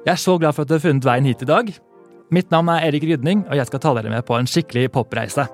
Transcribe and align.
Jeg 0.00 0.14
er 0.14 0.20
så 0.20 0.38
glad 0.40 0.56
for 0.56 0.64
at 0.64 0.70
du 0.70 0.78
har 0.78 0.80
funnet 0.80 1.04
veien 1.04 1.26
hit 1.28 1.42
i 1.44 1.48
dag. 1.48 1.66
Mitt 2.32 2.48
navn 2.52 2.70
er 2.72 2.86
Erik 2.86 3.04
Rydning, 3.04 3.42
og 3.50 3.58
jeg 3.58 3.68
skal 3.68 3.82
ta 3.84 3.90
dere 3.98 4.08
med 4.08 4.24
på 4.24 4.32
en 4.38 4.46
skikkelig 4.48 4.86
popreise. 4.94 5.44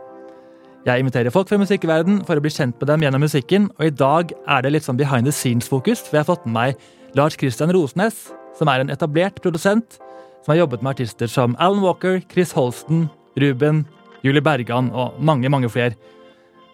Jeg 0.87 1.03
inviterer 1.03 1.34
folk 1.34 1.49
fra 1.50 1.58
musikkverden 1.58 2.21
for 2.29 2.39
å 2.39 2.45
bli 2.45 2.53
kjent 2.55 2.77
med 2.79 2.87
dem 2.93 3.03
gjennom 3.03 3.25
musikken, 3.27 3.67
og 3.75 3.89
i 3.89 3.91
dag 3.91 4.31
er 4.47 4.63
det 4.63 4.71
litt 4.71 4.87
sånn 4.87 5.01
behind 5.01 5.27
the 5.27 5.35
scenes-fokus, 5.35 6.05
for 6.07 6.15
jeg 6.15 6.23
har 6.23 6.31
fått 6.31 6.47
med 6.47 6.55
meg 6.55 7.19
Lars 7.19 7.35
Christian 7.35 7.75
Rosnes, 7.75 8.29
som 8.55 8.71
er 8.71 8.85
en 8.85 8.95
etablert 8.95 9.43
produsent 9.43 9.98
som 10.45 10.53
har 10.53 10.63
jobbet 10.63 10.85
med 10.85 10.95
artister 10.95 11.27
som 11.27 11.59
Alan 11.59 11.83
Walker, 11.83 12.21
Chris 12.31 12.55
Holsten, 12.55 13.09
Ruben, 13.43 13.83
Julie 14.23 14.45
Bergan 14.47 14.93
og 14.95 15.19
mange, 15.19 15.51
mange 15.51 15.73
flere. 15.75 15.99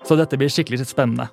Så 0.05 0.19
dette 0.21 0.37
blir 0.37 0.53
skikkelig 0.53 0.85
spennende. 0.85 1.31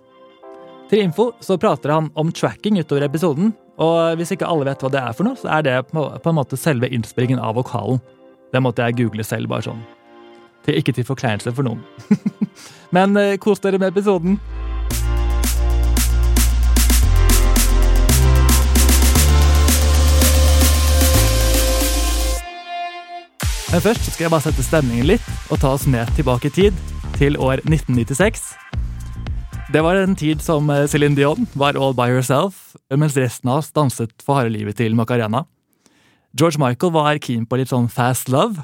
Til 0.90 1.04
info 1.06 1.28
så 1.40 1.54
prater 1.62 1.92
han 1.94 2.08
om 2.18 2.32
tracking 2.34 2.80
utover 2.82 3.04
episoden, 3.06 3.52
og 3.78 4.18
hvis 4.18 4.34
ikke 4.34 4.48
alle 4.50 4.66
vet 4.66 4.82
hva 4.82 4.90
det 4.90 5.02
er 5.06 5.14
for 5.14 5.28
noe, 5.28 5.38
så 5.38 5.52
er 5.60 5.66
det 5.68 5.76
på 5.94 6.02
en 6.02 6.38
måte 6.38 6.58
selve 6.58 6.90
innspillingen 6.90 7.38
av 7.38 7.60
vokalen. 7.60 8.02
Det 8.50 8.62
måtte 8.66 8.88
jeg 8.88 8.98
google 8.98 9.24
selv, 9.24 9.52
bare 9.52 9.68
sånn. 9.68 9.84
Til, 10.66 10.80
ikke 10.82 10.96
til 10.98 11.06
forkleinelse 11.06 11.54
for 11.54 11.68
noen. 11.68 11.84
Men 12.96 13.14
eh, 13.22 13.38
kos 13.38 13.62
dere 13.62 13.78
med 13.78 13.94
episoden. 13.94 14.40
Men 23.70 23.86
først 23.86 24.10
skal 24.10 24.26
jeg 24.26 24.34
bare 24.34 24.48
sette 24.48 24.66
stemningen 24.66 25.12
litt 25.12 25.30
og 25.54 25.62
ta 25.62 25.76
oss 25.78 25.86
med 25.86 26.10
tilbake 26.18 26.50
i 26.50 26.56
tid, 26.58 26.86
til 27.20 27.38
år 27.38 27.62
1996. 27.62 28.50
Det 29.70 29.82
var 29.86 29.96
en 29.96 30.16
tid 30.18 30.42
som 30.42 30.66
eh, 30.74 30.88
Céline 30.90 31.14
Dion 31.14 31.46
var 31.54 31.78
all 31.78 31.94
by 31.94 32.08
herself, 32.10 32.72
mens 32.90 33.14
resten 33.14 33.52
av 33.52 33.60
oss 33.62 33.68
danset 33.70 34.24
for 34.26 34.40
harde 34.40 34.50
livet 34.50 34.80
til 34.80 34.96
Macarena. 34.98 35.44
George 36.34 36.58
Michael 36.58 36.94
var 36.96 37.20
keen 37.22 37.44
på 37.46 37.60
litt 37.60 37.70
sånn 37.70 37.86
fast 37.94 38.32
love. 38.34 38.64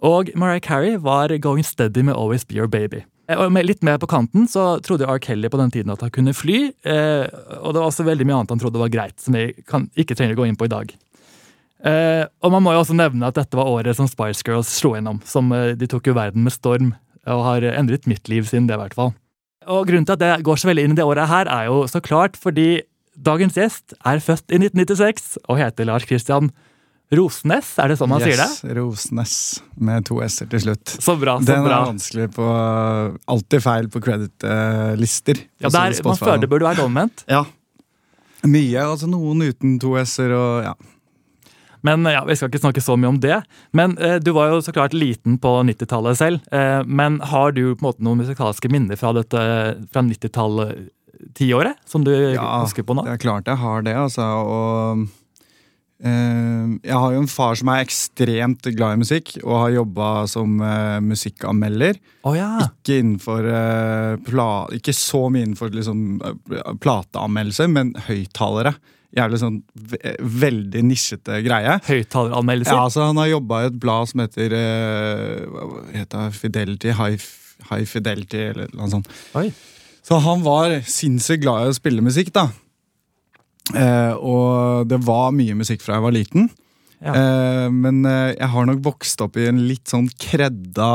Og 0.00 0.30
Mariah 0.32 0.62
Carey 0.64 0.94
var 0.96 1.34
going 1.44 1.64
steady 1.64 2.00
med 2.08 2.16
Always 2.16 2.46
Be 2.48 2.56
Your 2.56 2.70
Baby. 2.72 3.02
Eh, 3.28 3.36
og 3.36 3.52
med 3.52 3.68
litt 3.68 3.84
mer 3.84 3.98
på 4.00 4.08
kanten 4.08 4.46
så 4.48 4.78
trodde 4.80 5.04
R. 5.04 5.20
Kelly 5.20 5.50
på 5.52 5.60
den 5.60 5.74
tiden 5.74 5.92
at 5.92 6.00
han 6.00 6.12
kunne 6.14 6.32
fly. 6.32 6.70
Eh, 6.72 7.26
og 7.60 7.74
det 7.74 7.82
var 7.82 7.90
også 7.90 8.06
veldig 8.08 8.24
mye 8.24 8.38
annet 8.38 8.54
han 8.54 8.62
trodde 8.62 8.80
var 8.80 8.92
greit, 8.94 9.18
som 9.20 9.36
vi 9.36 9.50
ikke 9.92 10.16
trenger 10.16 10.38
å 10.38 10.40
gå 10.40 10.46
inn 10.48 10.56
på 10.56 10.70
i 10.70 10.72
dag. 10.72 10.94
Og 11.84 12.48
man 12.48 12.64
må 12.64 12.72
jo 12.72 12.80
også 12.80 12.96
nevne 12.96 13.28
at 13.28 13.36
dette 13.36 13.58
var 13.58 13.68
året 13.68 13.92
som 13.98 14.08
Spice 14.08 14.40
Girls 14.46 14.70
slo 14.72 14.94
gjennom. 14.94 15.18
som 15.28 15.52
De 15.52 15.88
tok 15.92 16.08
jo 16.08 16.16
verden 16.16 16.46
med 16.46 16.54
storm, 16.56 16.94
og 17.28 17.44
har 17.44 17.66
endret 17.74 18.08
mitt 18.08 18.24
liv 18.32 18.48
siden 18.48 18.70
det, 18.70 18.78
i 18.78 18.80
hvert 18.80 18.96
fall. 18.96 19.12
Og 19.70 19.86
Grunnen 19.88 20.06
til 20.08 20.16
at 20.16 20.22
det 20.22 20.34
går 20.46 20.60
så 20.60 20.70
veldig 20.70 20.84
inn 20.88 20.94
i 20.94 20.98
det 20.98 21.06
året 21.06 21.30
her, 21.30 21.48
er 21.50 21.70
jo 21.70 21.84
så 21.90 22.02
klart 22.04 22.36
fordi 22.40 22.82
dagens 23.14 23.56
gjest 23.58 23.94
er 24.04 24.22
født 24.22 24.50
i 24.50 24.58
1996 24.60 25.36
og 25.48 25.60
heter 25.60 25.86
Lars 25.88 26.06
Christian 26.08 26.50
Rosnes, 27.14 27.74
er 27.78 27.92
det 27.92 27.98
sånn 28.00 28.10
man 28.10 28.22
yes, 28.24 28.30
sier 28.30 28.70
det? 28.72 28.76
Rosnes, 28.78 29.34
med 29.76 30.06
to 30.08 30.18
s-er 30.24 30.48
til 30.50 30.62
slutt. 30.64 30.94
Så 31.04 31.14
bra, 31.20 31.36
så 31.38 31.50
Den 31.50 31.66
bra. 31.66 31.82
er 31.82 31.90
vanskelig 31.92 32.30
på 32.34 32.46
Alltid 33.30 33.62
feil 33.62 33.90
på 33.92 34.00
credit-lister. 34.02 35.44
Ja, 35.62 35.68
der, 35.68 35.94
Man 36.06 36.18
føler 36.18 36.42
det 36.42 36.50
burde 36.50 36.70
være 36.70 36.86
omvendt. 36.88 37.26
Ja. 37.30 37.44
Mye. 38.44 38.80
altså 38.80 39.08
Noen 39.08 39.44
uten 39.44 39.78
to 39.80 39.94
s-er 40.00 40.34
og 40.36 40.66
ja. 40.66 40.74
Men 41.84 42.04
ja, 42.08 42.22
Vi 42.24 42.36
skal 42.36 42.48
ikke 42.50 42.62
snakke 42.62 42.82
så 42.84 42.96
mye 42.96 43.12
om 43.12 43.20
det. 43.20 43.42
Men 43.76 43.96
eh, 44.00 44.16
Du 44.24 44.32
var 44.36 44.50
jo 44.54 44.62
så 44.64 44.72
klart 44.74 44.96
liten 44.96 45.36
på 45.42 45.50
90-tallet 45.68 46.16
selv. 46.20 46.44
Eh, 46.52 46.80
men 46.86 47.20
har 47.32 47.52
du 47.52 47.62
på 47.74 47.82
en 47.82 47.88
måte 47.90 48.04
noen 48.06 48.22
musikalske 48.24 48.70
minner 48.72 48.96
fra 49.00 49.12
dette 49.16 49.42
fra 49.92 50.02
90-tallet, 50.04 50.88
tiåret, 51.36 51.76
som 51.88 52.02
du 52.04 52.10
Ja, 52.12 52.62
husker 52.64 52.84
på 52.84 52.96
nå? 52.96 53.04
Ja, 53.06 53.14
Det 53.14 53.20
er 53.20 53.26
klart 53.28 53.46
jeg 53.48 53.60
har 53.60 53.84
det, 53.86 53.94
altså. 53.96 54.24
Og 54.44 55.04
eh, 56.04 56.72
jeg 56.88 56.98
har 57.04 57.14
jo 57.14 57.22
en 57.22 57.30
far 57.30 57.54
som 57.60 57.70
er 57.72 57.84
ekstremt 57.84 58.66
glad 58.76 58.96
i 58.96 59.02
musikk, 59.04 59.36
og 59.44 59.60
har 59.62 59.76
jobba 59.78 60.08
som 60.30 60.56
eh, 60.64 60.98
musikkanmelder. 61.04 62.00
Oh, 62.24 62.34
ja. 62.36 62.50
Ikke 62.66 62.98
innenfor 63.02 63.46
pla 64.26 64.48
Ikke 64.76 64.92
så 64.96 65.26
mye 65.32 65.46
innenfor 65.46 65.72
liksom, 65.76 66.18
plateanmeldelser, 66.82 67.70
men 67.72 67.94
høyttalere. 68.08 68.74
Jævlig 69.14 69.38
sånn 69.38 69.60
ve 69.92 69.98
veldig 70.42 70.80
nisjete 70.88 71.36
greie. 71.46 71.76
Høyttaleranmeldelser? 71.86 72.74
Ja, 72.74 72.84
altså 72.88 73.04
Han 73.06 73.20
har 73.22 73.28
jobba 73.30 73.60
i 73.62 73.68
et 73.70 73.76
blad 73.78 74.08
som 74.10 74.24
heter 74.24 74.54
uh, 74.58 75.44
Hva 75.52 75.84
heter 75.94 76.24
det? 76.24 76.34
Fidelity? 76.40 76.90
High, 76.98 77.28
High 77.70 77.86
Fidelity, 77.86 78.40
eller 78.50 78.74
noe 78.74 78.90
sånt. 78.90 79.08
Oi. 79.38 79.48
Så 80.04 80.18
han 80.20 80.42
var 80.44 80.74
sinnssykt 80.90 81.44
glad 81.46 81.64
i 81.64 81.70
å 81.72 81.76
spille 81.78 82.02
musikk, 82.04 82.32
da. 82.34 82.48
Eh, 83.74 84.12
og 84.20 84.84
det 84.90 84.98
var 85.06 85.30
mye 85.32 85.54
musikk 85.56 85.80
fra 85.80 85.96
jeg 85.96 86.04
var 86.04 86.12
liten. 86.12 86.50
Ja. 87.04 87.14
Eh, 87.16 87.68
men 87.72 88.02
eh, 88.08 88.34
jeg 88.36 88.50
har 88.52 88.66
nok 88.68 88.82
vokst 88.84 89.22
opp 89.24 89.38
i 89.40 89.46
en 89.48 89.62
litt 89.68 89.88
sånn 89.88 90.10
kredda 90.20 90.90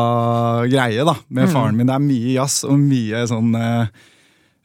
greie, 0.69 1.01
da. 1.07 1.15
Med 1.29 1.47
Mm. 1.49 1.53
faren 1.55 1.77
min. 1.79 1.87
Det 1.89 1.95
er 1.95 2.05
mye 2.05 2.33
jazz 2.35 2.63
og 2.69 2.77
mye 2.77 3.23
sånn 3.31 3.55
eh, 3.57 3.87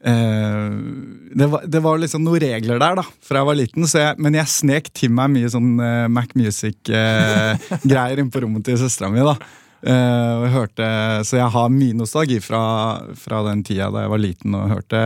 det, 0.04 1.46
var, 1.48 1.62
det 1.64 1.80
var 1.80 1.98
liksom 2.02 2.24
noen 2.26 2.42
regler 2.44 2.78
der 2.82 2.98
da 3.00 3.04
fra 3.24 3.40
jeg 3.40 3.48
var 3.48 3.56
liten, 3.56 3.86
så 3.88 4.02
jeg, 4.02 4.18
men 4.20 4.36
jeg 4.36 4.52
snek 4.52 4.90
til 4.92 5.10
meg 5.16 5.32
mye 5.32 5.48
sånn 5.52 5.70
eh, 5.80 6.06
Mac 6.12 6.34
Music-greier 6.36 8.18
inne 8.20 8.32
på 8.34 8.42
rommet 8.44 8.66
til 8.68 8.76
søstera 8.80 9.08
mi. 9.12 9.24
da 9.24 9.36
Eh, 9.84 10.42
jeg 10.46 10.52
hørte, 10.54 10.86
Så 11.28 11.36
jeg 11.36 11.50
har 11.52 11.68
mye 11.68 11.92
nostalgi 11.92 12.38
fra, 12.40 12.60
fra 13.20 13.42
den 13.50 13.60
tida 13.66 13.90
da 13.92 14.06
jeg 14.06 14.12
var 14.14 14.22
liten 14.22 14.54
og 14.56 14.70
hørte 14.70 15.02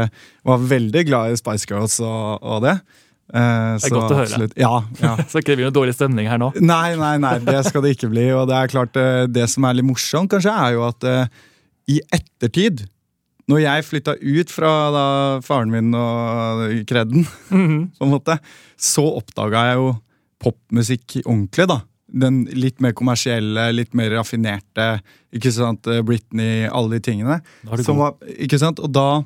Var 0.47 0.61
veldig 0.71 1.03
glad 1.09 1.33
i 1.35 1.39
Spice 1.41 1.67
Girls 1.67 1.97
og, 1.99 2.39
og 2.47 2.63
det. 2.63 2.77
Uh, 3.29 3.75
Det 3.75 3.89
er 3.91 3.93
godt 3.97 4.13
å 4.15 4.19
høre. 4.21 4.29
absolutt- 4.29 4.55
Ja, 4.57 4.71
ja. 5.03 5.17
Så 5.29 5.43
ikke 5.43 5.51
det 5.53 5.59
blir 5.59 5.67
noe 5.69 5.75
dårlig 5.75 5.97
stemning 5.99 6.31
her 6.31 6.39
nå. 6.39 6.53
Nei, 6.63 6.95
nei, 6.97 7.17
nei, 7.21 7.35
det 7.45 7.59
skal 7.67 7.83
det 7.85 7.97
ikke 7.97 8.09
bli. 8.13 8.29
Og 8.39 8.47
det 8.49 8.55
er 8.57 8.71
klart, 8.71 8.95
eh, 8.97 9.27
det 9.27 9.49
som 9.51 9.67
er 9.69 9.77
litt 9.77 9.89
morsomt, 9.89 10.31
kanskje, 10.33 10.55
er 10.55 10.77
jo 10.79 10.87
at 10.87 11.05
uh, 11.11 11.27
i 11.91 11.99
ettertid 12.15 12.87
når 13.49 13.63
jeg 13.65 13.85
flytta 13.89 14.15
ut 14.21 14.51
fra 14.53 14.73
da, 14.93 15.05
faren 15.45 15.71
min 15.73 15.95
og 15.97 16.67
kredden, 16.89 17.27
Mhm. 17.51 17.93
på 17.99 18.05
en 18.05 18.13
måte, 18.13 18.39
så 18.77 19.05
oppdaga 19.19 19.67
jeg 19.71 19.77
jo 19.81 19.89
popmusikk 20.43 21.19
ordentlig, 21.27 21.67
da. 21.69 21.81
Den 22.09 22.45
litt 22.57 22.79
mer 22.81 22.93
kommersielle, 22.97 23.67
litt 23.75 23.93
mer 23.95 24.11
raffinerte. 24.17 25.01
ikke 25.35 25.51
sant, 25.53 25.83
Britney, 26.09 26.67
alle 26.73 26.97
de 26.97 27.01
tingene. 27.11 27.41
Da 27.65 27.73
er 27.73 27.77
det 27.77 27.85
Som 27.85 27.97
god. 27.99 28.15
var, 28.21 28.35
ikke 28.39 28.59
sant, 28.59 28.79
Og 28.81 28.93
da 28.93 29.25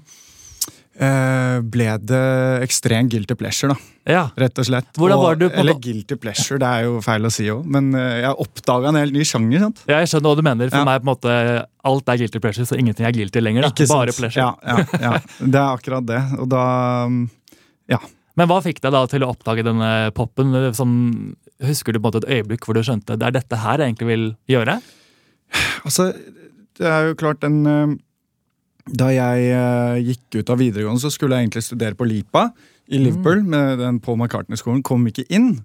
ble 0.96 1.86
det 2.04 2.20
ekstrem 2.66 3.08
guilty 3.08 3.34
pleasure, 3.38 3.72
da. 3.72 3.76
Ja. 4.12 4.22
Rett 4.36 4.58
og 4.58 4.66
slett. 4.66 4.90
Og, 4.98 5.08
var 5.08 5.36
du 5.40 5.46
på- 5.48 5.58
Eller 5.62 5.74
guilty 5.80 6.16
pleasure, 6.20 6.58
det 6.58 6.66
er 6.68 6.84
jo 6.84 7.00
feil 7.00 7.22
å 7.24 7.30
si 7.32 7.46
òg. 7.48 7.64
Men 7.64 7.94
eh, 7.94 8.20
jeg 8.22 8.34
oppdaga 8.44 8.88
en 8.90 8.98
helt 9.00 9.12
ny 9.14 9.24
sjanger. 9.24 9.58
sant? 9.60 9.82
Jeg 9.88 10.06
skjønner 10.10 10.28
hva 10.28 10.36
du 10.36 10.42
mener. 10.42 10.70
For 10.70 10.78
Ja. 10.78 10.84
meg 10.84 11.02
på 11.02 11.06
en 11.08 11.14
måte, 11.14 11.66
Alt 11.84 12.08
er 12.08 12.16
guilty 12.18 12.38
pleasure, 12.38 12.64
så 12.66 12.76
ingenting 12.78 13.06
er 13.06 13.12
guilty 13.12 13.40
lenger. 13.40 13.62
Da. 13.62 13.68
Ikke 13.70 13.86
sant? 13.88 13.98
Bare 13.98 14.12
pleasure. 14.12 14.42
Ja, 14.42 14.54
ja, 14.66 14.84
ja. 15.00 15.18
Det 15.40 15.54
er 15.54 15.76
akkurat 15.76 16.06
det. 16.06 16.20
Og 16.38 16.48
da 16.48 17.06
mm, 17.08 17.30
Ja. 17.88 17.98
Men 18.36 18.48
hva 18.48 18.62
fikk 18.62 18.80
deg 18.80 18.92
da 18.92 19.04
til 19.06 19.20
å 19.26 19.28
oppdage 19.34 19.62
denne 19.64 20.10
popen? 20.14 20.52
Sånn, 20.72 21.34
husker 21.60 21.92
du 21.92 21.98
på 22.00 22.06
en 22.06 22.12
måte 22.12 22.22
et 22.24 22.30
øyeblikk 22.38 22.64
hvor 22.64 22.74
du 22.74 22.80
skjønte 22.80 23.18
det 23.18 23.26
er 23.28 23.30
dette 23.40 23.56
her 23.60 23.78
jeg 23.78 23.92
egentlig 23.94 24.06
vil 24.08 24.36
gjøre? 24.48 24.78
Altså, 25.84 26.12
det 26.78 26.86
er 26.88 27.08
jo 27.10 27.14
klart 27.20 27.44
en 27.44 27.66
eh, 27.66 27.96
Da 28.90 29.12
jeg 29.14 29.50
eh, 29.54 29.98
gikk 30.02 30.40
ut 30.40 30.50
av 30.50 30.58
videregående, 30.58 31.02
så 31.02 31.10
skulle 31.12 31.38
jeg 31.38 31.46
egentlig 31.46 31.66
studere 31.66 31.98
på 31.98 32.06
Lipa 32.08 32.48
i 32.90 32.98
Liverpool. 32.98 33.44
med 33.46 33.78
den 33.78 34.00
Paul 34.02 34.18
McCartney-skolen, 34.18 34.82
Kom 34.82 35.06
ikke 35.06 35.26
inn. 35.30 35.60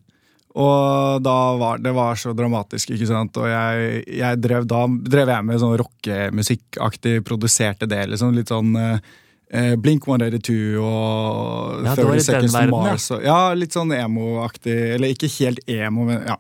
Og 0.58 1.22
da 1.22 1.38
var 1.58 1.82
det 1.82 1.94
var 1.94 2.18
så 2.18 2.34
dramatisk, 2.34 2.94
ikke 2.94 3.10
sant. 3.10 3.38
Og 3.38 3.50
jeg, 3.50 4.04
jeg 4.20 4.42
drev 4.42 4.66
da 4.70 4.86
drev 4.88 5.30
jeg 5.34 5.46
med 5.46 5.62
sånn 5.62 5.76
rockemusikkaktig, 5.82 7.20
produserte 7.28 7.90
det. 7.90 8.04
liksom 8.14 8.34
Litt 8.38 8.54
sånn 8.54 8.72
eh, 8.82 9.12
eh, 9.54 9.76
Blink 9.82 10.08
182 10.08 10.78
og 10.82 11.84
Ja, 11.86 11.94
det 11.98 12.08
var 12.08 12.18
i 12.18 12.24
30 12.24 12.48
den 12.48 12.50
Seconds 12.50 12.58
to. 12.58 12.72
Mars. 12.74 13.10
Og, 13.14 13.28
ja, 13.28 13.42
litt 13.58 13.78
sånn 13.78 13.94
emo-aktig. 13.98 14.78
Eller 14.96 15.14
ikke 15.14 15.30
helt 15.40 15.62
emo, 15.70 16.08
men 16.10 16.26
ja. 16.26 16.40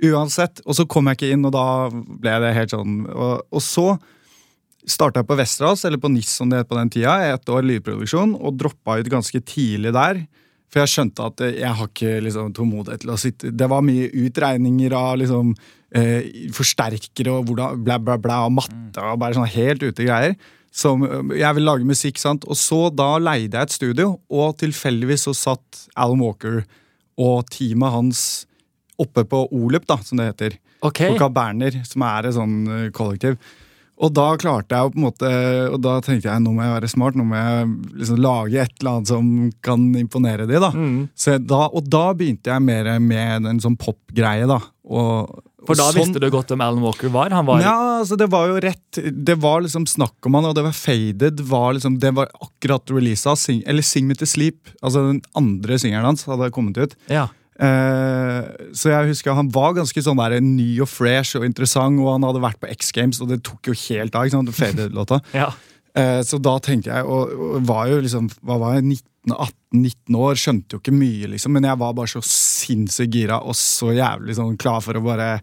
Uansett. 0.00 0.62
Og 0.64 0.78
så 0.78 0.88
kom 0.88 1.10
jeg 1.10 1.18
ikke 1.18 1.34
inn, 1.34 1.44
og 1.44 1.52
da 1.52 1.66
ble 1.92 2.38
det 2.40 2.54
helt 2.56 2.72
sånn. 2.72 3.02
Og, 3.12 3.44
og 3.52 3.64
så 3.64 3.90
starta 4.88 5.22
på 5.26 5.36
Westerdals, 5.38 5.84
eller 5.84 6.00
på 6.00 6.10
NIS 6.12 6.32
som 6.40 6.50
det 6.50 6.62
het 6.62 6.68
på 6.70 6.78
den 6.78 6.90
tida, 6.92 7.16
i 7.24 7.32
ett 7.34 7.48
år 7.52 7.66
lydproduksjon, 7.66 8.36
og 8.38 8.56
droppa 8.60 8.98
ut 9.00 9.10
ganske 9.12 9.42
tidlig 9.44 9.92
der. 9.96 10.22
For 10.70 10.82
jeg 10.84 10.92
skjønte 10.92 11.26
at 11.26 11.42
jeg 11.48 11.74
har 11.80 11.90
ikke 11.90 12.20
liksom, 12.22 12.52
tålmodighet 12.54 13.02
til 13.02 13.10
å 13.10 13.18
sitte 13.18 13.50
Det 13.50 13.66
var 13.70 13.82
mye 13.82 14.06
utregninger 14.22 14.94
av 14.94 15.16
liksom, 15.18 15.50
eh, 15.98 16.28
forsterkere 16.54 17.34
og 17.34 17.50
hvordan, 17.50 17.82
bla, 17.86 17.98
bla, 17.98 18.16
bla, 18.22 18.44
og 18.46 18.54
matte 18.60 19.02
og 19.02 19.18
bare 19.18 19.34
sånn 19.34 19.50
helt 19.50 19.82
ute 19.82 20.06
greier. 20.06 20.36
Som, 20.70 21.02
eh, 21.02 21.40
jeg 21.40 21.58
vil 21.58 21.66
lage 21.66 21.88
musikk, 21.88 22.22
sant. 22.22 22.46
Og 22.46 22.54
så 22.54 22.94
da 22.94 23.16
leide 23.18 23.58
jeg 23.58 23.62
et 23.62 23.74
studio, 23.74 24.20
og 24.30 24.58
tilfeldigvis 24.62 25.26
så 25.26 25.34
satt 25.34 25.88
Alan 25.96 26.22
Walker 26.22 26.62
og 27.18 27.50
teamet 27.50 27.90
hans 27.90 28.22
oppe 29.00 29.24
på 29.26 29.48
Olup, 29.50 29.86
da, 29.88 29.98
som 30.04 30.20
det 30.20 30.30
heter 30.30 30.58
Okay. 30.82 31.12
på 31.18 31.28
Berner, 31.28 31.74
som 31.84 32.02
er 32.06 32.28
et 32.28 32.36
sånn 32.36 32.54
eh, 32.68 32.90
kollektiv. 32.90 33.36
Og 34.00 34.12
da 34.16 34.30
klarte 34.40 34.72
jeg 34.72 34.88
å 34.88 34.92
på 34.94 34.96
en 34.96 35.04
måte 35.04 35.28
Og 35.74 35.80
da 35.84 35.98
tenkte 36.00 36.30
jeg 36.30 36.40
nå 36.40 36.54
må 36.56 36.62
jeg 36.64 36.72
være 36.78 36.88
smart, 36.88 37.18
nå 37.20 37.26
må 37.28 37.36
jeg 37.36 37.66
liksom 38.00 38.20
lage 38.24 38.62
et 38.62 38.72
eller 38.80 38.94
annet 38.96 39.10
som 39.12 39.26
kan 39.66 39.84
imponere 40.00 40.46
de 40.48 40.56
da. 40.62 40.70
Mm. 40.72 41.08
Så 41.14 41.36
da, 41.44 41.66
og 41.68 41.84
da 41.92 42.06
begynte 42.16 42.48
jeg 42.54 42.64
mer 42.64 42.88
med 43.04 43.46
en 43.50 43.60
sånn 43.60 43.76
popgreie, 43.80 44.46
da. 44.48 44.56
Og, 44.90 45.28
For 45.68 45.76
da 45.76 45.90
sånn- 45.92 46.00
visste 46.00 46.20
du 46.22 46.30
godt 46.32 46.48
hvem 46.50 46.62
Alan 46.64 46.80
Walker 46.82 47.12
var? 47.12 47.28
Han 47.30 47.44
var 47.46 47.60
Ja, 47.60 47.74
altså 48.00 48.16
det 48.18 48.30
var 48.32 48.48
jo 48.48 48.56
rett 48.64 48.98
Det 49.12 49.36
var 49.38 49.60
liksom 49.62 49.84
snakk 49.86 50.16
om 50.26 50.34
han, 50.34 50.48
og 50.48 50.54
det 50.56 50.64
var 50.64 50.72
Faded. 50.72 51.40
var 51.46 51.74
liksom, 51.76 51.98
Det 52.00 52.14
var 52.16 52.30
akkurat 52.40 52.88
releasa. 52.90 53.36
Sing, 53.36 53.62
eller 53.66 53.82
Sing 53.82 54.08
Me 54.08 54.14
To 54.14 54.24
Sleep. 54.26 54.72
Altså 54.82 55.04
Den 55.12 55.20
andre 55.36 55.76
singelen 55.78 56.04
hans 56.08 56.24
hadde 56.24 56.50
kommet 56.50 56.78
ut. 56.80 56.96
ja. 57.08 57.28
Eh, 57.60 58.70
så 58.72 58.88
jeg 58.88 59.10
husker 59.10 59.36
han 59.36 59.50
var 59.52 59.74
ganske 59.76 60.02
sånn 60.04 60.20
der 60.20 60.38
ny 60.44 60.70
og 60.80 60.88
fresh 60.88 61.36
og 61.36 61.44
interessant, 61.44 62.00
og 62.00 62.14
han 62.14 62.24
hadde 62.24 62.44
vært 62.44 62.60
på 62.62 62.70
X 62.72 62.92
Games, 62.96 63.20
og 63.20 63.28
det 63.32 63.42
tok 63.46 63.72
jo 63.72 63.76
helt 63.88 64.16
av. 64.16 64.26
ikke 64.26 64.38
sant, 64.38 64.54
Faded-låta. 64.56 65.20
ja. 65.40 65.50
Eh, 65.98 66.20
så 66.26 66.38
da 66.40 66.56
tenkte 66.62 66.92
jeg, 66.92 67.04
og 67.04 67.60
var 67.68 67.90
jo 67.90 67.98
liksom 68.04 68.30
hva 68.46 68.60
var 68.62 68.78
jeg, 68.78 69.00
19-18-19 69.28 70.20
år, 70.22 70.38
skjønte 70.40 70.76
jo 70.76 70.82
ikke 70.82 70.96
mye, 70.96 71.32
liksom, 71.34 71.56
men 71.56 71.68
jeg 71.68 71.80
var 71.82 71.96
bare 71.98 72.12
så 72.14 72.22
sinnssykt 72.24 73.18
gira 73.18 73.42
og 73.42 73.58
så 73.58 73.92
jævlig 73.96 74.38
sånn 74.38 74.56
klar 74.60 74.80
for 74.84 74.96
å 74.96 75.04
bare 75.04 75.34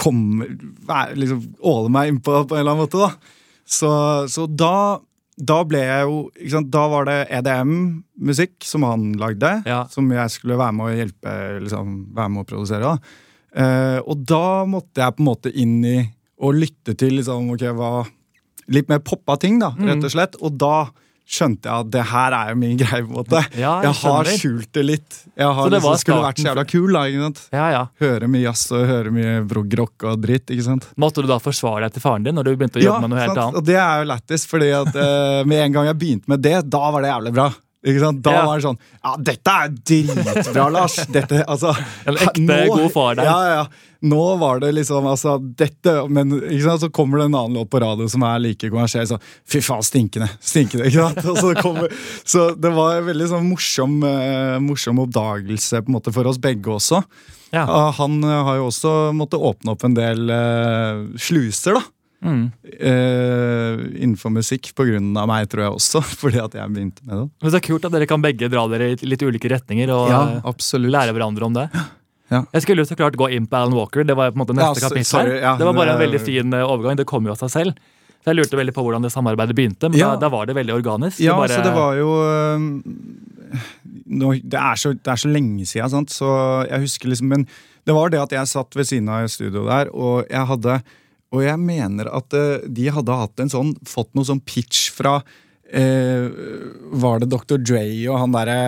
komme 0.00 0.48
være, 0.88 1.18
liksom, 1.20 1.46
Åle 1.68 1.92
meg 1.92 2.10
innpå 2.10 2.42
på 2.48 2.56
en 2.56 2.64
eller 2.64 2.74
annen 2.74 2.86
måte. 2.88 2.98
da. 2.98 3.38
Så, 3.62 3.92
så 4.32 4.48
da, 4.50 4.98
da 5.42 5.58
ble 5.66 5.80
jeg 5.82 6.04
jo 6.06 6.16
sant, 6.52 6.68
Da 6.70 6.84
var 6.92 7.04
det 7.08 7.16
EDM-musikk 7.34 8.62
som 8.64 8.84
han 8.86 9.12
lagde, 9.18 9.50
Ja. 9.66 9.84
som 9.90 10.08
jeg 10.12 10.30
skulle 10.30 10.56
være 10.60 10.72
med 10.76 10.86
å 10.86 10.96
hjelpe, 10.96 11.60
liksom, 11.64 12.14
være 12.14 12.30
med 12.30 12.44
å 12.44 12.48
produsere. 12.48 12.80
da. 12.80 12.98
Eh, 13.54 13.98
og 14.06 14.24
da 14.24 14.64
måtte 14.64 15.02
jeg 15.02 15.16
på 15.16 15.20
en 15.20 15.26
måte 15.28 15.52
inn 15.54 15.84
i 15.84 16.10
og 16.40 16.54
lytte 16.54 16.96
til 16.96 17.18
liksom, 17.18 17.50
okay, 17.52 17.68
hva 17.74 18.06
litt 18.68 18.88
mer 18.88 19.00
poppa 19.00 19.36
ting, 19.38 19.58
da, 19.58 19.70
Mm. 19.70 19.86
rett 19.88 20.04
og 20.04 20.10
slett. 20.10 20.36
Og 20.42 20.56
da 20.58 20.90
skjønte 21.32 21.64
jeg 21.70 21.84
at 21.86 21.90
det 21.94 22.02
her 22.10 22.34
er 22.36 22.50
jo 22.52 22.58
min 22.60 22.76
greie. 22.80 23.02
på 23.06 23.08
en 23.12 23.16
måte. 23.22 23.40
Ja, 23.56 23.72
jeg 23.80 23.88
jeg 23.88 23.94
har 24.02 24.30
skjult 24.36 24.70
det 24.76 24.84
litt. 24.84 25.18
Jeg 25.38 25.46
har 25.48 25.62
Så 25.64 25.70
det 25.72 25.78
liksom, 25.80 25.96
skulle 26.02 26.26
vært 26.26 26.42
så 26.42 26.48
jævla 26.50 26.64
kul. 26.68 26.92
da, 26.92 27.04
ikke 27.08 27.22
sant? 27.26 27.40
ja, 27.56 27.66
ja. 27.72 27.82
Høre 28.04 28.28
mye 28.28 28.42
jazz 28.44 28.64
og 28.76 28.86
høre 28.90 29.14
mye 29.16 29.34
broggrock 29.48 30.06
og 30.12 30.20
dritt. 30.26 30.52
ikke 30.52 30.66
sant? 30.68 30.88
Måtte 31.00 31.24
du 31.24 31.30
da 31.32 31.38
forsvare 31.40 31.86
deg 31.88 31.96
til 31.96 32.04
faren 32.04 32.26
din 32.28 32.36
når 32.36 32.44
du 32.50 32.52
begynte 32.56 32.80
å 32.82 32.84
jobbe 32.84 33.00
med 33.06 33.14
noe 33.14 33.22
helt 33.24 33.32
sant? 33.34 33.44
annet? 33.46 33.56
Og 33.62 33.66
det 33.72 33.78
er 33.80 34.02
jo 34.04 34.08
lættis, 34.12 34.46
fordi 34.50 34.70
at 34.76 34.94
eh, 34.94 35.42
med 35.48 35.64
en 35.66 35.72
gang 35.78 35.90
jeg 35.92 36.00
begynte 36.04 36.28
med 36.34 36.44
det, 36.44 36.58
da 36.68 36.84
var 36.92 37.02
det 37.06 37.12
jævlig 37.14 37.32
bra. 37.40 37.48
Da 37.82 38.32
Ja. 38.32 38.44
var 38.46 38.58
det 38.60 38.62
sånn 38.68 38.78
Ja, 39.02 39.16
dette 39.18 39.50
er 39.50 39.72
dritbra, 39.74 40.68
Lars! 40.70 41.00
Dette, 41.10 41.42
altså 41.50 41.72
En 42.06 42.14
ekte 42.14 42.60
god 42.70 42.92
far 42.94 43.16
der. 43.18 43.24
Ja, 43.26 43.56
ja. 43.56 43.64
Nå 44.02 44.20
var 44.38 44.58
det 44.62 44.72
liksom 44.74 45.06
altså, 45.06 45.36
dette, 45.38 46.08
Men 46.10 46.30
så 46.78 46.90
kommer 46.90 47.18
det 47.18 47.24
en 47.26 47.34
annen 47.38 47.54
låt 47.54 47.70
på 47.70 47.80
radio 47.82 48.08
som 48.10 48.22
er 48.26 48.38
like 48.42 48.70
kommersiell. 48.70 49.06
Så, 49.06 49.18
Fy 49.46 49.60
faen, 49.62 49.82
stinkende! 49.86 50.28
stinkende, 50.40 50.86
ikke 50.90 51.08
sant? 51.08 51.26
Og 51.30 51.38
så, 51.38 51.52
kommer, 51.62 51.92
så 52.26 52.48
det 52.58 52.72
var 52.74 52.98
en 53.00 53.06
veldig 53.10 53.28
sånn 53.30 53.46
morsom, 53.50 53.98
eh, 54.06 54.58
morsom 54.62 55.02
oppdagelse 55.04 55.82
på 55.82 55.90
en 55.92 55.98
måte 55.98 56.14
for 56.14 56.26
oss 56.30 56.38
begge 56.42 56.70
også. 56.74 57.02
Ja. 57.54 57.66
Han 57.98 58.22
eh, 58.24 58.42
har 58.46 58.58
jo 58.58 58.68
også 58.70 58.94
måttet 59.14 59.42
åpne 59.42 59.74
opp 59.76 59.86
en 59.86 59.94
del 59.98 60.30
eh, 60.34 61.02
sluser, 61.22 61.78
da. 61.78 61.84
Mm. 62.22 62.42
Uh, 62.64 63.80
innenfor 63.98 64.30
musikk 64.30 64.70
av 64.78 65.26
meg, 65.28 65.48
tror 65.50 65.64
jeg 65.66 65.78
også. 65.78 66.02
Fordi 66.22 66.42
at 66.42 66.54
jeg 66.58 66.74
begynte 66.74 67.06
med 67.06 67.16
det. 67.16 67.26
Men 67.42 67.54
så 67.54 67.62
kult 67.64 67.88
at 67.88 67.96
dere 67.96 68.08
kan 68.10 68.22
begge 68.22 68.50
dra 68.52 68.66
dere 68.70 68.92
i 68.92 69.08
litt 69.08 69.24
ulike 69.26 69.50
retninger 69.50 69.90
og 69.94 70.12
ja, 70.12 70.22
lære 70.78 71.16
hverandre 71.16 71.50
om 71.50 71.58
det. 71.58 71.68
Ja. 72.32 72.38
Jeg 72.54 72.62
skulle 72.64 72.80
jo 72.80 72.88
så 72.88 72.96
klart 72.96 73.16
gå 73.20 73.26
inn 73.36 73.44
på 73.44 73.58
Alan 73.58 73.74
Walker. 73.76 74.06
Det 74.08 74.14
var 74.16 74.30
på 74.32 74.38
en 74.38 74.40
måte 74.40 74.54
neste 74.56 74.80
Ja, 74.80 74.88
kapittel. 74.88 75.04
sorry, 75.04 75.34
ja, 75.42 75.50
det 75.60 75.66
var 75.68 75.74
bare 75.76 75.92
en 75.92 76.00
veldig 76.00 76.20
fin 76.24 76.54
eh, 76.56 76.62
overgang. 76.64 76.96
Det 76.96 77.04
kom 77.04 77.26
jo 77.28 77.34
av 77.34 77.42
seg 77.42 77.50
selv. 77.52 77.82
Så 78.22 78.30
jeg 78.30 78.38
lurte 78.38 78.56
veldig 78.56 78.72
på 78.72 78.84
hvordan 78.86 79.04
det 79.04 79.10
samarbeidet 79.12 79.56
begynte, 79.58 79.90
men 79.90 79.98
da, 79.98 80.14
da 80.16 80.30
var 80.32 80.46
det 80.48 80.54
veldig 80.56 80.72
organisk. 80.72 81.20
Ja, 81.20 81.34
bare, 81.36 81.50
så 81.52 81.60
det 81.60 81.74
var 81.74 81.98
jo 81.98 82.08
øhm, 82.22 82.68
nå, 84.06 84.32
det, 84.40 84.60
er 84.62 84.80
så, 84.80 84.94
det 84.94 85.12
er 85.12 85.20
så 85.20 85.28
lenge 85.28 85.66
siden, 85.68 85.90
sant? 85.92 86.14
så 86.14 86.30
jeg 86.70 86.86
husker 86.86 87.10
liksom 87.12 87.32
Men 87.34 87.46
det 87.84 87.96
var 87.98 88.12
det 88.14 88.22
at 88.22 88.32
jeg 88.32 88.50
satt 88.52 88.78
ved 88.78 88.86
siden 88.88 89.10
av 89.10 89.26
i 89.26 89.32
studio 89.32 89.66
der, 89.66 89.90
og 89.90 90.22
jeg 90.30 90.48
hadde 90.52 90.78
Og 91.32 91.44
jeg 91.44 91.60
mener 91.60 92.10
at 92.12 92.36
øh, 92.36 92.66
de 92.68 92.90
hadde 92.92 93.16
hatt 93.22 93.42
en 93.42 93.52
sånn 93.52 93.72
fått 93.88 94.12
noe 94.16 94.28
sånn 94.28 94.42
pitch 94.44 94.90
fra 94.92 95.18
eh, 95.72 96.28
Var 97.02 97.22
det 97.22 97.30
Dr. 97.32 97.56
Dre 97.56 97.82
og 98.12 98.20
han 98.20 98.36
derre 98.36 98.58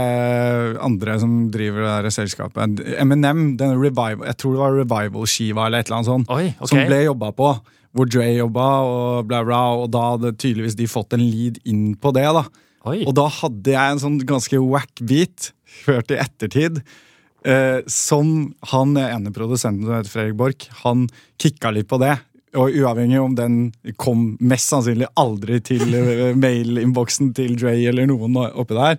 andre 0.84 1.19
som 1.20 1.37
driver 1.55 1.84
det 1.84 1.94
der 2.06 2.16
selskapet? 2.16 2.81
Den 2.81 3.76
revival, 3.76 4.25
jeg 4.25 4.40
tror 4.40 4.56
det 4.56 4.64
var 4.64 4.76
Revival-skiva 4.81 5.69
eller 5.69 5.84
et 5.84 5.90
eller 5.90 6.00
annet 6.00 6.12
sånt. 6.12 6.32
Oi, 6.32 6.50
okay. 6.56 6.70
Som 6.72 6.84
ble 6.88 7.05
jobba 7.05 7.32
på. 7.37 7.55
Hvor 7.94 8.08
Dre 8.11 8.26
jobba, 8.32 8.69
og 8.90 9.28
bla, 9.31 9.44
bla. 9.46 9.62
Og 9.78 9.90
da 9.94 10.08
hadde 10.14 10.34
tydeligvis 10.34 10.78
de 10.81 10.90
fått 10.90 11.14
en 11.14 11.22
lead 11.22 11.60
inn 11.69 11.93
på 12.00 12.10
det. 12.17 12.26
da 12.26 12.46
Oi. 12.84 13.00
Og 13.08 13.14
da 13.17 13.28
hadde 13.32 13.72
jeg 13.72 13.94
en 13.94 14.02
sånn 14.02 14.20
ganske 14.28 14.58
wack 14.60 15.00
beat, 15.08 15.52
hørt 15.87 16.12
i 16.12 16.19
ettertid, 16.20 16.82
eh, 17.49 17.81
som 17.88 18.52
han 18.72 18.93
ene 19.00 19.32
produsenten 19.32 19.87
som 19.87 19.96
heter 19.96 20.12
Fredrik 20.12 20.37
Borch, 20.40 20.67
han 20.82 21.06
kicka 21.40 21.72
litt 21.72 21.88
på 21.88 22.00
det. 22.02 22.19
Og 22.61 22.71
uavhengig 22.71 23.19
om 23.21 23.35
den 23.35 23.55
kom 23.99 24.37
mest 24.41 24.71
sannsynlig 24.71 25.09
aldri 25.19 25.61
til 25.65 25.83
eh, 25.95 26.35
mailinnboksen 26.45 27.33
til 27.35 27.56
Dre 27.59 27.73
eller 27.91 28.06
noen 28.11 28.37
oppi 28.53 28.77
der, 28.79 28.99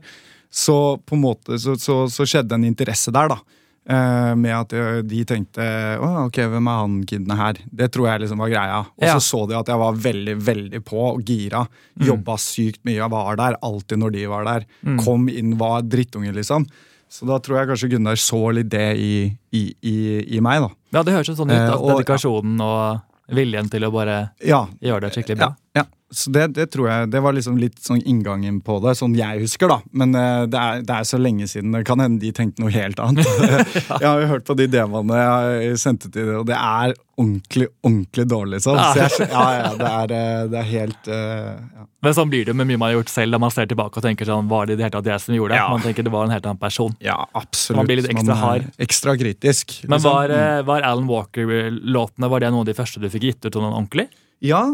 så 0.55 0.97
på 1.03 1.15
en 1.17 1.21
måte 1.25 1.57
så, 1.59 1.75
så, 1.79 2.05
så 2.11 2.23
skjedde 2.27 2.55
en 2.55 2.65
interesse 2.67 3.11
der, 3.15 3.31
da. 3.33 3.37
Eh, 3.85 4.31
med 4.39 4.49
at 4.55 4.71
eh, 4.73 4.99
de 5.05 5.19
tenkte 5.29 5.61
Å, 6.01 6.07
ok, 6.25 6.39
hvem 6.49 6.69
er 6.71 6.77
han 6.81 6.93
kidene 7.05 7.35
her? 7.37 7.59
Det 7.69 7.91
tror 7.93 8.07
jeg 8.09 8.23
liksom 8.23 8.39
var 8.41 8.49
greia. 8.49 8.79
Og 8.97 9.05
Ja. 9.05 9.13
så 9.19 9.21
så 9.27 9.41
de 9.51 9.57
at 9.59 9.69
jeg 9.69 9.77
var 9.83 9.99
veldig, 10.07 10.35
veldig 10.47 10.81
på 10.87 11.03
og 11.11 11.21
gira. 11.27 11.61
Jobba 12.01 12.35
sykt 12.41 12.81
mye. 12.87 12.97
Jeg 12.97 13.11
var 13.13 13.37
der 13.37 13.59
alltid 13.61 14.01
når 14.01 14.15
de 14.17 14.25
var 14.31 14.47
der. 14.47 14.65
Kom 15.03 15.27
inn, 15.29 15.53
var 15.61 15.83
drittunge, 15.85 16.33
liksom. 16.33 16.65
Så 17.07 17.27
da 17.29 17.37
tror 17.39 17.59
jeg 17.61 17.69
kanskje 17.69 17.91
Gunnar 17.93 18.17
så 18.19 18.39
litt 18.57 18.71
det 18.73 18.87
i, 18.97 19.11
i, 19.53 19.61
i, 19.85 19.95
i 20.35 20.41
meg, 20.43 20.65
da. 20.65 20.71
Ja, 20.97 21.03
det 21.05 21.13
høres 21.19 21.29
jo 21.29 21.35
sånn 21.37 21.53
ut. 21.53 21.59
Eh, 21.59 21.67
at 21.69 21.77
og- 21.77 21.91
Dedikasjonen 21.93 22.63
og 22.65 23.03
viljen 23.27 23.69
til 23.69 23.85
å 23.87 23.91
bare 23.93 24.17
Ja, 24.45 24.65
gjøre 24.81 25.07
det 25.07 25.13
skikkelig 25.15 25.37
bra. 25.39 25.51
Ja, 25.55 25.64
ja. 25.75 25.85
Så 26.13 26.29
det, 26.31 26.47
det 26.53 26.67
tror 26.71 26.85
jeg, 26.87 27.07
det 27.11 27.19
var 27.25 27.33
liksom 27.33 27.57
litt 27.59 27.79
sånn 27.81 27.99
inngangen 28.07 28.59
på 28.63 28.77
det, 28.83 28.93
sånn 28.95 29.15
jeg 29.17 29.41
husker, 29.41 29.67
da. 29.67 29.79
Men 29.91 30.13
uh, 30.15 30.45
det, 30.47 30.59
er, 30.59 30.83
det 30.85 30.99
er 30.99 31.07
så 31.09 31.17
lenge 31.19 31.47
siden. 31.49 31.73
Det 31.75 31.81
kan 31.87 31.99
hende 31.99 32.21
de 32.21 32.29
tenkte 32.35 32.61
noe 32.63 32.71
helt 32.71 33.01
annet. 33.03 33.25
Jeg 34.01 34.05
har 34.05 34.21
jo 34.21 34.29
hørt 34.29 34.45
på 34.47 34.55
de 34.57 34.67
demoene 34.69 35.17
jeg 35.17 35.79
sendte 35.81 36.11
til 36.13 36.29
dem, 36.29 36.37
og 36.43 36.45
det 36.47 36.55
er 36.55 36.93
ordentlig, 37.17 37.67
ordentlig 37.83 38.25
dårlig. 38.29 38.61
Sånn. 38.63 38.79
Så 38.79 39.01
jeg, 39.01 39.27
ja, 39.31 39.43
ja, 39.55 39.71
det 39.79 39.89
er, 39.89 40.13
eh, 40.15 40.47
det 40.51 40.59
er 40.61 40.67
helt 40.69 41.09
uh, 41.09 41.51
ja. 41.55 41.85
Men 42.05 42.15
sånn 42.17 42.31
blir 42.31 42.47
det 42.47 42.55
med 42.57 42.69
mye 42.69 42.79
man 42.79 42.91
har 42.91 42.99
gjort 42.99 43.11
selv, 43.13 43.35
da 43.35 43.41
man 43.41 43.53
ser 43.55 43.69
tilbake 43.71 43.99
og 43.99 44.05
tenker 44.05 44.29
sånn, 44.29 44.49
var 44.51 44.67
det 44.67 44.75
i 44.75 44.79
det 44.79 44.85
hele 44.85 44.95
tatt 44.97 45.09
jeg 45.09 45.23
som 45.23 45.37
gjorde 45.37 45.55
det? 45.55 45.61
Ja. 45.63 45.67
Man 45.73 45.83
tenker 45.83 46.05
det 46.05 46.13
var 46.13 46.27
en 46.27 46.35
helt 46.35 46.45
annen 46.45 46.61
person. 46.61 46.95
ja, 47.03 47.17
absolutt. 47.33 47.79
Man 47.81 47.89
blir 47.89 48.01
litt 48.01 48.11
ekstra 48.13 48.39
hard. 48.39 48.67
Ekstra 48.85 49.15
kritisk. 49.19 49.77
Men 49.87 49.97
liksom. 49.97 50.11
var, 50.11 50.35
eh, 50.35 50.61
var 50.67 50.85
Alan 50.85 51.09
Walker-låtene 51.09 52.31
var 52.31 52.43
det 52.43 52.51
noen 52.53 52.63
av 52.63 52.69
de 52.69 52.77
første 52.77 53.01
du 53.01 53.09
fikk 53.11 53.31
gitt 53.31 53.47
ut 53.47 53.57
sånn 53.57 53.71
ordentlig? 53.71 54.09
Ja, 54.43 54.67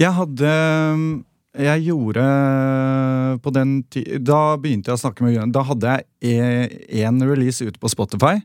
jeg 0.00 0.12
hadde 0.16 0.50
Jeg 1.54 1.84
gjorde 1.86 2.22
på 3.42 3.50
den 3.54 3.84
ti- 3.86 4.18
Da 4.18 4.56
begynte 4.58 4.90
jeg 4.90 4.98
å 4.98 5.02
snakke 5.04 5.22
med 5.22 5.36
Jørgen. 5.36 5.52
Da 5.54 5.62
hadde 5.62 6.00
jeg 6.20 6.70
én 6.90 7.22
release 7.22 7.62
ute 7.62 7.78
på 7.78 7.90
Spotify. 7.92 8.40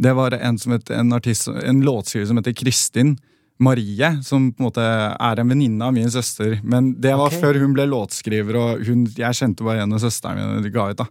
Det 0.00 0.14
var 0.16 0.34
en, 0.34 0.58
som 0.58 0.72
het, 0.72 0.90
en, 0.90 1.12
artist, 1.12 1.46
en 1.46 1.82
låtskriver 1.86 2.26
som 2.26 2.40
heter 2.40 2.56
Kristin 2.58 3.14
Marie. 3.60 4.10
Som 4.26 4.50
på 4.52 4.64
en 4.64 4.66
måte 4.66 4.82
er 4.82 5.38
en 5.38 5.52
venninne 5.52 5.84
av 5.84 5.94
min 5.94 6.10
søster. 6.10 6.58
Men 6.64 6.94
det 7.00 7.14
var 7.14 7.28
okay. 7.30 7.38
før 7.38 7.60
hun 7.62 7.76
ble 7.76 7.86
låtskriver, 7.86 8.58
og 8.58 8.82
hun, 8.88 9.06
jeg 9.14 9.38
kjente 9.38 9.62
bare 9.62 9.78
igjen 9.78 9.98
søsteren 10.02 10.40
min. 10.56 10.72
ga 10.74 10.90
ut. 10.90 11.04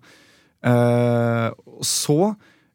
Eh, 0.60 1.48
så 1.88 2.34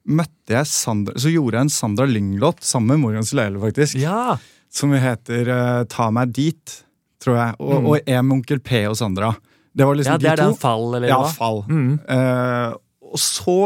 møtte 0.08 0.54
jeg 0.54 0.68
Sandra 0.68 1.20
Så 1.20 1.28
gjorde 1.32 1.58
jeg 1.58 1.66
en 1.66 1.72
Sandra 1.72 2.06
Lyng-låt 2.08 2.64
sammen 2.64 2.94
med 2.94 3.02
Morgan 3.02 3.26
Slele, 3.28 3.60
faktisk 3.60 3.98
Ja! 4.00 4.38
Som 4.74 4.92
heter 4.98 5.48
uh, 5.54 5.84
Ta 5.90 6.08
meg 6.14 6.32
dit, 6.34 6.76
tror 7.22 7.36
jeg. 7.38 7.56
Og, 7.62 7.74
Mm. 7.80 7.86
og 7.92 8.08
en 8.10 8.26
med 8.28 8.36
Onkel 8.40 8.60
P 8.60 8.82
og 8.90 8.96
Sandra. 8.98 9.32
Det 9.74 9.86
var 9.86 9.96
liksom 9.98 10.12
ja 10.14 10.18
det 10.22 10.30
er 10.32 10.36
de 10.42 10.48
den 10.50 10.58
fall, 10.60 10.88
eller 10.98 11.08
ja, 11.10 11.18
hva? 11.22 11.30
fall. 11.34 11.62
Mm. 11.70 11.94
Uh, 12.10 12.74
og 13.14 13.18
så 13.22 13.56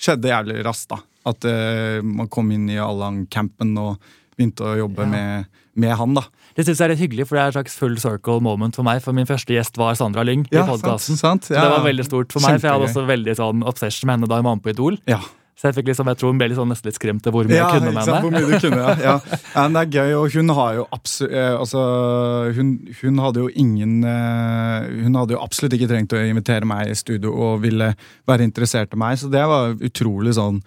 skjedde 0.00 0.30
jævlig 0.30 0.62
raskt, 0.64 0.88
da. 0.92 1.00
At 1.28 1.44
uh, 1.44 1.98
man 2.06 2.28
kom 2.32 2.50
inn 2.54 2.68
i 2.72 2.78
Allan-campen 2.80 3.74
og 3.80 3.96
begynte 4.36 4.64
å 4.64 4.76
jobbe 4.78 5.02
Ja. 5.04 5.10
med, 5.12 5.46
med 5.74 5.96
han, 5.98 6.14
da. 6.14 6.22
Det 6.58 6.64
synes 6.66 6.78
jeg 6.80 6.86
er 6.88 6.92
litt 6.94 7.02
hyggelig, 7.04 7.26
for 7.28 7.36
det 7.38 7.42
er 7.42 7.48
et 7.52 7.56
slags 7.58 7.76
full 7.78 7.96
circle 8.02 8.40
moment 8.42 8.74
for 8.74 8.82
meg. 8.86 9.00
For 9.04 9.12
min 9.14 9.26
første 9.28 9.52
gjest 9.54 9.76
var 9.78 9.94
Sandra 9.98 10.24
Lyng 10.26 10.46
i 10.50 10.56
podkasten. 10.66 11.16
sant, 11.18 11.44
sant? 11.44 11.50
Så 11.52 11.54
det 11.58 11.70
var 11.70 11.84
veldig 11.84 12.06
stort 12.08 12.32
for 12.34 12.42
meg, 12.42 12.56
for 12.60 12.66
jeg 12.68 12.74
hadde 12.76 12.88
også 12.88 13.04
veldig 13.08 13.34
sånn 13.38 13.62
obsession 13.68 14.08
med 14.08 14.18
henne 14.18 14.28
da 14.30 14.40
hun 14.40 14.48
var 14.48 14.56
med 14.58 14.64
på 14.64 14.72
Idol. 14.74 14.96
Ja. 15.06 15.20
Så 15.58 15.66
jeg 15.66 15.74
fikk 15.74 15.88
liksom, 15.90 16.06
jeg 16.06 16.18
tror 16.20 16.30
hun 16.30 16.38
ble 16.38 16.46
sånn, 16.54 16.70
nesten 16.70 16.86
litt 16.86 16.96
skremt 17.00 17.24
til 17.24 17.34
hvor 17.34 17.48
mye 17.48 17.56
jeg 17.56 17.70
kunne 17.74 17.90
med 17.90 18.06
sant, 18.06 18.22
hvor 18.22 18.30
henne. 18.30 18.46
mye 18.46 18.58
du 18.60 18.62
kunne, 18.62 18.78
ja. 18.78 18.92
ja. 19.08 19.38
ja 19.56 19.64
det 19.74 19.80
er 19.80 19.96
gøy, 19.96 20.12
og 20.20 20.36
hun 20.36 20.52
har 20.54 20.76
jo 20.76 20.84
absolutt 20.94 21.32
altså, 21.34 21.80
hun, 22.54 22.68
hun 23.00 23.22
hadde 23.24 23.42
jo 23.42 23.48
ingen 23.58 23.96
eh, 24.06 24.86
Hun 25.02 25.18
hadde 25.18 25.34
jo 25.34 25.40
absolutt 25.42 25.74
ikke 25.74 25.88
trengt 25.90 26.14
å 26.14 26.20
invitere 26.22 26.68
meg 26.68 26.92
i 26.92 26.98
studio 26.98 27.32
og 27.34 27.64
ville 27.64 27.90
være 28.30 28.46
interessert 28.46 28.94
i 28.94 29.00
meg, 29.02 29.18
så 29.18 29.32
det 29.32 29.42
var 29.50 29.74
utrolig 29.74 30.36
sånn 30.38 30.62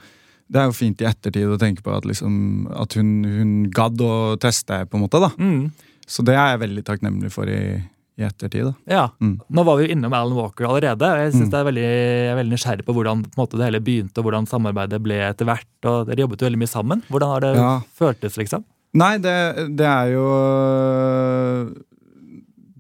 Det 0.52 0.60
er 0.60 0.68
jo 0.68 0.76
fint 0.76 1.00
i 1.00 1.08
ettertid 1.08 1.56
å 1.56 1.62
tenke 1.62 1.86
på 1.86 1.96
at, 1.96 2.10
liksom, 2.12 2.68
at 2.76 3.00
hun, 3.00 3.14
hun 3.24 3.56
gadd 3.72 4.04
å 4.04 4.36
teste, 4.44 4.84
på 4.92 5.00
en 5.00 5.06
måte. 5.08 5.24
da 5.24 5.32
Mm. 5.40 5.72
Så 6.12 6.26
det 6.28 6.36
er 6.36 6.50
jeg 6.52 6.66
veldig 6.66 6.82
takknemlig 6.84 7.32
for 7.32 7.48
i, 7.48 7.80
i 8.22 8.28
ettertid. 8.30 8.66
da. 8.70 8.74
Ja. 8.88 9.04
Mm. 9.22 9.36
Nå 9.50 9.64
var 9.68 9.78
vi 9.80 9.88
jo 9.88 9.96
innom 9.96 10.14
Alan 10.14 10.36
Walker 10.38 10.66
allerede. 10.70 11.02
og 11.10 11.18
Jeg 11.26 11.34
synes 11.34 11.48
Mm. 11.48 11.52
det 11.52 11.60
er 11.60 11.68
veldig, 11.72 11.84
jeg 11.88 12.32
er 12.32 12.40
veldig 12.42 12.54
nysgjerrig 12.58 12.86
på 12.86 12.94
hvordan 12.96 13.24
på 13.26 13.42
måte, 13.42 13.58
det 13.58 13.66
hele 13.68 13.82
begynte, 13.82 14.18
og 14.18 14.26
hvordan 14.30 14.48
samarbeidet 14.48 15.02
ble 15.04 15.18
etter 15.30 15.46
hvert. 15.46 15.68
og 15.86 16.08
Dere 16.08 16.24
jobbet 16.26 16.42
jo 16.42 16.48
veldig 16.50 16.62
mye 16.64 16.74
sammen. 16.76 17.04
Hvordan 17.10 17.28
har 17.34 17.40
det 17.42 17.56
Ja. 17.58 17.82
føltes, 18.00 18.38
liksom? 18.38 18.64
Nei, 18.94 19.18
det, 19.18 19.76
det 19.78 19.86
er 19.88 20.08
jo 20.12 20.28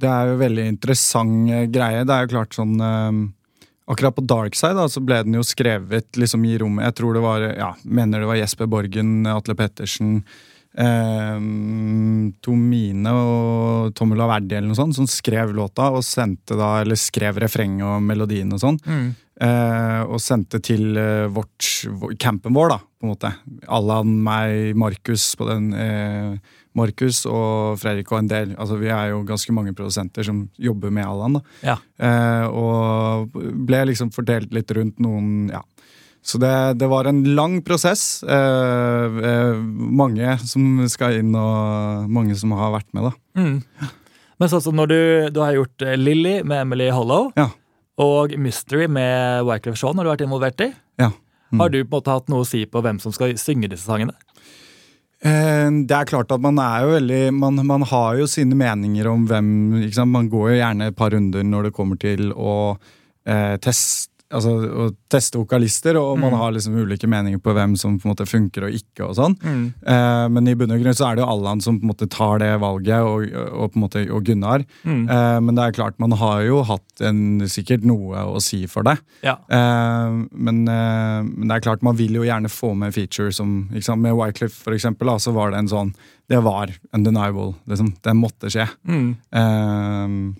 Det 0.02 0.10
er 0.10 0.32
jo 0.32 0.38
veldig 0.42 0.66
interessant 0.68 1.52
greie. 1.72 2.04
Det 2.06 2.10
er 2.16 2.26
jo 2.26 2.32
klart 2.34 2.56
sånn 2.58 2.76
eh, 2.82 3.30
Akkurat 3.92 4.16
på 4.16 4.24
Dark 4.26 4.56
Side 4.56 4.76
da, 4.78 4.86
så 4.88 5.02
ble 5.04 5.18
den 5.26 5.34
jo 5.36 5.42
skrevet 5.44 6.16
liksom 6.16 6.46
i 6.48 6.58
rommet. 6.62 6.86
Jeg 6.86 6.96
tror 6.96 7.14
det 7.18 7.22
var, 7.26 7.42
ja, 7.58 7.74
mener 7.84 8.22
det 8.24 8.28
var 8.30 8.38
Jesper 8.40 8.70
Borgen, 8.72 9.26
Atle 9.28 9.56
Pettersen, 9.60 10.24
eh, 10.78 11.40
Tomine 12.46 13.16
og 13.18 13.92
Tomula 13.98 14.30
Verdi 14.32 14.58
eller 14.58 14.72
noe 14.72 14.80
sånt, 14.80 14.98
som 14.98 15.10
skrev 15.10 15.56
låta 15.58 15.90
og 15.92 16.06
sendte 16.06 16.58
da, 16.60 16.78
eller 16.84 17.00
skrev 17.00 17.42
refrenget 17.44 17.88
og 17.88 18.00
melodien 18.06 18.52
og 18.56 18.64
sånn. 18.64 18.80
Eh, 19.42 20.02
og 20.06 20.22
sendte 20.22 20.60
til 20.62 20.98
eh, 21.02 21.26
vårt, 21.34 21.66
campen 22.22 22.54
vår, 22.54 22.76
da, 22.76 22.78
på 22.78 23.08
en 23.08 23.14
måte. 23.16 23.32
Allan, 23.74 24.12
meg, 24.22 24.76
Markus 24.78 25.32
på 25.40 25.48
den. 25.50 25.72
Eh, 25.74 26.58
Markus 26.78 27.24
og 27.28 27.80
Fredrik 27.82 28.12
og 28.14 28.22
en 28.22 28.30
del. 28.32 28.54
Altså, 28.56 28.78
vi 28.80 28.92
er 28.94 29.12
jo 29.12 29.24
ganske 29.28 29.56
mange 29.56 29.74
produsenter 29.76 30.28
som 30.28 30.46
jobber 30.62 30.94
med 30.94 31.08
Allan. 31.08 31.40
Ja. 31.66 31.80
Eh, 32.00 32.46
og 32.48 33.34
ble 33.68 33.84
liksom 33.90 34.14
fordelt 34.16 34.54
litt 34.56 34.72
rundt 34.78 35.02
noen 35.04 35.50
ja. 35.52 35.64
Så 36.24 36.38
det, 36.38 36.52
det 36.78 36.86
var 36.92 37.08
en 37.10 37.24
lang 37.36 37.62
prosess. 37.66 38.22
Eh, 38.24 39.18
eh, 39.32 39.56
mange 40.02 40.36
som 40.46 40.84
skal 40.92 41.18
inn, 41.22 41.32
og 41.36 42.06
mange 42.14 42.36
som 42.38 42.54
har 42.54 42.76
vært 42.76 42.90
med, 42.94 43.10
da. 43.10 43.42
Mm. 43.42 43.90
Men 44.42 44.50
sånn 44.50 44.62
som 44.66 44.78
når 44.78 44.88
du, 44.92 45.00
du 45.34 45.40
har 45.42 45.54
gjort 45.58 45.82
Lilly 45.82 46.14
Lily 46.22 46.36
med 46.46 46.64
Emily 46.64 46.88
Hollow 46.94 47.32
Ja. 47.38 47.50
og 48.02 48.34
Mystery 48.38 48.88
med 48.90 49.44
Wyclef 49.46 49.78
Shaun, 49.78 49.98
har 49.98 50.06
du 50.06 50.14
vært 50.14 50.24
involvert 50.26 50.62
i. 50.66 50.72
Ja. 51.02 51.12
Mm. 51.52 51.60
Har 51.60 51.70
du 51.74 51.82
på 51.84 51.90
en 51.90 51.98
måte 52.00 52.14
hatt 52.16 52.30
noe 52.32 52.46
å 52.46 52.48
si 52.48 52.64
på 52.66 52.82
hvem 52.82 53.02
som 53.02 53.12
skal 53.14 53.34
synge 53.38 53.70
disse 53.70 53.86
sangene? 53.90 54.14
Eh, 55.22 55.68
Det 55.86 55.94
er 55.94 56.06
klart 56.10 56.32
at 56.34 56.42
man 56.42 56.58
er 56.58 56.82
jo 56.82 56.94
veldig 56.96 57.34
Man, 57.38 57.60
man 57.68 57.84
har 57.86 58.16
jo 58.18 58.26
sine 58.26 58.56
meninger 58.58 59.06
om 59.12 59.28
hvem? 59.30 59.50
Man 60.10 60.30
går 60.32 60.50
jo 60.54 60.58
gjerne 60.62 60.88
et 60.90 60.96
par 60.98 61.12
runder 61.14 61.44
når 61.46 61.64
det 61.70 61.74
kommer 61.78 62.00
til 62.02 62.32
å 62.34 62.78
eh, 63.28 63.58
teste 63.62 64.10
Altså, 64.32 64.52
å 64.72 64.86
teste 65.12 65.38
vokalister, 65.38 65.98
og 66.00 66.18
man 66.20 66.32
Mm. 66.32 66.38
har 66.40 66.52
liksom 66.56 66.76
ulike 66.80 67.08
meninger 67.08 67.40
på 67.44 67.54
hvem 67.54 67.78
som 67.78 67.98
på 68.00 68.06
en 68.08 68.14
måte 68.16 68.26
funker 68.28 68.64
og 68.68 68.72
ikke. 68.72 69.04
og 69.10 69.16
sånn. 69.16 69.36
Mm. 69.42 69.74
Eh, 69.86 70.28
men 70.30 70.48
i 70.48 70.54
bunn 70.56 70.72
og 70.72 70.80
grunn 70.82 70.94
så 70.96 71.12
er 71.12 71.16
det 71.16 71.24
jo 71.26 71.30
Allan 71.30 71.62
som 71.62 71.80
på 71.80 71.84
en 71.84 71.90
måte 71.92 72.10
tar 72.10 72.40
det 72.40 72.60
valget, 72.60 73.02
og, 73.04 73.26
og, 73.52 73.72
på 73.74 73.76
en 73.76 73.84
måte, 73.84 74.04
og 74.12 74.24
Gunnar. 74.24 74.66
Mm. 74.86 75.10
Eh, 75.10 75.40
men 75.42 75.56
det 75.56 75.64
er 75.66 75.72
klart, 75.78 76.00
man 76.00 76.12
har 76.12 76.42
jo 76.44 76.64
hatt 76.64 77.02
en, 77.02 77.40
sikkert 77.52 77.84
noe 77.84 78.16
å 78.16 78.42
si 78.42 78.66
for 78.68 78.84
det. 78.84 78.98
Ja. 79.24 79.36
Eh, 79.50 80.10
men, 80.32 80.68
eh, 80.68 81.22
men 81.28 81.48
det 81.48 81.58
er 81.58 81.66
klart, 81.70 81.84
man 81.84 81.96
vil 81.98 82.14
jo 82.14 82.24
gjerne 82.24 82.48
få 82.50 82.76
med 82.76 82.94
feature 82.94 83.32
som 83.32 83.70
ikke 83.74 83.84
sant? 83.84 84.02
Med 84.02 84.16
Wycliffe, 84.16 84.56
for 84.64 84.72
eksempel, 84.74 85.08
da, 85.08 85.18
så 85.18 85.34
var 85.34 85.52
det 85.52 85.60
en 85.60 85.68
sånn 85.68 85.94
Det 86.30 86.40
var 86.42 86.70
undeniable. 86.96 87.56
Liksom. 87.68 87.90
Det 88.02 88.14
måtte 88.16 88.48
skje. 88.48 88.64
Mm. 88.88 90.36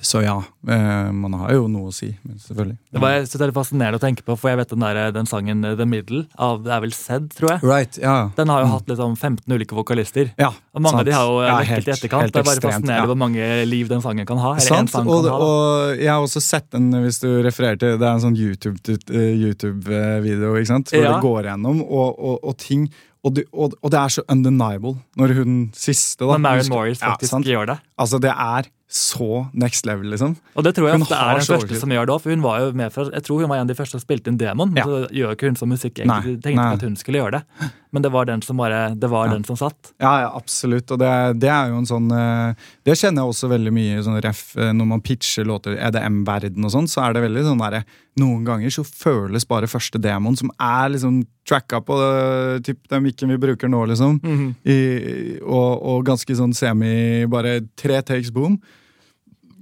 Eh, 0.00 0.06
så 0.06 0.22
ja, 0.24 0.36
eh, 0.68 1.10
man 1.12 1.32
har 1.36 1.52
jo 1.52 1.66
noe 1.68 1.90
å 1.90 1.94
si, 1.94 2.08
men 2.24 2.38
selvfølgelig. 2.40 2.76
Det 2.92 3.00
var 3.02 3.10
jeg 3.14 3.26
synes 3.28 3.40
det 3.40 3.46
er 3.48 3.52
fascinerende 3.56 3.98
å 4.00 4.02
tenke 4.02 4.24
på, 4.24 4.36
for 4.40 4.50
jeg 4.50 4.58
vet 4.60 4.72
den, 4.72 4.80
der, 4.84 5.10
den 5.12 5.26
sangen 5.28 5.64
eh, 5.64 5.74
The 5.76 5.86
Middle 5.86 6.22
av 6.40 6.62
det 6.64 6.72
er 6.72 6.80
vel 6.84 6.94
Zed, 6.96 7.28
tror 7.36 7.52
jeg. 7.54 7.62
Right, 7.68 7.98
ja. 8.00 8.14
Den 8.36 8.48
har 8.52 8.64
jo 8.64 8.70
hatt 8.72 8.88
liksom 8.90 9.16
15 9.18 9.44
ulike 9.54 9.76
vokalister. 9.76 10.32
ja 10.40 10.50
Og 10.74 10.80
mange 10.82 10.96
sant. 10.96 11.00
av 11.00 11.10
de 11.10 11.16
har 11.18 11.26
jo 11.28 11.36
Ja, 11.44 11.58
helt- 11.74 11.88
i 11.88 11.92
etterkant. 11.92 12.22
helt 12.22 12.32
Det 12.32 12.40
er 12.40 12.48
bare 12.48 12.56
ekstremt, 12.56 12.74
fascinerende 12.80 13.04
ja. 13.04 13.06
hvor 13.12 13.20
mange 13.20 13.66
liv 13.66 13.88
den 13.88 14.00
sangen 14.02 14.26
kan 14.26 14.38
ha. 14.38 14.54
Sant, 14.58 14.90
sang 14.90 15.06
og, 15.06 15.24
kan 15.24 15.32
ha. 15.32 15.38
Og 15.38 15.96
jeg 15.98 16.08
har 16.10 16.20
også 16.24 16.40
sett 16.42 16.70
den, 16.70 16.90
hvis 17.04 17.20
du 17.20 17.28
refererer 17.42 17.78
til 17.78 17.98
Det 17.98 18.06
er 18.08 18.12
en 18.16 18.24
sånn 18.24 18.36
YouTube-video, 18.36 19.36
YouTube 19.44 20.60
ikke 20.60 20.66
sant? 20.66 20.90
hvor 20.90 21.02
Ja. 21.04 21.12
det 21.14 21.22
går 21.22 21.42
gjennom, 21.50 21.80
og, 21.84 22.18
og, 22.18 22.38
og 22.44 22.56
ting 22.58 22.88
og, 23.22 23.34
du, 23.36 23.42
og, 23.52 23.74
og 23.84 23.90
det 23.92 23.98
er 24.00 24.08
så 24.08 24.22
undeniable 24.32 24.96
når 25.18 25.34
hun 25.36 25.56
siste 25.76 26.24
da 26.24 26.32
Når 26.38 26.40
Marion 26.40 26.70
Morris 26.72 27.02
faktisk 27.02 27.44
ja, 27.44 27.52
gjør 27.52 27.66
det. 27.74 27.78
Altså, 28.00 28.20
det 28.22 28.30
er 28.32 28.70
så 28.90 29.46
next 29.54 29.86
level, 29.86 30.08
liksom. 30.10 30.32
Og 30.58 30.64
det 30.66 30.72
tror 30.74 30.88
jeg 30.90 30.98
Hun 30.98 31.04
det 31.06 31.14
er 31.16 31.38
den 31.38 31.46
første 31.46 31.78
som 31.78 31.92
gjør 31.94 32.06
det 32.10 32.14
òg, 32.16 32.24
hun 32.26 32.42
var 32.42 32.56
jo 32.64 32.72
med 32.74 32.90
fra, 32.92 33.04
jeg 33.14 33.22
tror 33.22 33.40
hun 33.44 33.48
var 33.52 33.60
en 33.60 33.68
av 33.68 33.70
de 33.70 33.76
første 33.78 33.94
som 33.94 34.02
spilte 34.02 34.32
inn 34.32 34.36
Demon. 34.40 34.72
Ja. 34.74 34.82
så 34.84 35.04
gjør 35.14 35.36
ikke 35.36 35.46
hun 35.52 35.56
som 35.60 35.70
musikk 35.70 36.00
Nei. 36.04 36.20
Tenkte 36.42 36.56
nei. 36.58 36.72
at 36.74 36.82
hun 36.82 36.96
skulle 36.98 37.20
gjøre 37.22 37.38
det. 37.38 37.70
Men 37.94 38.02
det 38.02 38.10
var 38.14 38.24
den 38.26 38.42
som, 38.42 38.56
bare, 38.58 38.94
det 38.98 39.08
var 39.10 39.26
Ja. 39.28 39.34
den 39.34 39.44
som 39.44 39.56
satt. 39.56 39.92
Ja, 40.00 40.20
ja, 40.22 40.30
absolutt. 40.34 40.90
Og 40.90 40.98
det, 40.98 41.38
det 41.40 41.48
er 41.50 41.70
jo 41.70 41.78
en 41.78 41.86
sånn 41.86 42.10
eh, 42.14 42.54
Det 42.86 42.94
kjenner 42.98 43.22
jeg 43.22 43.30
også 43.34 43.48
veldig 43.50 43.72
mye 43.74 44.02
sånn 44.06 44.20
ref 44.22 44.56
eh, 44.58 44.72
når 44.74 44.86
man 44.86 45.00
pitcher 45.06 45.44
låter 45.46 45.74
EDM-verden 45.78 46.64
og 46.66 46.70
sånn, 46.74 46.86
så 46.90 47.02
er 47.06 47.14
det 47.14 47.22
veldig 47.28 47.44
sånn 47.46 47.58
derre 47.62 47.84
Noen 48.18 48.42
ganger 48.44 48.70
så 48.74 48.82
føles 48.84 49.46
bare 49.46 49.68
første 49.70 49.98
demon, 50.02 50.34
som 50.36 50.50
er 50.60 50.90
liksom 50.90 51.22
tracka 51.46 51.78
på 51.80 51.94
det, 51.96 52.64
typ 52.66 52.88
den 52.90 53.04
mikken 53.06 53.30
vi 53.30 53.38
bruker 53.38 53.70
nå, 53.70 53.84
liksom, 53.86 54.18
Mhm. 54.20 54.54
i, 54.66 55.38
og, 55.46 55.82
og 55.82 56.04
ganske 56.04 56.34
sånn 56.36 56.52
semi 56.54 57.24
Bare 57.30 57.60
tre 57.78 58.02
takes 58.02 58.30
boom. 58.34 58.58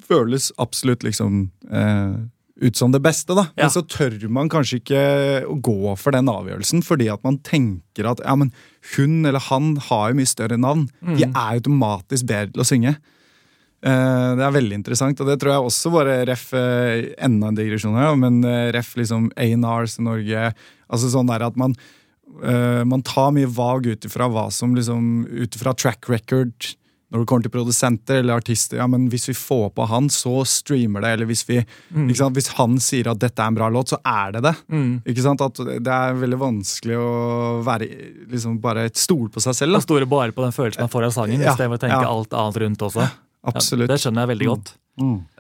Føles 0.08 0.50
absolutt 0.58 1.02
liksom 1.04 1.50
eh, 1.70 2.16
ut 2.64 2.74
som 2.80 2.90
det 2.90 2.98
beste, 3.04 3.34
da. 3.38 3.44
Ja. 3.54 3.66
Men 3.66 3.70
så 3.70 3.82
tør 3.86 4.16
man 4.34 4.48
kanskje 4.50 4.80
ikke 4.80 5.02
å 5.46 5.58
gå 5.62 5.92
for 6.00 6.10
den 6.16 6.26
avgjørelsen, 6.32 6.80
fordi 6.82 7.06
at 7.12 7.22
man 7.26 7.36
tenker 7.46 8.08
at 8.10 8.18
ja, 8.24 8.34
men 8.40 8.50
hun 8.96 9.20
eller 9.28 9.38
han 9.50 9.76
har 9.90 10.10
jo 10.10 10.18
mye 10.18 10.26
større 10.32 10.58
navn. 10.58 10.88
De 11.02 11.26
Mm. 11.28 11.36
er 11.36 11.60
automatisk 11.60 12.26
bedre 12.26 12.52
til 12.56 12.64
å 12.64 12.66
synge. 12.66 12.96
Eh, 13.78 14.30
det 14.34 14.42
er 14.42 14.56
veldig 14.56 14.74
interessant, 14.80 15.20
og 15.22 15.28
det 15.30 15.36
tror 15.38 15.52
jeg 15.54 15.68
også 15.68 15.92
bare 15.94 16.16
ref 16.26 16.48
eh, 16.58 17.14
enda 17.22 17.46
en 17.52 17.54
digresjon 17.60 17.94
her, 17.94 18.16
men 18.18 18.40
eh, 18.42 18.72
ref 18.74 18.96
liksom 18.98 19.28
A&Rs 19.38 20.00
i 20.00 20.02
Norge. 20.08 20.48
Altså 20.90 21.12
sånn 21.14 21.30
der 21.30 21.46
at 21.46 21.56
man 21.56 21.76
man 22.84 23.00
tar 23.02 23.30
mye 23.32 23.48
vag 23.48 23.86
ut 23.88 24.04
ifra 24.04 24.26
hva 24.28 24.50
som 24.52 24.74
liksom 24.76 25.24
Ut 25.32 25.56
ifra 25.56 25.72
track 25.74 26.10
record 26.12 26.52
når 27.12 27.22
det 27.22 27.26
kommer 27.30 27.42
til 27.46 27.52
produsenter 27.54 28.18
eller 28.20 28.36
artister. 28.36 28.76
ja, 28.76 28.86
men 28.86 29.08
Hvis 29.08 29.28
vi 29.30 29.34
får 29.34 29.70
på 29.74 29.86
han, 29.88 30.08
så 30.12 30.42
streamer 30.44 31.00
det. 31.00 31.12
Eller 31.16 31.26
hvis, 31.26 31.44
vi, 31.48 31.64
Mm. 31.94 32.08
ikke 32.10 32.16
sant? 32.18 32.34
hvis 32.36 32.48
han 32.58 32.76
sier 32.78 33.08
at 33.10 33.18
dette 33.18 33.40
er 33.40 33.46
en 33.48 33.54
bra 33.54 33.68
låt, 33.70 33.88
så 33.88 33.98
er 34.04 34.32
det 34.32 34.42
det. 34.42 34.54
Mm. 34.70 35.02
Ikke 35.06 35.22
sant? 35.24 35.40
At 35.40 35.54
Det 35.54 35.86
er 35.88 36.12
veldig 36.20 36.38
vanskelig 36.38 36.98
å 37.00 37.62
være 37.64 37.88
liksom 38.30 38.60
bare 38.60 38.90
stole 38.94 39.30
på 39.30 39.40
seg 39.40 39.54
selv. 39.54 39.72
Da. 39.72 39.76
Og 39.78 39.82
stoler 39.86 40.06
bare 40.06 40.32
på 40.32 40.42
den 40.44 40.52
følelsen 40.52 40.80
man 40.84 40.88
får 40.92 41.04
av 41.08 41.12
sangen, 41.16 41.40
Ja, 41.40 41.54
istedenfor 41.54 41.78
å 41.78 41.84
tenke 41.86 42.02
ja. 42.02 42.12
alt 42.12 42.30
annet 42.36 42.60
rundt 42.60 42.78
også. 42.90 43.08
Absolutt. 43.44 43.88
Det 43.88 44.00
skjønner 44.00 44.26
jeg 44.26 44.36
veldig 44.36 44.48
Mm. 44.48 44.54
godt. 44.54 44.74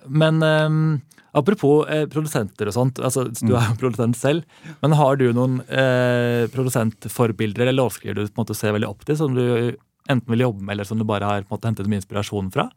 Men 0.08 0.42
um, 0.42 1.02
apropos 1.34 1.84
eh, 1.90 2.06
produsenter 2.06 2.66
og 2.68 2.72
sånt, 2.72 2.94
altså 3.02 3.24
du 3.28 3.52
Mm. 3.52 3.60
er 3.60 3.68
jo 3.68 3.76
produsent 3.82 4.16
selv, 4.16 4.44
men 4.80 4.92
har 4.92 5.16
du 5.16 5.32
noen 5.34 5.60
eh, 5.68 6.46
produsentforbilder 6.48 7.60
eller 7.66 7.72
låtskriver 7.76 8.14
du 8.14 8.26
på 8.28 8.38
en 8.40 8.44
måte 8.46 8.56
ser 8.56 8.72
veldig 8.72 8.88
opp 8.88 9.04
til, 9.04 9.16
som 9.16 9.34
du 9.34 9.76
enten 10.08 10.32
vil 10.32 10.46
jobbe 10.46 10.64
med, 10.64 10.74
eller 10.74 10.88
som 10.88 11.00
du 11.00 11.06
bare 11.08 11.28
har 11.28 11.48
måte 11.50 11.68
hentet 11.70 11.88
mye 11.90 12.02
inspirasjon 12.02 12.52
fra? 12.54 12.68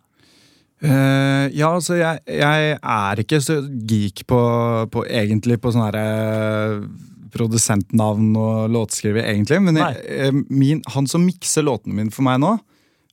Uh, 0.81 1.45
ja, 1.53 1.69
altså 1.69 1.99
jeg, 1.99 2.23
jeg 2.25 2.75
er 2.75 3.21
ikke 3.21 3.37
så 3.43 3.59
geek 3.61 4.23
på, 4.29 4.41
på 4.89 5.05
egentlig 5.05 5.59
på 5.61 5.73
sånne 5.73 5.91
her, 5.91 5.97
eh, 6.01 7.11
produsentnavn 7.31 8.33
og 8.39 8.73
låtskriver, 8.73 9.23
egentlig. 9.23 9.61
Men 9.63 9.79
jeg, 9.79 10.01
eh, 10.09 10.41
min, 10.49 10.81
han 10.93 11.07
som 11.07 11.23
mikser 11.25 11.65
låtene 11.67 11.97
mine 11.97 12.13
for 12.13 12.25
meg 12.27 12.41
nå, 12.43 12.57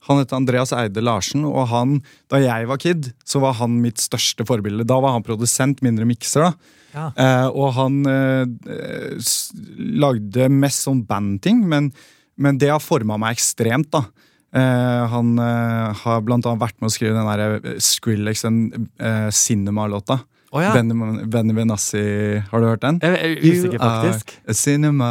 han 0.09 0.21
heter 0.21 0.39
Andreas 0.39 0.73
Eide 0.73 1.03
Larsen. 1.05 1.45
Og 1.49 1.69
han, 1.71 1.99
da 2.33 2.41
jeg 2.43 2.69
var 2.71 2.81
kid, 2.81 3.13
så 3.29 3.43
var 3.45 3.59
han 3.61 3.79
mitt 3.85 4.01
største 4.01 4.47
forbilde. 4.49 4.87
Da 4.89 4.99
var 5.05 5.17
han 5.17 5.27
produsent, 5.27 5.83
mindre 5.85 6.09
mikser. 6.09 6.49
da. 6.49 6.77
Ja. 6.95 7.09
Eh, 7.13 7.49
og 7.53 7.75
han 7.77 8.01
eh, 8.09 9.33
lagde 9.77 10.49
mest 10.53 10.87
sånn 10.89 11.05
bandting, 11.09 11.67
men, 11.69 11.93
men 12.39 12.59
det 12.61 12.71
har 12.73 12.83
forma 12.83 13.19
meg 13.21 13.37
ekstremt. 13.37 13.91
da. 13.95 14.07
Eh, 14.57 15.05
han 15.13 15.39
eh, 15.39 16.03
har 16.03 16.25
blant 16.25 16.47
annet 16.49 16.63
vært 16.63 16.79
med 16.81 16.89
å 16.89 16.95
skrive 16.95 17.17
den 17.17 17.29
der 17.29 17.59
eh, 17.59 17.81
Skrillex, 17.85 18.47
den 18.47 18.89
uh, 18.97 19.29
Cinema-låta. 19.35 20.23
Å 20.49 20.63
ja. 20.65 20.71
Benny, 20.73 21.53
Benassi, 21.53 22.41
har 22.49 22.63
du 22.63 22.71
hørt 22.71 22.81
den? 22.81 23.03
Jeg 23.05 23.19
er 23.19 23.43
usikker, 23.43 23.83
faktisk. 23.83 24.33
a 24.49 24.55
cinema, 24.57 25.11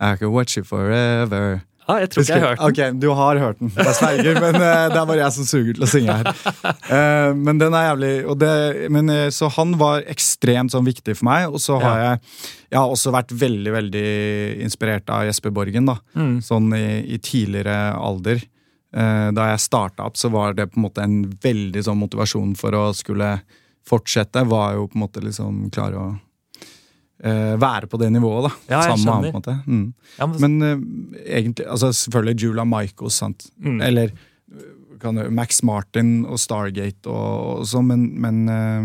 I 0.00 0.14
can 0.16 0.32
watch 0.32 0.56
you 0.56 0.64
forever. 0.64 1.60
Ah, 1.90 1.98
jeg 2.02 2.10
tror 2.12 2.22
ikke 2.22 2.36
jeg 2.36 2.44
har 2.44 2.52
hørt 2.52 2.60
den. 2.60 2.94
Ok, 2.94 3.00
du 3.02 3.06
har 3.18 3.40
hørt 3.42 3.58
den. 3.62 3.72
Jeg 3.74 3.96
sverger, 3.98 4.38
men 4.44 4.58
uh, 4.60 4.84
det 4.92 5.00
er 5.00 5.08
bare 5.10 5.18
jeg 5.18 5.34
som 5.36 5.48
suger 5.48 5.78
til 5.78 5.86
å 5.86 5.88
synge 5.90 6.16
her. 6.20 6.30
Uh, 6.86 7.32
men 7.46 7.60
den 7.62 7.76
er 7.76 7.86
jævlig 7.88 8.12
det, 8.40 8.52
men, 8.94 9.12
uh, 9.12 9.26
Så 9.34 9.50
han 9.56 9.74
var 9.80 10.06
ekstremt 10.10 10.74
sånn 10.74 10.86
viktig 10.86 11.16
for 11.18 11.28
meg. 11.30 11.48
Og 11.50 11.62
så 11.62 11.80
har 11.82 11.98
jeg, 12.04 12.22
jeg 12.70 12.78
har 12.78 12.94
også 12.94 13.14
vært 13.16 13.34
veldig 13.42 13.74
veldig 13.74 14.06
inspirert 14.68 15.10
av 15.10 15.26
Jesper 15.28 15.54
Borgen. 15.54 15.90
da 15.90 15.98
Mm. 16.20 16.40
Sånn 16.44 16.72
i, 16.76 17.02
i 17.14 17.18
tidligere 17.22 17.94
alder. 17.96 18.40
Da 18.90 19.44
jeg 19.52 19.62
starta 19.62 20.08
opp, 20.08 20.16
så 20.18 20.28
var 20.34 20.56
det 20.58 20.66
på 20.72 20.80
en 20.80 20.84
måte 20.88 21.04
en 21.04 21.20
veldig 21.42 21.84
sånn 21.86 22.00
motivasjon 22.00 22.56
for 22.58 22.74
å 22.74 22.88
skulle 22.96 23.36
fortsette. 23.86 24.42
Var 24.50 24.74
jo 24.78 24.88
på 24.90 24.98
en 24.98 25.04
måte 25.04 25.22
liksom 25.22 25.68
klare 25.74 26.00
å 26.00 26.08
være 27.22 27.86
på 27.90 27.96
det 28.00 28.12
nivået, 28.12 28.48
da. 28.48 28.74
Ja, 28.74 28.80
jeg 28.80 28.98
sammen 28.98 29.22
med 29.22 29.32
han, 29.32 29.42
på 29.42 29.50
en 29.50 29.56
måte. 29.56 29.56
Mm. 29.66 29.94
Ja, 30.18 30.26
men, 30.26 30.58
Men 30.58 30.62
eh, 30.62 31.36
egentlig, 31.36 31.66
altså 31.68 31.92
selvfølgelig 31.92 32.42
Julia 32.42 32.64
Michaels, 32.64 33.14
sant. 33.14 33.46
Mm. 33.58 33.80
Eller 33.80 34.02
eh, 34.02 34.70
Max 35.30 35.62
Martin 35.66 36.24
og 36.28 36.38
Stargate 36.38 37.08
og, 37.08 37.60
og 37.60 37.66
sånn, 37.68 37.86
men, 37.88 38.02
men, 38.20 38.40
eh, 38.48 38.80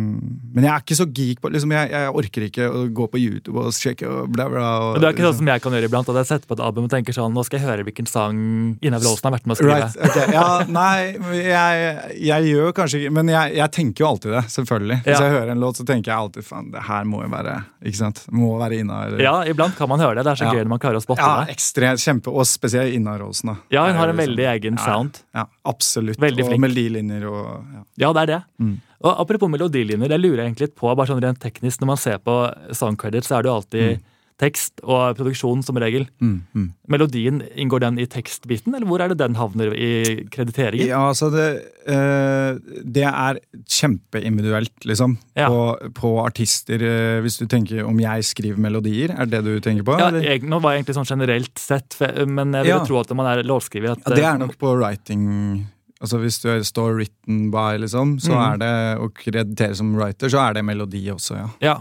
men 0.55 0.63
jeg 0.63 0.71
er 0.71 0.83
ikke 0.83 0.97
så 0.97 1.05
geek 1.11 1.41
på 1.43 1.51
liksom, 1.53 1.71
jeg, 1.75 1.91
jeg 1.91 2.13
orker 2.21 2.45
ikke 2.47 2.67
å 2.71 2.83
gå 2.95 3.07
på 3.11 3.19
YouTube 3.21 3.59
og 3.61 3.73
sjekke 3.75 4.07
og 4.07 4.29
bla, 4.33 4.47
bla. 4.49 4.69
Og, 4.93 4.99
det 5.01 5.09
er 5.09 5.13
ikke 5.17 5.27
sånn 5.27 5.39
som 5.41 5.51
jeg 5.51 5.61
kan 5.65 5.75
gjøre 5.77 5.89
iblant, 5.89 6.09
at 6.09 6.19
jeg 6.21 6.29
setter 6.31 6.47
på 6.47 6.57
et 6.57 6.63
album 6.65 6.87
og 6.87 6.91
tenker 6.93 7.13
sånn 7.15 7.33
Nå 7.35 7.43
skal 7.45 7.59
jeg 7.59 7.67
høre 7.67 7.83
hvilken 7.87 8.07
sang 8.07 8.39
Ina 8.85 8.99
Wroldsen 9.01 9.27
har 9.27 9.35
vært 9.35 9.45
med 9.49 9.55
å 9.55 9.59
skrive. 9.59 9.75
Right, 9.75 9.97
okay. 10.09 10.33
ja, 10.33 10.47
Nei, 10.71 11.39
jeg, 11.43 12.15
jeg 12.31 12.49
gjør 12.53 12.71
kanskje 12.77 13.01
ikke 13.03 13.13
Men 13.17 13.31
jeg, 13.33 13.55
jeg 13.59 13.73
tenker 13.75 14.05
jo 14.05 14.09
alltid 14.13 14.35
det, 14.37 14.43
selvfølgelig. 14.55 14.99
Hvis 15.05 15.15
Ja. 15.17 15.23
jeg 15.25 15.35
hører 15.35 15.51
en 15.55 15.63
låt, 15.63 15.79
så 15.81 15.85
tenker 15.87 16.11
jeg 16.13 16.17
alltid 16.17 16.47
faen, 16.47 16.71
det 16.73 16.85
her 16.87 17.03
må 17.09 17.21
jo 17.25 17.29
være 17.33 17.57
Ikke 17.85 17.99
sant? 18.01 18.23
Må 18.31 18.53
være 18.61 18.79
Inna. 18.81 19.01
eller- 19.07 19.23
Ja, 19.25 19.35
iblant 19.49 19.75
kan 19.77 19.89
man 19.91 19.99
høre 19.99 20.15
det. 20.19 20.23
Det 20.25 20.31
er 20.35 20.41
så 20.43 20.47
Ja. 20.49 20.53
gøy 20.55 20.63
når 20.65 20.73
man 20.75 20.79
klarer 20.79 20.97
å 21.01 21.03
spotte 21.03 21.21
ja 21.25 21.45
det. 21.45 21.55
ekstremt, 21.55 21.99
kjempe, 22.01 22.31
og 22.33 22.45
spesielt 22.49 22.93
Inna 22.93 23.17
Wroldsen. 23.17 23.55
Ja, 23.71 23.85
hun 23.87 23.95
har 23.99 24.09
en 24.09 24.17
veldig 24.17 24.45
egen 24.55 24.77
ja, 24.79 24.85
sound. 24.85 25.19
Ja, 25.35 25.45
absolutt. 25.65 26.19
Veldig 26.21 26.45
flink. 26.45 26.57
og 26.57 26.63
melodilinjer 26.65 27.29
og 27.29 27.45
ja. 27.45 27.83
Ja, 28.05 28.11
det 28.15 28.25
er 28.25 28.31
det. 28.33 28.41
Mm. 28.61 28.75
Og 29.05 29.21
Apropos 29.21 29.51
melodilinjer, 29.51 30.15
jeg 30.15 30.23
lurer 30.23 30.45
egentlig 30.45 30.69
litt 30.69 30.75
på, 30.79 30.89
bare 30.89 31.09
sånn 31.11 31.23
rent 31.23 31.41
teknisk, 31.43 31.81
når 31.81 31.91
man 31.91 32.01
ser 32.01 32.21
på 32.23 32.35
songcredits, 32.73 33.29
så 33.29 33.37
er 33.37 33.45
det 33.45 33.51
jo 33.51 33.55
alltid 33.59 34.05
tekst 34.41 34.81
og 34.83 35.15
produksjon 35.15 35.61
som 35.63 35.77
regel. 35.79 36.07
Mm, 36.19 36.41
mm. 36.51 36.65
Melodien, 36.91 37.39
inngår 37.55 37.85
den 37.85 37.99
i 38.03 38.07
tekstbiten, 38.11 38.75
eller 38.75 38.87
hvor 38.89 39.03
er 39.03 39.11
det 39.11 39.19
den 39.21 39.37
havner 39.39 39.71
i 39.71 40.25
krediteringen? 40.31 40.89
Ja, 40.89 41.05
altså 41.07 41.29
det, 41.31 41.45
øh, 41.87 42.59
det 42.83 43.05
er 43.07 43.39
kjempeindividuelt, 43.63 44.75
liksom. 44.83 45.17
Ja. 45.39 45.47
På, 45.51 45.91
på 45.95 46.11
artister. 46.25 46.83
eh, 46.83 47.21
hvis 47.23 47.39
du 47.39 47.45
tenker 47.51 47.85
om 47.87 47.99
jeg 48.03 48.27
skriver 48.27 48.59
melodier, 48.59 49.15
er 49.15 49.29
det 49.31 49.43
du 49.45 49.53
tenker 49.63 49.87
på? 49.87 49.95
Ja, 50.01 50.11
jeg, 50.19 50.43
nå 50.43 50.59
var 50.59 50.75
jeg 50.75 50.83
egentlig 50.83 50.97
sånn 50.99 51.13
generelt 51.13 51.61
sett, 51.61 51.95
men 52.27 52.51
jeg 52.53 52.67
vil 52.67 52.75
Ja. 52.75 52.83
tro 52.83 52.99
at 52.99 53.15
man 53.15 53.31
er 53.31 53.43
låtskriver 53.47 53.95
at, 53.95 54.03
Ja, 54.09 54.15
det 54.15 54.27
er 54.27 54.37
nok 54.41 54.59
på 54.59 54.75
writing 54.75 55.65
Altså 56.03 56.19
Hvis 56.19 56.41
du 56.43 56.49
står 56.63 56.97
'written 56.97 57.51
by', 57.51 57.79
liksom, 57.79 58.19
så 58.19 58.33
mm. 58.35 58.41
er 58.43 58.57
det 58.61 58.99
å 58.99 59.07
kreditere 59.15 59.75
som 59.75 59.95
writer, 59.95 60.27
så 60.29 60.41
er 60.43 60.53
det 60.53 60.65
melodi 60.67 61.05
også, 61.09 61.37
ja. 61.39 61.47
Ja, 61.61 61.75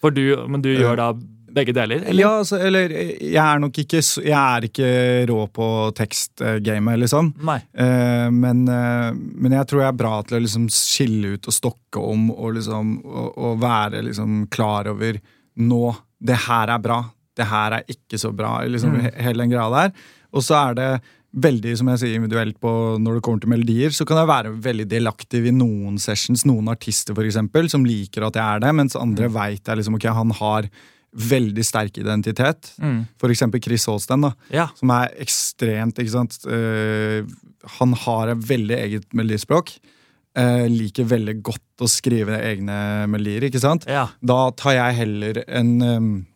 for 0.00 0.10
du, 0.10 0.46
Men 0.48 0.62
du 0.62 0.70
gjør 0.70 0.96
da 0.96 1.12
begge 1.56 1.74
deler? 1.76 2.04
Eller? 2.04 2.20
Ja, 2.20 2.32
altså, 2.42 2.58
eller 2.62 2.92
jeg 2.92 3.40
er 3.42 3.62
nok 3.62 3.80
ikke 3.82 4.02
Jeg 4.02 4.36
er 4.36 4.66
ikke 4.68 4.90
rå 5.30 5.40
på 5.52 5.68
tekstgamet, 5.96 7.00
liksom. 7.02 7.32
Nei. 7.48 7.58
Uh, 7.72 8.28
men, 8.34 8.64
uh, 8.68 9.10
men 9.16 9.56
jeg 9.58 9.70
tror 9.70 9.84
jeg 9.84 9.90
er 9.92 10.00
bra 10.04 10.14
til 10.26 10.38
å 10.38 10.44
liksom 10.44 10.68
skille 10.72 11.34
ut 11.36 11.50
og 11.50 11.56
stokke 11.56 12.02
om 12.02 12.30
og, 12.34 12.54
liksom, 12.58 12.96
og, 13.06 13.28
og 13.36 13.60
være 13.62 14.04
liksom 14.10 14.46
klar 14.52 14.92
over 14.92 15.20
nå 15.56 15.84
Det 16.26 16.36
her 16.46 16.70
er 16.72 16.80
bra, 16.80 16.98
det 17.36 17.44
her 17.48 17.78
er 17.78 17.92
ikke 17.92 18.18
så 18.20 18.32
bra. 18.32 18.58
Liksom, 18.64 18.96
Mm. 18.96 19.10
Hele 19.26 19.44
den 19.44 19.52
greia 19.52 19.68
der. 19.72 19.92
Og 20.32 20.44
så 20.44 20.56
er 20.56 20.76
det 20.76 20.90
veldig 21.36 21.74
som 21.76 21.90
jeg 21.92 22.00
sier, 22.00 22.16
individuelt 22.16 22.56
på 22.62 22.72
når 23.02 23.18
det 23.18 23.24
kommer 23.26 23.42
til 23.42 23.52
melodier. 23.52 23.92
Så 23.92 24.06
kan 24.08 24.20
jeg 24.20 24.30
være 24.30 24.54
veldig 24.64 24.86
delaktiv 24.88 25.48
i 25.48 25.54
noen 25.54 25.98
sessions, 26.00 26.46
noen 26.48 26.70
artister 26.72 27.16
eksempel, 27.20 27.68
som 27.72 27.84
liker 27.86 28.24
at 28.26 28.38
jeg 28.38 28.44
er 28.44 28.64
det, 28.64 28.74
mens 28.78 28.96
andre 28.98 29.28
vet 29.32 29.60
jeg 29.68 29.80
liksom, 29.80 29.98
ok, 29.98 30.08
han 30.16 30.32
har 30.40 30.70
veldig 31.16 31.64
sterk 31.64 31.96
identitet. 31.98 32.72
Mm. 32.82 33.06
For 33.20 33.28
eksempel 33.32 33.62
Chris 33.64 33.86
Holsten. 33.86 34.20
da 34.26 34.32
Ja. 34.52 34.68
som 34.74 34.90
er 34.90 35.12
ekstremt, 35.22 35.96
ikke 35.98 36.10
sant. 36.12 36.38
Uh, 36.46 37.24
han 37.78 37.92
har 37.92 38.28
et 38.28 38.38
veldig 38.38 38.76
eget 38.76 39.06
melodispråk. 39.14 39.76
Uh, 40.36 40.66
liker 40.68 41.04
veldig 41.08 41.42
godt 41.42 41.80
å 41.80 41.88
skrive 41.88 42.36
egne 42.44 43.06
melodier, 43.08 43.44
ikke 43.48 43.60
sant. 43.60 43.86
ja. 43.88 44.08
Da 44.22 44.50
tar 44.52 44.72
jeg 44.76 44.94
heller 44.98 45.44
en, 45.48 45.70
um, 45.82 46.26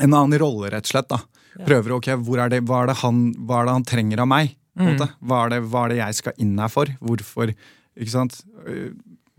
en 0.00 0.10
annen 0.14 0.38
rolle, 0.40 0.70
rett 0.70 0.84
og 0.88 0.90
slett. 0.90 1.08
da. 1.08 1.20
Ja. 1.58 1.64
Prøver, 1.66 1.92
ok, 1.98 2.08
hvor 2.24 2.38
er 2.42 2.48
det, 2.48 2.64
hva, 2.66 2.82
er 2.82 2.86
det 2.90 2.96
han, 3.04 3.34
hva 3.46 3.60
er 3.62 3.66
det 3.66 3.72
han 3.78 3.84
trenger 3.84 4.20
av 4.20 4.26
meg? 4.28 4.56
Mm. 4.78 4.96
Hva, 4.98 5.44
er 5.44 5.48
det, 5.50 5.62
hva 5.70 5.84
er 5.84 5.88
det 5.90 5.96
jeg 5.98 6.14
skal 6.14 6.32
inn 6.38 6.58
her 6.58 6.68
for? 6.72 6.86
Hvorfor? 7.02 7.54
Ikke 7.98 8.10
sant? 8.10 8.40
Eh, 8.66 8.90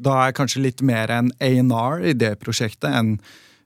Da 0.01 0.15
er 0.17 0.31
jeg 0.31 0.35
kanskje 0.39 0.61
litt 0.63 0.81
mer 0.81 1.11
en 1.13 1.31
A&R 1.39 2.01
i 2.09 2.13
det 2.17 2.39
prosjektet 2.41 2.89
enn 2.89 3.19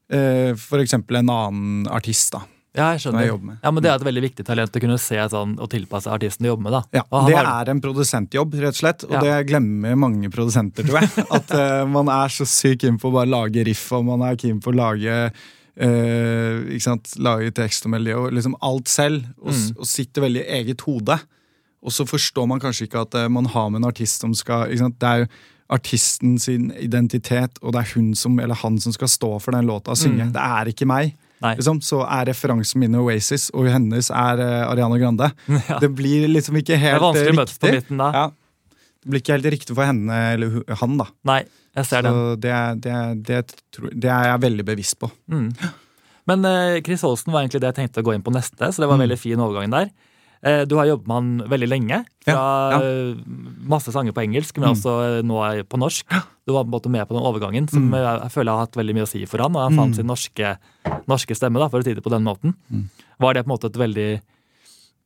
for 0.10 0.78
eksempel 0.84 1.18
en 1.18 1.30
annen 1.34 1.88
artist. 1.90 2.32
da. 2.36 2.42
ja, 2.76 2.92
jeg 2.94 3.06
skjønner. 3.06 3.58
Ja, 3.64 3.72
men 3.72 3.82
Det 3.84 3.90
er 3.90 3.96
et 3.96 4.04
veldig 4.06 4.22
viktig 4.30 4.46
talent 4.46 4.76
å 4.76 4.82
kunne 4.84 4.98
se 5.00 5.16
sånn, 5.32 5.56
og 5.60 5.70
tilpasse 5.72 6.12
artisten 6.12 6.44
du 6.44 6.50
jobber 6.52 6.64
med. 6.64 6.74
da. 6.74 6.82
Ja, 7.00 7.04
Det 7.26 7.36
har- 7.36 7.62
er 7.66 7.70
en 7.72 7.82
produsentjobb, 7.82 8.54
rett 8.60 8.76
og 8.76 8.76
slett. 8.76 9.04
Og 9.06 9.12
Ja. 9.12 9.20
det 9.22 9.48
glemmer 9.48 9.96
mange 9.98 10.30
produsenter, 10.30 10.84
tror 10.84 11.02
jeg. 11.02 11.26
At 11.32 11.52
uh, 11.56 11.86
man 11.88 12.08
er 12.10 12.28
så 12.30 12.46
sykt 12.46 12.82
keen 12.82 12.98
på 13.00 13.10
å 13.10 13.14
bare 13.14 13.26
lage 13.32 13.64
riff, 13.66 13.92
og 13.94 14.06
man 14.06 14.22
er 14.22 14.36
keen 14.36 14.60
på 14.60 14.74
å 14.74 14.76
lage 14.76 15.32
uh, 15.82 16.64
ikke 16.72 16.82
sant, 16.86 17.16
Lage 17.20 17.52
tekst 17.56 17.86
og 17.86 17.92
melodi 17.96 18.14
og 18.16 18.32
liksom 18.36 18.56
alt 18.62 18.88
selv. 18.88 19.26
Og, 19.42 19.54
Mm. 19.54 19.80
og 19.80 19.86
sitter 19.86 20.22
veldig 20.22 20.44
i 20.46 20.52
eget 20.62 20.82
hode. 20.82 21.20
Og 21.84 21.92
så 21.92 22.06
forstår 22.08 22.48
man 22.48 22.60
kanskje 22.60 22.88
ikke 22.88 23.02
at 23.02 23.16
uh, 23.16 23.28
man 23.30 23.46
har 23.46 23.70
med 23.70 23.82
en 23.84 23.90
artist 23.92 24.22
som 24.22 24.34
skal 24.34 24.68
ikke 24.70 24.80
sant, 24.80 25.00
Det 25.00 25.08
er 25.08 25.18
jo 25.26 25.28
artisten 25.70 26.38
sin 26.40 26.70
identitet, 26.78 27.58
og 27.64 27.74
det 27.74 27.82
er 27.82 27.94
hun 27.96 28.12
som, 28.16 28.40
eller 28.40 28.56
han 28.62 28.78
som 28.80 28.94
skal 28.94 29.10
stå 29.10 29.32
for 29.42 29.52
den 29.56 29.66
låta 29.66 29.92
og 29.96 29.98
synge. 29.98 30.28
Mm. 30.28 30.34
Det 30.36 30.42
er 30.46 30.70
ikke 30.74 30.86
meg. 30.90 31.14
Liksom, 31.46 31.80
så 31.84 32.00
er 32.08 32.26
referansen 32.30 32.80
min 32.82 32.96
Oasis, 32.98 33.50
og 33.54 33.68
hennes 33.70 34.08
er 34.10 34.40
uh, 34.42 34.72
Ariana 34.72 34.98
Grande. 35.02 35.28
Ja. 35.70 35.80
Det 35.82 35.90
blir 35.98 36.28
liksom 36.32 36.56
ikke 36.58 36.74
Det 36.74 36.82
helt 36.82 37.04
er 37.04 37.28
eh, 37.28 37.34
på 37.36 37.72
riktig. 37.72 38.00
Ja. 38.00 38.28
Det 39.06 39.12
blir 39.12 39.22
ikke 39.22 39.36
helt 39.36 39.50
riktig 39.54 39.76
for 39.78 39.86
henne 39.86 40.16
eller 40.34 40.64
han, 40.82 40.96
da. 40.98 41.06
Nei, 41.30 41.42
jeg 41.78 41.86
ser 41.90 42.06
den. 42.08 42.14
Så 42.16 42.36
det, 42.42 42.54
er- 42.56 42.80
det, 42.82 42.94
er- 42.96 43.20
det, 43.28 43.92
det 44.06 44.10
er 44.10 44.32
jeg 44.32 44.42
veldig 44.48 44.66
bevisst 44.66 44.98
på. 45.02 45.12
Mm. 45.30 45.50
Men 46.26 46.46
eh, 46.50 46.80
Chris 46.86 47.04
Holsten 47.06 47.34
var 47.36 47.44
egentlig 47.44 47.62
det 47.62 47.70
jeg 47.74 47.80
tenkte 47.84 48.02
å 48.02 48.08
gå 48.08 48.16
inn 48.18 48.24
på 48.26 48.34
neste, 48.34 48.72
så 48.74 48.82
det 48.82 48.88
var 48.90 48.96
en 48.98 49.04
Mm. 49.04 49.06
veldig 49.10 49.20
fin 49.22 49.44
overgang 49.46 49.70
der. 49.76 49.92
Eh, 50.46 50.62
du 50.70 50.76
har 50.78 50.86
jobbet 50.86 51.08
med 51.10 51.16
han 51.18 51.50
veldig 51.50 51.68
lenge. 51.72 51.98
Fra 52.26 52.34
Ja, 52.36 52.70
ja. 52.72 52.80
eh, 52.86 53.16
masse 53.66 53.90
sanger 53.92 54.14
på 54.14 54.22
engelsk, 54.22 54.58
men 54.60 54.70
Mm. 54.70 54.76
også 54.76 54.94
eh, 55.20 55.22
nå 55.26 55.40
er 55.42 55.64
på 55.64 55.78
norsk. 55.82 56.06
Du 56.46 56.54
var 56.54 56.64
på 56.64 56.68
en 56.70 56.76
måte 56.78 56.90
med 56.94 57.08
på 57.08 57.16
den 57.18 57.24
overgangen, 57.26 57.68
som 57.70 57.90
Mm. 57.90 57.96
jeg, 57.98 58.22
jeg 58.22 58.32
føler 58.32 58.52
har 58.54 58.60
hatt 58.66 58.78
veldig 58.78 58.94
mye 58.94 59.08
å 59.08 59.10
si 59.10 59.26
for 59.26 59.40
han, 59.42 59.56
og 59.56 59.62
han 59.64 59.76
fant 59.76 59.94
Mm. 59.94 59.96
sin 59.96 60.06
norske, 60.08 60.58
norske 61.08 61.34
stemme, 61.36 61.58
da, 61.58 61.68
for 61.68 61.80
å 61.80 61.84
si 61.84 61.94
det 61.96 62.04
på 62.04 62.12
den 62.14 62.24
måten. 62.24 62.54
Mm. 62.72 62.90
Var 63.20 63.34
det 63.34 63.44
på 63.46 63.50
en 63.50 63.58
måte 63.58 63.66
et 63.66 63.74
veldig 63.82 64.22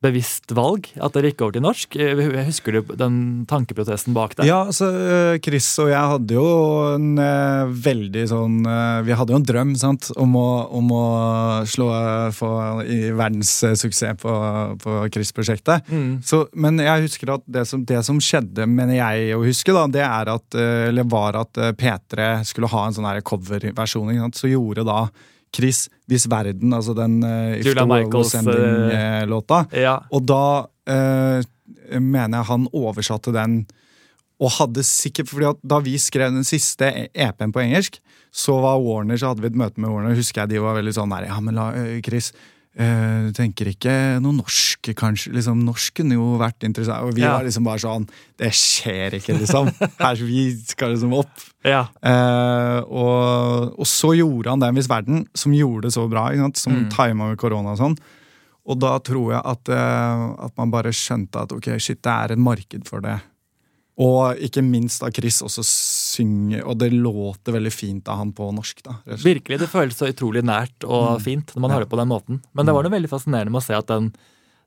bevisst 0.00 0.52
valg 0.56 0.88
at 0.96 1.14
dere 1.14 1.30
gikk 1.30 1.42
over 1.44 1.56
til 1.56 1.64
norsk? 1.64 1.96
Eh, 2.00 2.22
Husker 2.46 2.78
du 2.78 2.92
den 2.96 3.16
tankeprotesten 3.50 4.16
bak 4.16 4.34
det? 4.38 4.46
Ja, 4.48 4.62
altså, 4.70 4.88
eh, 4.88 5.38
Chris 5.44 5.68
og 5.82 5.90
jeg 5.92 6.12
hadde 6.14 6.36
jo 6.38 6.46
en 6.94 7.20
eh, 7.20 7.72
veldig 7.88 8.24
sånn 8.30 8.56
Vi 9.04 9.14
hadde 9.16 9.34
jo 9.34 9.38
en 9.40 9.46
drøm 9.46 9.74
sant, 9.78 10.10
om 10.20 10.36
å, 10.38 10.48
om 10.76 10.90
å 10.94 11.04
slå 11.68 11.88
få 12.34 12.50
i 12.84 13.00
verdenssuksess 13.16 14.20
på, 14.20 14.32
på 14.80 14.96
Chris-prosjektet. 15.12 15.88
Mm. 15.90 16.20
Men 16.64 16.80
jeg 16.82 17.06
husker 17.06 17.34
at 17.34 17.44
det 17.50 17.66
som, 17.68 17.82
det 17.86 18.00
som 18.06 18.20
skjedde, 18.22 18.66
mener 18.70 18.96
jeg 18.96 19.36
å 19.36 19.42
huske, 19.44 19.74
da, 19.76 19.86
det 19.90 20.04
er 20.06 20.32
at, 20.32 20.56
eller 20.90 21.08
var 21.10 21.38
at 21.40 21.60
eh, 21.60 21.74
P3 21.76 22.30
skulle 22.48 22.70
ha 22.72 22.86
en 22.86 22.96
sånn 22.96 23.10
coverversjon. 23.26 24.12
Så 24.36 24.50
gjorde 24.50 24.86
da 24.86 25.04
Chris 25.54 25.88
Hvis 26.10 26.28
verden, 26.30 26.72
altså 26.74 26.94
den 26.94 27.20
uh, 27.22 27.58
Julia 27.58 27.86
Michaels-låta. 27.86 29.64
Uh, 29.66 29.76
Ja. 29.78 29.98
Og 30.10 30.24
da 30.26 30.66
uh, 30.66 31.42
mener 31.98 32.38
jeg 32.38 32.50
han 32.50 32.66
oversatte 32.72 33.34
den 33.34 33.64
og 34.40 34.54
hadde 34.56 34.82
sikkert, 34.86 35.28
fordi 35.28 35.52
Da 35.68 35.80
vi 35.84 35.98
skrev 36.00 36.32
den 36.32 36.46
siste 36.48 36.88
EP-en 37.12 37.52
på 37.52 37.60
engelsk, 37.60 38.00
så 38.32 38.56
var 38.62 38.80
Warner, 38.80 39.18
så 39.20 39.32
hadde 39.32 39.42
vi 39.44 39.50
et 39.50 39.58
møte 39.58 39.80
med 39.80 39.90
Warner. 39.90 40.16
husker 40.16 40.42
jeg 40.42 40.54
De 40.54 40.62
var 40.62 40.78
veldig 40.78 40.94
sånn 40.96 41.12
der, 41.12 41.26
ja, 41.28 41.38
men 41.42 41.58
la, 41.58 41.70
eh, 41.76 42.00
Chris, 42.00 42.32
du 43.26 43.32
tenker 43.34 43.66
ikke 43.72 43.92
noe 44.22 44.32
norsk, 44.36 44.92
kanskje? 44.96 45.32
liksom 45.34 45.64
Norsk 45.66 45.94
kunne 45.98 46.14
jo 46.14 46.36
vært 46.38 46.62
interessant. 46.62 47.02
Og 47.02 47.14
vi 47.16 47.22
Ja. 47.24 47.32
var 47.36 47.44
liksom 47.44 47.64
bare 47.66 47.78
sånn 47.82 48.06
Det 48.38 48.52
skjer 48.54 49.16
ikke, 49.18 49.34
liksom. 49.40 49.68
Her, 50.00 50.14
vi 50.22 50.44
skal 50.64 50.94
liksom 50.94 51.12
opp. 51.18 51.42
ja. 51.66 51.88
Uh, 52.00 52.80
og, 52.86 53.74
og 53.80 53.86
så 53.90 54.14
gjorde 54.16 54.50
han 54.54 54.60
den 54.62 54.74
Hvis 54.78 54.88
verden, 54.88 55.26
som 55.34 55.52
gjorde 55.52 55.88
det 55.88 55.92
så 55.98 56.08
bra, 56.08 56.28
som 56.54 56.72
Mm. 56.84 56.88
tima 56.94 57.28
med 57.28 57.38
korona 57.38 57.72
og 57.74 57.78
sånn. 57.82 57.98
Og 58.70 58.78
da 58.78 58.98
tror 59.00 59.32
jeg 59.34 59.42
at, 59.44 59.68
uh, 59.68 60.44
at 60.46 60.52
man 60.56 60.70
bare 60.70 60.92
skjønte 60.94 61.42
at 61.42 61.52
ok, 61.52 61.74
shit, 61.80 62.00
det 62.02 62.12
er 62.12 62.32
et 62.32 62.38
marked 62.38 62.86
for 62.86 63.00
det. 63.00 63.18
Og 63.98 64.36
ikke 64.38 64.62
minst 64.62 65.00
da 65.02 65.10
Chris 65.10 65.42
også 65.42 65.64
synger, 66.10 66.64
og 66.66 66.78
det 66.82 66.90
låter 66.92 67.54
veldig 67.54 67.72
fint 67.72 68.08
av 68.10 68.18
han 68.24 68.32
på 68.34 68.50
norsk. 68.56 68.82
da. 68.86 68.98
Virkelig, 69.22 69.60
det 69.62 69.68
føles 69.70 69.96
så 69.96 70.10
utrolig 70.10 70.42
nært 70.44 70.84
og 70.88 71.20
fint 71.22 71.54
når 71.54 71.60
man 71.62 71.70
Mm. 71.70 71.72
Ja. 71.72 71.78
hører 71.78 71.90
på 71.94 72.00
den 72.02 72.08
måten. 72.10 72.42
Men 72.54 72.66
det 72.66 72.74
var 72.74 72.82
noe 72.84 72.92
veldig 72.98 73.08
fascinerende 73.12 73.50
med 73.54 73.62
å 73.62 73.66
se 73.66 73.74
at 73.78 73.86
den, 73.86 74.12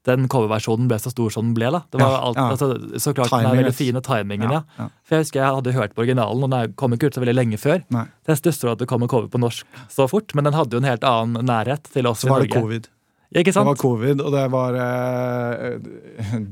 den 0.05 0.27
coverversjonen 0.27 0.87
ble 0.91 0.97
så 0.99 1.11
stor 1.13 1.29
som 1.31 1.45
den 1.47 1.53
ble. 1.55 1.69
da. 1.71 1.79
Det 1.91 1.99
var 2.01 2.09
Ja, 2.11 2.21
alt, 2.27 2.35
ja. 2.35 2.49
altså, 2.51 2.67
så 2.99 3.13
klart 3.15 3.29
den 3.31 3.39
Timing, 3.39 3.51
er 3.53 3.55
veldig 3.63 3.71
vet 3.71 3.77
du. 3.77 3.83
fin, 3.83 3.95
og 3.95 4.03
timingen, 4.03 4.51
ja. 4.51 4.89
For 5.03 5.15
jeg 5.15 5.23
husker 5.23 5.39
jeg 5.39 5.55
hadde 5.55 5.73
hørt 5.77 5.93
på 5.95 6.01
originalen, 6.03 6.43
og 6.43 6.49
den 6.51 6.73
kom 6.73 6.91
ikke 6.93 7.07
ut 7.07 7.13
så 7.15 7.21
veldig 7.23 7.35
lenge 7.35 7.57
før. 7.59 7.83
Nei. 7.89 8.05
Så 8.25 8.33
jeg 8.35 8.37
stusser 8.43 8.67
over 8.67 8.73
at 8.73 8.79
det 8.79 8.87
kom 8.91 9.01
en 9.03 9.07
cover 9.07 9.27
på 9.29 9.39
norsk 9.39 9.65
så 9.89 10.09
fort, 10.09 10.35
men 10.35 10.43
den 10.43 10.53
hadde 10.53 10.71
jo 10.75 10.77
en 10.83 10.89
helt 10.91 11.03
annen 11.03 11.45
nærhet 11.45 11.83
til 11.91 12.05
oss 12.07 12.21
Så 12.21 12.27
i 12.27 12.29
var 12.31 12.41
det 12.41 12.51
covid. 12.51 12.87
Ikke 13.33 13.53
sant? 13.53 13.65
Det 13.65 13.71
var 13.71 13.79
covid, 13.81 14.19
og 14.21 14.33
det 14.35 14.43
var 14.53 14.75
eh, 14.77 15.77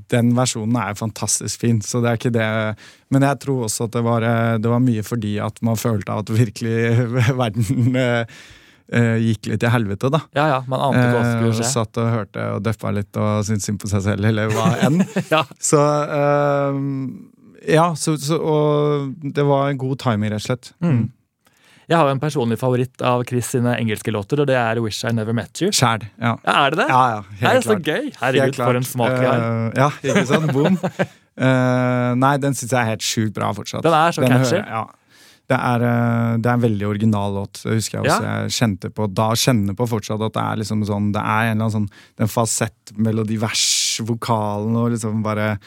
Den 0.10 0.32
versjonen 0.38 0.80
er 0.82 0.96
fantastisk 0.98 1.62
fin, 1.62 1.82
så 1.86 2.02
det 2.02 2.10
er 2.10 2.18
ikke 2.18 2.32
det 2.34 2.48
Men 3.14 3.26
jeg 3.28 3.40
tror 3.44 3.68
også 3.68 3.86
at 3.86 3.94
det 3.94 4.02
var, 4.08 4.26
eh, 4.26 4.56
det 4.62 4.72
var 4.72 4.82
mye 4.82 5.04
fordi 5.06 5.36
at 5.46 5.62
man 5.66 5.78
følte 5.78 6.16
at 6.24 6.32
virkelig 6.34 7.06
verden 7.44 7.96
eh, 8.02 8.26
gikk 9.22 9.48
litt 9.52 9.62
til 9.64 9.72
helvete, 9.72 10.10
da. 10.12 10.20
Ja, 10.36 10.48
ja, 10.52 10.58
man 10.68 10.82
ante 10.90 11.06
hva 11.14 11.22
som 11.22 11.38
skulle 11.38 11.54
skje. 11.62 11.70
satt 11.70 12.00
og 12.02 12.10
hørte 12.12 12.48
og 12.58 12.66
døffa 12.66 12.92
litt 12.92 13.16
og 13.22 13.46
syntes 13.48 13.70
synd 13.70 13.80
på 13.80 13.88
seg 13.94 14.04
selv, 14.04 14.26
eller 14.28 14.52
hva 14.52 14.66
enn. 14.84 15.00
Ja, 15.34 15.46
Så, 15.64 15.80
um, 16.76 17.30
Ja, 17.62 17.92
så, 17.96 18.18
så, 18.20 18.36
og 18.42 19.14
det 19.22 19.46
var 19.48 19.70
en 19.70 19.80
god 19.80 20.00
timing, 20.02 20.34
rett 20.34 20.42
og 20.42 20.48
slett. 20.50 20.72
Mm. 20.84 21.04
Jeg 21.90 21.98
har 21.98 22.10
en 22.12 22.20
personlig 22.22 22.58
favoritt 22.62 23.02
av 23.02 23.24
Chris 23.30 23.50
sine 23.56 23.74
engelske 23.80 24.14
låter, 24.14 24.40
og 24.44 24.48
det 24.50 24.56
er 24.60 24.80
Wish 24.84 25.04
I 25.08 25.12
Never 25.16 25.34
Met 25.36 25.62
You. 25.64 25.72
Sjæl. 25.76 26.06
Ja. 26.22 26.36
Ja, 26.46 26.56
er 26.68 26.76
det 26.76 26.80
det? 26.84 26.88
ja, 26.92 27.02
ja, 27.10 27.22
det 27.42 27.52
er 27.52 27.66
så 27.66 27.78
gøy! 27.82 28.08
Herregud, 28.22 28.56
for 28.62 28.80
en 28.80 28.88
smak 28.88 29.18
vi 29.18 29.28
har. 29.28 29.42
Uh, 29.42 29.68
ja, 29.82 29.90
ikke 30.06 30.26
sant? 30.30 30.54
Boom. 30.56 30.78
Uh, 30.82 32.14
nei, 32.24 32.34
den 32.44 32.56
syns 32.58 32.72
jeg 32.72 32.80
er 32.82 32.92
helt 32.94 33.06
sjukt 33.06 33.36
bra 33.38 33.52
fortsatt. 33.58 33.84
Den 33.86 33.98
er 33.98 34.16
så 34.18 34.26
catchy. 34.28 34.58
hører- 34.62 34.74
ja. 34.78 34.88
Det 35.52 35.58
er, 35.60 35.84
uh, 35.84 36.38
det 36.40 36.48
er 36.48 36.54
en 36.56 36.64
veldig 36.64 36.86
original 36.88 37.34
låt. 37.36 37.60
Det 37.66 37.74
husker 37.76 37.98
jeg 38.00 38.08
også. 38.08 38.24
Jeg 38.30 38.56
kjente 38.56 38.92
på, 38.96 39.10
da 39.12 39.32
kjenner 39.36 39.76
på 39.76 39.88
fortsatt 39.92 40.22
at 40.30 40.38
det 40.38 40.44
er 40.48 40.62
liksom 40.62 40.86
sånn 40.88 41.10
Det 41.12 41.20
er 41.20 41.50
en 41.50 41.58
eller 41.58 41.66
annen 41.66 41.74
sånn 41.76 41.90
Den 42.22 42.32
falsettmelodi, 42.32 43.40
vers, 43.42 43.66
vokalen 44.08 44.78
og 44.80 44.94
liksom 44.94 45.20
bare 45.26 45.50
den 45.58 45.60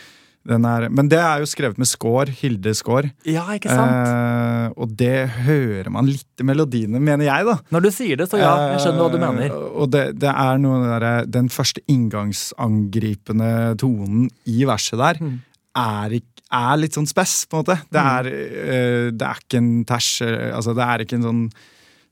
er, 0.47 0.89
Men 0.93 1.09
det 1.09 1.19
er 1.19 1.39
jo 1.41 1.47
skrevet 1.49 1.79
med 1.79 1.87
score. 1.89 2.27
Hilde 2.29 2.75
Score. 2.77 3.13
Ja, 3.25 3.47
ikke 3.57 3.71
sant? 3.73 4.09
Eh, 4.09 4.73
og 4.77 4.93
det 4.97 5.29
hører 5.47 5.89
man 5.91 6.07
litt 6.07 6.27
i 6.41 6.45
melodiene, 6.45 7.01
mener 7.01 7.25
jeg, 7.25 7.47
da. 7.49 7.55
Når 7.73 7.83
du 7.83 7.91
sier 7.91 8.17
det, 8.21 8.29
så 8.29 8.39
ja, 8.39 8.53
jeg 8.75 8.81
skjønner 8.85 9.01
hva 9.01 9.11
du 9.13 9.17
Eh, 9.17 9.25
mener. 9.25 9.57
Og 9.73 9.91
det, 9.91 10.19
det 10.21 10.29
er 10.29 10.59
noe 10.59 10.99
der, 11.01 11.25
Den 11.27 11.49
første 11.49 11.81
inngangsangripende 11.89 13.77
tonen 13.81 14.29
i 14.47 14.65
verset 14.69 14.99
der 15.01 15.15
Mm. 15.21 15.41
er, 15.77 16.21
er 16.53 16.77
litt 16.79 16.93
sånn 16.95 17.09
spess, 17.09 17.47
på 17.47 17.59
en 17.59 17.65
måte. 17.65 17.81
Det 17.91 18.01
Mm. 18.01 18.19
er, 18.19 18.27
eh, 18.27 19.11
det 19.11 19.23
er 19.23 19.39
ikke 19.41 19.57
en 19.59 19.85
tæsj. 19.85 20.23
eh, 20.27 20.55
Altså, 20.55 20.75
det 20.75 20.85
er 20.85 20.99
ikke 21.05 21.15
en 21.15 21.23
sånn 21.23 21.53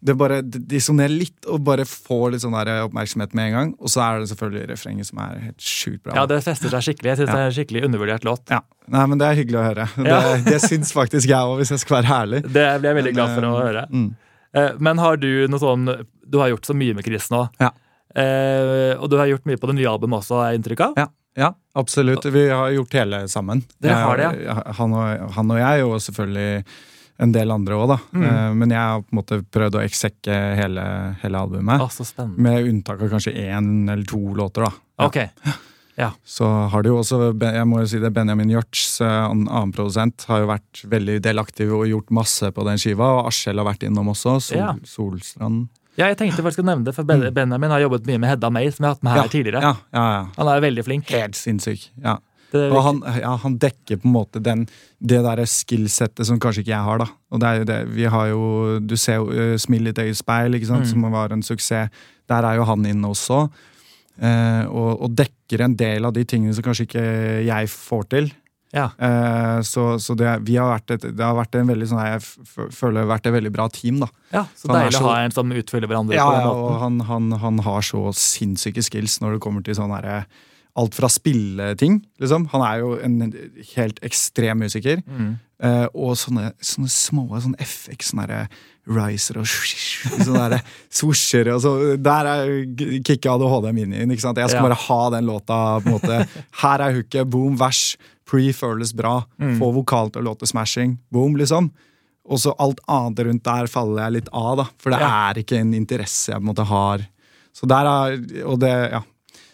det 0.03 0.15
bare 0.19 0.41
det 0.43 0.65
dissonerer 0.67 1.12
litt 1.15 1.47
og 1.47 1.61
bare 1.62 1.85
får 1.87 2.33
litt 2.35 2.43
sånn 2.43 2.57
der 2.57 2.71
oppmerksomhet 2.88 3.37
med 3.38 3.47
en 3.51 3.55
gang. 3.57 3.69
Og 3.79 3.93
så 3.93 4.03
er 4.03 4.19
det 4.23 4.31
selvfølgelig 4.33 4.65
refrenget 4.73 5.07
som 5.07 5.21
er 5.23 5.37
helt 5.45 5.62
sjukt 5.62 6.03
bra. 6.03 6.17
Ja, 6.19 6.25
det 6.27 6.41
fester 6.43 6.73
seg 6.73 6.83
skikkelig. 6.88 7.12
Jeg 7.12 7.21
synes 7.21 7.31
Ja. 7.31 7.37
det 7.37 7.43
er 7.45 7.51
en 7.53 7.57
skikkelig 7.59 7.85
undervurdert 7.87 8.27
låt. 8.27 8.43
Ja. 8.51 8.61
Nei, 8.91 9.05
men 9.07 9.19
Det 9.23 9.29
er 9.29 9.38
hyggelig 9.38 9.61
å 9.61 9.65
høre. 9.69 9.87
Ja. 10.03 10.19
Det, 10.27 10.45
det 10.51 10.61
syns 10.65 10.91
faktisk 10.93 11.29
jeg 11.31 11.38
òg, 11.38 11.55
hvis 11.62 11.71
jeg 11.71 11.85
skal 11.85 12.01
være 12.01 12.17
ærlig. 12.19 12.43
Det 12.59 12.67
blir 12.83 12.91
jeg 12.91 12.99
veldig 12.99 13.15
Men, 13.15 13.19
glad 13.21 13.35
for 13.37 13.47
å 13.47 13.53
eh, 13.55 13.62
høre. 13.69 13.87
Mm. 13.93 14.09
Eh, 14.59 14.71
Men 14.88 14.99
har 14.99 15.17
du 15.23 15.31
noe 15.49 15.62
sånn 15.62 15.87
Du 16.27 16.38
har 16.43 16.51
gjort 16.51 16.67
så 16.67 16.75
mye 16.75 16.95
med 16.99 17.07
Chris 17.07 17.31
nå. 17.31 17.47
Ja. 17.62 17.71
Eh, 18.12 18.93
og 18.99 19.09
du 19.09 19.17
har 19.23 19.31
gjort 19.31 19.47
mye 19.49 19.57
på 19.61 19.71
det 19.71 19.79
nye 19.79 19.88
albumet 19.88 20.19
også, 20.21 20.41
har 20.43 20.51
jeg 20.51 20.61
inntrykk 20.61 20.81
av? 20.91 20.99
Ja, 21.01 21.07
ja, 21.38 21.53
absolutt. 21.79 22.27
Vi 22.29 22.49
har 22.51 22.71
gjort 22.75 22.93
hele 22.99 23.23
sammen. 23.33 23.62
Dere 23.81 24.03
har 24.03 24.19
det, 24.21 24.31
ja. 24.45 24.57
Han 24.83 24.93
og, 24.99 25.31
han 25.38 25.55
og 25.55 25.61
jeg, 25.62 25.85
og 25.87 25.95
selvfølgelig 26.05 26.65
en 27.18 27.33
del 27.33 27.51
andre 27.51 27.75
òg, 27.75 27.88
da. 27.88 27.98
Mm. 28.12 28.22
Eh, 28.25 28.55
Men 28.55 28.70
jeg 28.70 28.79
har 28.79 29.01
på 29.03 29.12
en 29.12 29.18
måte 29.20 29.42
prøvd 29.53 29.75
å 29.79 29.83
eksekke 29.85 30.38
hele, 30.57 31.16
hele 31.22 31.38
albumet. 31.38 31.85
Spennende. 31.92 32.38
Med 32.38 32.64
unntak 32.70 33.03
av 33.03 33.11
kanskje 33.11 33.35
én 33.37 33.88
eller 33.90 34.05
to 34.05 34.18
låter, 34.35 34.62
da. 34.64 34.72
Ja. 34.98 35.53
ja. 35.96 36.11
Så 36.25 36.44
har 36.70 36.83
det 36.83 36.88
jo 36.88 36.98
også, 37.03 37.20
jeg 37.38 37.66
må 37.68 37.81
jo 37.83 37.87
si 37.87 37.98
det, 37.98 38.12
Benjamin 38.12 38.48
Hjørts, 38.51 39.01
en 39.03 39.46
annen 39.48 39.72
produsent, 39.72 40.25
har 40.29 40.40
jo 40.40 40.46
vært 40.51 40.83
veldig 40.88 41.20
delaktig 41.22 41.68
og 41.70 41.87
gjort 41.87 42.11
masse 42.11 42.51
på 42.53 42.64
den 42.66 42.79
skiva. 42.81 43.12
Og 43.20 43.27
Askjell 43.31 43.59
har 43.59 43.68
vært 43.68 43.85
innom 43.87 44.09
også. 44.14 44.40
Sol, 44.40 44.59
Ja. 44.59 44.72
Solstrand. 44.85 45.68
Ja, 45.98 46.07
jeg 46.09 46.16
tenkte 46.16 46.40
faktisk 46.40 46.62
å 46.62 46.64
nevne 46.64 46.85
det, 46.88 46.94
for 46.96 47.05
Mm. 47.05 47.35
Benjamin 47.35 47.70
har 47.70 47.81
jobbet 47.85 48.07
mye 48.09 48.18
med 48.18 48.31
Hedda 48.31 48.51
May, 48.51 48.70
som 48.70 48.85
jeg 48.85 48.88
har 48.88 48.94
hatt 48.94 49.03
med 49.05 49.12
her 49.12 49.29
tidligere. 49.29 49.61
Ja, 49.61 49.75
ja, 49.92 50.05
ja. 50.12 50.27
Han 50.38 50.48
er 50.48 50.61
veldig 50.64 50.85
flink. 50.87 51.11
Helt 51.11 51.35
sinnssyk. 51.37 51.90
Ja. 52.03 52.16
Og 52.55 52.83
han, 52.85 53.01
ja, 53.21 53.31
han 53.43 53.59
dekker 53.59 53.97
på 54.03 54.09
en 54.09 54.12
måte 54.15 54.43
den, 54.45 54.67
det 55.01 55.23
derre 55.25 55.47
skillsettet 55.49 56.27
som 56.29 56.38
kanskje 56.43 56.61
ikke 56.65 56.75
jeg 56.75 56.85
har, 56.88 56.99
da. 56.99 57.07
Og 57.33 57.41
det 57.41 57.49
er 57.49 57.59
jo 57.62 57.65
det, 57.73 57.79
vi 57.97 58.05
har 58.12 58.27
jo 58.29 58.43
Du 58.85 58.97
ser 58.97 59.21
jo 59.23 59.29
uh, 59.33 59.57
Smil 59.59 59.87
i 59.87 59.91
et 59.95 59.99
eget 59.99 60.17
speil, 60.21 60.55
ikke 60.59 60.69
sant, 60.69 60.85
Mm. 60.87 60.91
som 60.93 61.11
var 61.12 61.33
en 61.33 61.43
suksess. 61.43 61.88
Der 62.29 62.45
er 62.45 62.57
jo 62.61 62.65
han 62.69 62.85
inne 62.87 63.09
også. 63.09 63.49
Uh, 64.23 64.65
og, 64.69 65.03
og 65.07 65.15
dekker 65.17 65.65
en 65.65 65.75
del 65.81 66.05
av 66.05 66.12
de 66.12 66.23
tingene 66.29 66.53
som 66.55 66.62
kanskje 66.67 66.85
ikke 66.87 67.05
jeg 67.49 67.69
får 67.73 68.03
til. 68.12 68.29
ja. 68.73 68.91
Uh, 69.01 69.61
så 69.65 69.99
så 70.01 70.15
det, 70.17 70.29
vi 70.47 70.57
har 70.61 70.77
et, 70.88 71.01
det 71.17 71.21
har 71.25 71.35
vært 71.37 71.57
en 71.57 71.67
veldig 71.69 71.88
sånn 71.88 72.05
Jeg 72.05 72.21
føler 72.77 73.09
vært 73.09 73.27
et 73.27 73.35
veldig 73.35 73.53
bra 73.53 73.67
team, 73.73 73.99
da. 74.05 74.09
ja, 74.33 74.45
så 74.57 74.69
er 74.69 74.75
deilig 74.79 74.95
så- 74.99 75.03
å 75.05 75.09
ha 75.11 75.19
en 75.25 75.31
som 75.31 75.51
utfyller 75.53 75.88
hverandre 75.88 76.15
Ja, 76.17 76.29
ja, 76.41 76.49
og 76.53 76.79
han, 76.81 77.01
han, 77.09 77.33
han 77.33 77.59
har 77.65 77.81
så 77.83 78.12
sinnssyke 78.17 78.83
skills 78.85 79.19
når 79.21 79.35
det 79.38 79.41
kommer 79.45 79.65
til 79.65 79.75
sånn 79.77 79.93
herre 79.97 80.25
Alt 80.75 80.95
fra 80.97 81.09
spilleting, 81.13 81.99
liksom. 82.21 82.47
Han 82.49 82.63
er 82.65 82.79
jo 82.81 82.95
en 83.05 83.33
helt 83.75 83.99
ekstrem 84.03 84.63
musiker. 84.65 85.03
Mm. 85.05 85.35
Uh, 85.63 85.87
og 85.95 86.15
sånne, 86.19 86.49
sånne 86.65 86.89
små 86.91 87.27
sånne 87.39 87.61
FX, 87.63 88.09
sånne 88.11 88.25
der 88.27 88.49
riser 88.89 89.37
og 89.39 89.45
sånne 89.47 90.49
der 90.57 90.65
swoosher 90.91 91.53
og 91.55 91.61
så, 91.63 91.73
Der 92.03 92.27
er 92.33 92.51
kicka 93.07 93.37
ADHD-minien. 93.37 94.11
ikke 94.11 94.25
sant? 94.25 94.41
Jeg 94.41 94.49
skal 94.51 94.63
Ja. 94.65 94.69
bare 94.71 94.81
ha 94.89 95.11
den 95.11 95.29
låta. 95.29 95.61
på 95.85 95.87
en 95.87 95.99
måte. 96.01 96.29
Her 96.65 96.81
er 96.89 96.97
hooket, 96.97 97.29
boom, 97.31 97.57
vers. 97.61 97.97
Pre 98.27 98.49
føles 98.57 98.95
bra. 98.97 99.27
Mm. 99.39 99.59
Få 99.61 99.71
vokal 99.77 100.11
til 100.11 100.23
å 100.23 100.33
låte 100.33 100.49
smashing. 100.49 100.97
Boom, 101.13 101.37
liksom. 101.37 101.71
Og 102.25 102.39
så 102.39 102.55
alt 102.59 102.81
annet 102.89 103.19
rundt 103.27 103.43
der 103.45 103.67
faller 103.71 104.05
jeg 104.07 104.13
litt 104.23 104.29
av, 104.33 104.57
da. 104.57 104.65
For 104.79 104.91
det 104.91 105.01
Ja. 105.01 105.31
er 105.31 105.35
ikke 105.45 105.61
en 105.61 105.75
interesse 105.75 106.33
jeg 106.33 106.41
på 106.41 106.49
en 106.49 106.55
måte 106.55 106.65
har. 106.67 107.07
Så 107.55 107.69
der 107.69 107.85
er, 107.87 108.45
og 108.47 108.59
det, 108.59 108.91
ja. 108.91 109.03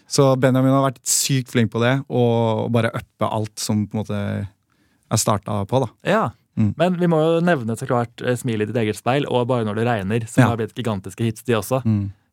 Så 0.08 0.30
Benjamin 0.40 0.72
har 0.72 0.86
vært 0.90 1.02
sykt 1.08 1.52
flink 1.52 1.72
på 1.74 1.82
det, 1.84 1.98
og, 2.08 2.68
bare 2.72 2.90
uppe 2.96 3.28
alt 3.28 3.60
som 3.60 3.86
på 3.86 3.96
en 3.98 4.02
måte 4.02 4.20
er 4.48 5.20
starta 5.20 5.62
på, 5.68 5.82
da. 5.84 5.88
Ja. 6.08 6.22
Mm. 6.58 6.72
Men 6.80 6.96
vi 6.98 7.06
må 7.06 7.18
jo 7.22 7.34
nevne 7.44 7.76
så 7.78 7.86
klart 7.86 8.18
eh, 8.24 8.34
Smil 8.34 8.64
i 8.64 8.66
ditt 8.66 8.74
eget 8.80 8.96
speil 8.98 9.28
og 9.30 9.44
Bare 9.46 9.62
når 9.62 9.76
det 9.78 9.84
regner, 9.86 10.24
som 10.26 10.42
Ja. 10.42 10.48
har 10.50 10.56
blitt 10.58 10.74
gigantiske 10.74 11.22
hits, 11.22 11.44
de 11.46 11.54
også. 11.54 11.82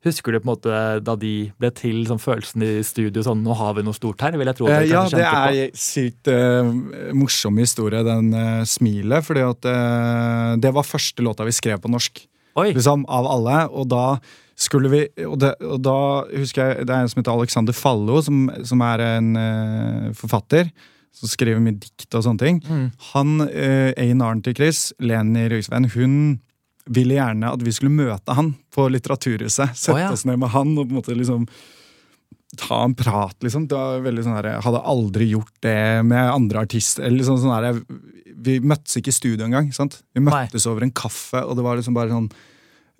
Husker 0.05 0.33
du 0.33 0.39
på 0.39 0.45
en 0.45 0.51
måte 0.51 0.79
da 1.01 1.15
de 1.17 1.51
ble 1.57 1.69
til, 1.73 2.03
sånn 2.05 2.21
følelsen 2.21 2.61
i 2.61 2.83
studio 2.85 3.23
sånn 3.25 3.41
Nå 3.45 3.55
har 3.57 3.73
vi 3.73 3.83
noe 3.85 3.93
stort 3.97 4.21
her? 4.21 4.35
vil 4.37 4.45
jeg 4.49 4.57
tro 4.57 4.67
at 4.67 4.71
Eh, 4.71 4.85
dere 4.85 4.89
ja, 4.89 5.03
det 5.09 5.25
er 5.25 5.71
på. 5.71 5.77
sykt 5.81 6.29
uh, 6.29 7.13
morsom 7.13 7.57
historie, 7.57 8.03
den 8.05 8.29
uh, 8.33 8.63
smilet. 8.69 9.25
Fordi 9.25 9.41
at 9.45 9.65
uh, 9.65 10.55
det 10.61 10.73
var 10.73 10.85
første 10.85 11.25
låta 11.25 11.45
vi 11.45 11.53
skrev 11.57 11.81
på 11.81 11.89
norsk. 11.89 12.21
Oi! 12.55 12.71
liksom, 12.73 13.05
av 13.09 13.25
alle. 13.27 13.57
Og 13.73 13.89
da 13.89 14.03
skulle 14.55 14.89
vi 14.91 15.01
Og, 15.27 15.37
det, 15.41 15.51
og 15.63 15.81
da 15.83 15.97
husker 16.31 16.69
jeg 16.71 16.87
det 16.87 16.95
er 16.95 17.03
en 17.03 17.11
som 17.11 17.19
heter 17.21 17.35
Alexander 17.35 17.75
Fallo, 17.75 18.21
som, 18.23 18.47
som 18.63 18.83
er 18.87 19.03
en 19.03 19.31
uh, 19.35 20.11
forfatter. 20.15 20.71
Som 21.15 21.31
skriver 21.31 21.61
mye 21.63 21.77
dikt 21.79 22.15
og 22.15 22.25
sånne 22.25 22.41
ting. 22.41 22.57
Mm. 22.67 22.87
Han, 23.13 23.37
uh, 23.43 23.91
A&R-en 23.95 24.43
til 24.43 24.57
Chris, 24.57 24.89
Leni 24.99 25.47
Røisven, 25.51 25.87
hun 25.95 26.17
ville 26.85 27.17
gjerne 27.17 27.49
at 27.55 27.63
vi 27.65 27.73
skulle 27.73 27.93
møte 27.93 28.35
han 28.37 28.53
på 28.73 28.87
Litteraturhuset. 28.93 29.73
Sette 29.73 29.95
oh, 29.95 30.01
ja. 30.03 30.11
oss 30.13 30.25
ned 30.27 30.37
med 30.41 30.51
han 30.53 30.75
og 30.75 30.85
på 30.85 30.93
en 30.93 30.99
måte 30.99 31.17
liksom 31.17 31.47
ta 32.59 32.83
en 32.83 32.95
prat, 32.95 33.35
liksom. 33.43 33.65
Det 33.67 33.75
var 33.75 34.03
veldig 34.05 34.25
sånn 34.25 34.37
her, 34.37 34.51
Jeg 34.53 34.65
hadde 34.67 34.83
aldri 34.91 35.29
gjort 35.31 35.55
det 35.65 35.79
med 36.07 36.29
andre 36.29 36.65
artister. 36.67 37.03
eller 37.03 37.19
liksom 37.19 37.39
sånn 37.41 37.55
her, 37.55 37.81
Vi 38.45 38.59
møttes 38.59 38.99
ikke 38.99 39.09
i 39.09 39.17
studio 39.17 39.45
engang. 39.45 39.71
sant? 39.73 40.03
Vi 40.13 40.21
møttes 40.21 40.67
over 40.67 40.83
en 40.83 40.91
kaffe, 40.91 41.41
og 41.43 41.55
det 41.57 41.63
var 41.63 41.75
liksom 41.75 41.95
bare 41.95 42.09
sånn 42.09 42.29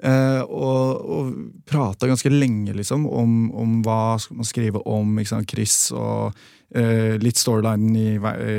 eh, 0.04 0.42
og, 0.44 1.06
og 1.06 1.32
prata 1.68 2.10
ganske 2.10 2.32
lenge 2.34 2.76
liksom 2.76 3.08
om, 3.08 3.40
om 3.56 3.80
hva 3.86 4.18
skal 4.22 4.42
man 4.42 4.50
skrive 4.50 4.84
om. 4.90 5.18
Chris 5.48 5.92
og 5.96 6.36
eh, 6.76 7.16
litt 7.22 7.40
storylinen 7.40 7.96
i, 7.96 8.10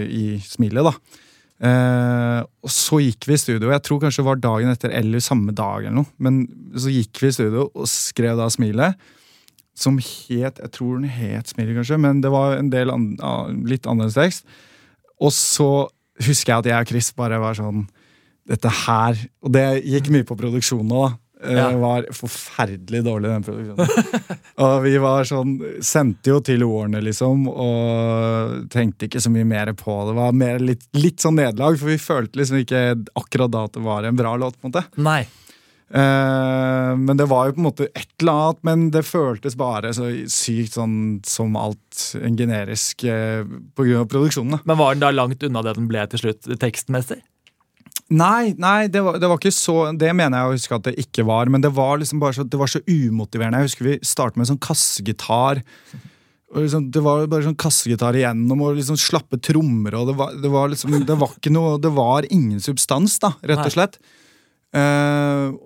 i 0.06 0.26
smilet, 0.44 0.86
da. 0.86 1.22
Eh, 1.56 2.40
og 2.44 2.72
så 2.72 3.00
gikk 3.00 3.28
vi 3.28 3.36
i 3.36 3.40
studio. 3.40 3.72
Jeg 3.72 3.84
tror 3.86 4.00
kanskje 4.02 4.22
det 4.22 4.28
var 4.28 4.40
dagen 4.42 4.72
etter 4.72 4.92
eller 4.92 5.24
samme 5.24 5.54
dag. 5.56 5.84
eller 5.84 6.02
noe, 6.02 6.12
Men 6.18 6.44
så 6.76 6.92
gikk 6.92 7.22
vi 7.22 7.28
i 7.28 7.36
studio 7.36 7.70
og 7.72 7.88
skrev 7.88 8.36
da 8.36 8.48
smilet. 8.52 8.96
Som 9.76 9.98
het 9.98 10.56
Jeg 10.56 10.70
tror 10.72 10.96
den 10.96 11.10
het 11.10 11.48
Smilet, 11.48 11.76
kanskje, 11.76 11.98
men 12.00 12.22
det 12.22 12.30
var 12.32 12.56
en 12.56 12.70
del 12.70 12.90
an, 12.90 13.16
litt 13.66 13.86
annerledes 13.86 14.16
tekst. 14.16 14.46
Og 15.20 15.32
så 15.32 15.88
husker 16.24 16.52
jeg 16.52 16.58
at 16.58 16.66
jeg 16.66 16.80
og 16.80 16.88
Chris 16.88 17.12
bare 17.12 17.38
var 17.38 17.54
sånn 17.56 17.86
Dette 18.46 18.68
her 18.68 19.18
Og 19.42 19.52
det 19.52 19.82
gikk 19.84 20.08
mye 20.14 20.24
på 20.24 20.36
produksjonen 20.38 20.92
òg, 20.92 21.10
da. 21.10 21.18
Eh, 21.44 21.52
Ja. 21.52 21.68
Var 21.76 22.06
forferdelig 22.16 23.02
dårlig, 23.04 23.28
den 23.28 23.42
produksjonen. 23.44 24.12
og 24.64 24.76
vi 24.86 24.94
var 25.02 25.26
sånn 25.28 25.56
Sendte 25.84 26.30
jo 26.32 26.38
til 26.40 26.64
ordene, 26.64 27.02
liksom, 27.04 27.44
og 27.52 28.70
tenkte 28.72 29.04
ikke 29.10 29.20
så 29.20 29.32
mye 29.34 29.44
mer 29.44 29.72
på 29.76 29.98
det. 30.00 30.14
Det 30.14 30.18
var 30.20 30.32
mer 30.44 30.62
litt, 30.64 30.86
litt 30.96 31.20
sånn 31.20 31.36
nederlag, 31.36 31.76
for 31.80 31.92
vi 31.92 31.98
følte 32.00 32.40
liksom 32.40 32.62
ikke 32.62 32.84
akkurat 33.20 33.52
da 33.52 33.66
at 33.68 33.76
det 33.76 33.84
var 33.84 34.08
en 34.08 34.16
bra 34.16 34.32
låt. 34.40 34.56
på 34.60 34.66
en 34.68 34.72
måte 34.72 34.86
Nei. 34.96 35.26
Eh, 35.86 36.92
men 36.98 37.14
det 37.20 37.28
var 37.30 37.46
jo 37.46 37.54
på 37.54 37.60
en 37.62 37.66
måte 37.68 37.86
et 37.94 38.08
eller 38.20 38.32
annet, 38.32 38.62
men 38.66 38.88
det 38.90 39.04
føltes 39.06 39.54
bare 39.58 39.92
så 39.94 40.08
sykt 40.32 40.74
sånn 40.74 40.96
som 41.26 41.54
alt 41.60 42.00
en 42.18 42.36
generisk 42.38 43.04
eh, 43.06 43.44
på 43.76 43.86
grunn 43.86 44.02
av 44.02 44.08
produksjonen. 44.10 44.56
da. 44.56 44.62
Men 44.66 44.80
var 44.80 44.96
den 44.96 45.04
da 45.04 45.12
langt 45.14 45.44
unna 45.46 45.62
det 45.62 45.76
den 45.78 45.86
ble 45.90 46.02
til 46.10 46.24
slutt, 46.24 46.48
tekstmessig? 46.64 47.20
Nei, 48.14 48.54
nei 48.62 48.86
det, 48.92 49.00
var, 49.02 49.16
det 49.18 49.26
var 49.26 49.40
ikke 49.40 49.50
så 49.50 49.88
Det 49.98 50.12
mener 50.14 50.38
jeg 50.38 50.46
å 50.46 50.54
huske 50.54 50.76
at 50.76 50.84
det 50.86 50.92
ikke 51.02 51.24
var, 51.26 51.50
men 51.50 51.64
det 51.64 51.72
var 51.74 51.98
liksom 51.98 52.20
bare 52.22 52.36
så, 52.36 52.44
det 52.46 52.60
var 52.60 52.70
så 52.70 52.82
umotiverende. 52.86 53.64
Jeg 53.64 53.72
husker 53.72 53.88
vi 53.88 53.96
startet 54.06 54.38
med 54.38 54.46
en 54.46 54.52
sånn 54.52 54.62
kassegitar. 54.62 55.62
Liksom, 56.54 56.86
det 56.94 57.02
var 57.02 57.26
bare 57.30 57.48
sånn 57.48 57.58
kassegitar 57.58 58.14
igjennom 58.14 58.62
og 58.62 58.78
liksom 58.78 58.98
slappe 59.00 59.40
trommer. 59.42 59.98
og 59.98 60.12
det 60.12 60.18
var, 60.20 60.36
det 60.38 60.52
var 60.52 60.70
liksom, 60.70 61.00
det 61.08 61.18
var 61.18 61.34
ikke 61.34 61.54
noe 61.54 61.80
Det 61.82 61.90
var 61.96 62.28
ingen 62.30 62.62
substans, 62.62 63.18
da, 63.22 63.34
rett 63.42 63.64
og 63.64 63.74
slett. 63.74 63.98
Uh, 64.76 65.56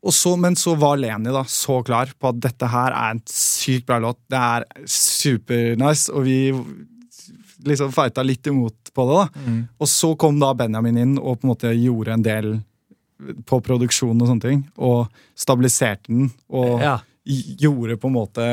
og 0.00 0.14
så, 0.16 0.34
men 0.40 0.56
så 0.56 0.74
var 0.80 1.00
Leni 1.00 1.32
da 1.32 1.42
så 1.48 1.80
klar 1.84 2.12
på 2.16 2.30
at 2.32 2.38
dette 2.40 2.68
her 2.72 2.92
er 2.92 3.16
en 3.16 3.24
sykt 3.28 3.88
bra 3.88 3.98
låt. 4.00 4.20
Det 4.32 4.40
er 4.40 4.68
supernice, 4.88 6.12
og 6.12 6.24
vi 6.28 6.38
liksom 7.66 7.92
fighta 7.92 8.22
litt 8.22 8.46
imot 8.46 8.92
på 8.94 9.06
det. 9.08 9.18
da. 9.20 9.46
Mm. 9.46 9.60
Og 9.78 9.88
så 9.88 10.14
kom 10.16 10.40
da 10.40 10.52
Benjamin 10.54 10.98
inn 10.98 11.18
og 11.18 11.40
på 11.40 11.46
en 11.46 11.52
måte 11.52 11.74
gjorde 11.76 12.16
en 12.16 12.26
del 12.26 12.50
på 13.46 13.60
produksjon 13.60 14.16
og 14.16 14.28
sånne 14.30 14.44
ting. 14.46 14.60
Og 14.80 15.08
stabiliserte 15.38 16.08
den. 16.08 16.30
Og 16.48 16.80
Ja. 16.80 16.98
Gjorde 17.26 17.96
på 18.00 18.08
en 18.08 18.14
måte 18.14 18.44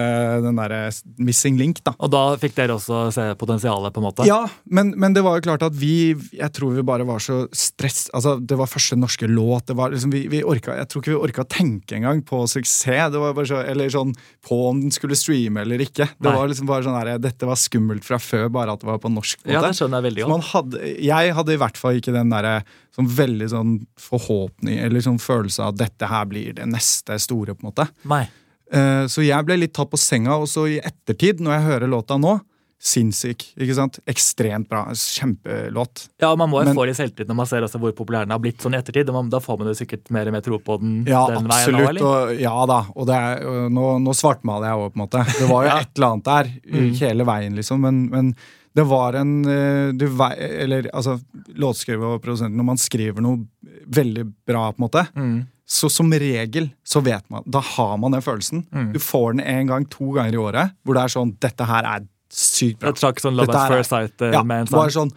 den 0.44 0.58
derre 0.60 0.90
missing 1.24 1.56
link, 1.60 1.80
da. 1.88 1.94
Og 2.04 2.12
da 2.12 2.24
fikk 2.40 2.56
dere 2.58 2.76
også 2.76 3.06
se 3.16 3.24
potensialet, 3.40 3.94
på 3.96 4.02
en 4.02 4.08
måte? 4.10 4.26
Ja, 4.28 4.42
men, 4.66 4.92
men 5.00 5.16
det 5.16 5.24
var 5.24 5.38
jo 5.38 5.46
klart 5.48 5.64
at 5.64 5.76
vi 5.78 6.12
Jeg 6.36 6.52
tror 6.54 6.76
vi 6.76 6.84
bare 6.86 7.06
var 7.08 7.22
så 7.24 7.46
stress 7.56 8.10
Altså, 8.14 8.36
Det 8.44 8.58
var 8.60 8.68
første 8.68 8.98
norske 9.00 9.28
låt. 9.30 9.68
det 9.72 9.78
var 9.80 9.94
liksom, 9.94 10.12
vi, 10.12 10.26
vi 10.32 10.42
orka, 10.44 10.76
Jeg 10.82 10.90
tror 10.92 11.02
ikke 11.04 11.14
vi 11.14 11.20
orka 11.30 11.46
å 11.46 11.50
tenke 11.50 11.96
engang 11.96 12.22
på 12.28 12.42
suksess. 12.52 13.12
Det 13.14 13.22
var 13.22 13.34
bare 13.38 13.48
så, 13.50 13.62
Eller 13.64 13.90
sånn 13.94 14.12
på 14.48 14.60
om 14.70 14.82
den 14.84 14.92
skulle 14.92 15.16
streame 15.18 15.62
eller 15.64 15.82
ikke. 15.84 16.10
Det 16.18 16.28
Nei. 16.28 16.36
var 16.36 16.52
liksom 16.52 16.68
bare 16.70 16.84
sånn 16.86 16.98
der, 17.00 17.22
Dette 17.24 17.48
var 17.48 17.60
skummelt 17.60 18.06
fra 18.08 18.20
før, 18.22 18.50
bare 18.54 18.76
at 18.76 18.84
det 18.84 18.90
var 18.90 19.00
på 19.04 19.12
norsk. 19.12 19.40
Måte. 19.46 19.54
Ja, 19.56 19.62
det 19.64 19.78
skjønner 19.80 20.02
jeg 20.02 20.10
veldig 20.10 20.26
godt. 20.26 20.34
man 20.36 20.46
hadde, 20.52 20.92
jeg 21.08 21.34
hadde 21.40 21.56
i 21.56 21.62
hvert 21.64 21.80
fall 21.80 22.02
ikke 22.02 22.14
den 22.16 22.32
derre 22.36 22.58
sånn 22.98 23.08
veldig 23.14 23.48
sånn 23.54 23.74
forhåpning 24.02 24.80
eller 24.82 25.04
sånn 25.06 25.20
følelse 25.22 25.64
av 25.64 25.74
at 25.76 25.80
dette 25.86 26.10
her 26.12 26.28
blir 26.30 26.56
det 26.58 26.68
neste 26.70 27.18
store. 27.22 27.56
på 27.56 27.64
en 27.64 27.70
måte. 27.72 27.88
Nei. 28.10 28.26
Eh, 28.72 29.06
Så 29.08 29.24
jeg 29.26 29.46
ble 29.48 29.58
litt 29.62 29.74
tatt 29.74 29.90
på 29.92 29.98
senga, 30.00 30.36
og 30.38 30.48
så 30.52 30.68
i 30.68 30.80
ettertid, 30.80 31.40
når 31.40 31.58
jeg 31.58 31.68
hører 31.70 31.88
låta 31.92 32.18
nå 32.20 32.40
Sinnssyk. 32.80 33.44
ikke 33.58 33.74
sant? 33.76 34.00
Ekstremt 34.08 34.68
bra. 34.70 34.84
Kjempelåt. 34.94 36.08
Ja, 36.22 36.36
Man 36.36 36.50
må 36.52 36.62
jo 36.64 36.74
få 36.78 36.86
litt 36.88 36.98
selvtillit 37.00 37.28
når 37.28 37.36
man 37.40 37.50
ser 37.50 37.66
hvor 37.78 37.92
populær 37.98 38.26
den 38.28 38.32
har 38.36 38.40
blitt 38.40 38.62
sånn 38.62 38.76
i 38.76 38.78
ettertid. 38.82 39.12
man- 39.12 39.30
Da 39.30 39.40
får 39.40 39.58
man 39.60 39.68
jo 39.68 39.74
sikkert 39.74 40.10
mer 40.12 40.28
og 40.28 40.34
mer 40.34 40.42
tro 40.42 40.60
på 40.60 40.80
den 40.80 41.06
Ja, 41.06 41.26
den 41.28 41.48
veien 41.48 41.72
nå, 41.74 41.80
absolutt. 41.88 42.02
Og, 42.02 42.40
ja 42.40 42.66
da. 42.66 42.86
Og 42.96 43.08
det 43.08 43.16
er, 43.16 43.70
nå, 43.70 44.00
nå 44.02 44.14
svartmaler 44.14 44.68
jeg 44.70 44.78
òg, 44.78 44.94
på 44.94 45.00
en 45.02 45.08
måte. 45.08 45.40
Det 45.40 45.50
var 45.50 45.64
jo 45.64 45.70
Ja. 45.74 45.80
et 45.80 45.90
eller 45.98 46.08
annet 46.08 46.24
der 46.24 46.44
Mm. 46.72 46.94
hele 47.00 47.26
veien, 47.26 47.56
liksom. 47.56 47.80
Men, 47.82 48.10
men 48.10 48.36
det 48.76 48.86
var 48.86 49.14
en 49.16 49.44
eh, 49.46 49.92
du, 49.94 50.06
Eller 50.38 50.84
altså, 50.94 51.20
låtskriver 51.56 52.14
og 52.16 52.22
produsenten, 52.22 52.56
når 52.58 52.64
man 52.66 52.78
skriver 52.78 53.22
noe 53.22 53.46
veldig 53.90 54.34
bra, 54.46 54.72
på 54.72 54.78
en 54.80 54.88
måte, 54.90 55.08
Mm. 55.16 55.48
så 55.68 55.90
som 55.90 56.10
regel 56.12 56.72
så 56.86 57.02
vet 57.04 57.24
man 57.30 57.44
Da 57.50 57.60
har 57.60 57.98
man 57.98 58.12
den 58.12 58.22
følelsen. 58.22 58.66
Mm. 58.72 58.94
Du 58.94 59.00
får 59.00 59.36
den 59.36 59.40
en 59.42 59.68
gang, 59.68 59.86
to 59.90 60.14
ganger 60.14 60.34
i 60.34 60.38
året, 60.38 60.72
hvor 60.86 60.94
det 60.94 61.04
er 61.04 61.08
sånn 61.20 61.36
Dette 61.40 61.66
her 61.66 61.84
er 61.84 62.08
sykt 62.34 62.82
bra. 62.82 62.92
Jeg 62.92 63.02
trakk 63.02 63.24
sånn 63.24 63.38
Love 63.38 63.56
at 63.56 63.72
first 63.72 63.94
sight 63.94 64.26
eh, 64.26 64.36
Ja, 64.36 64.44
med 64.48 64.66
en 64.66 64.72
sang. 64.74 64.94
sånn 64.94 65.16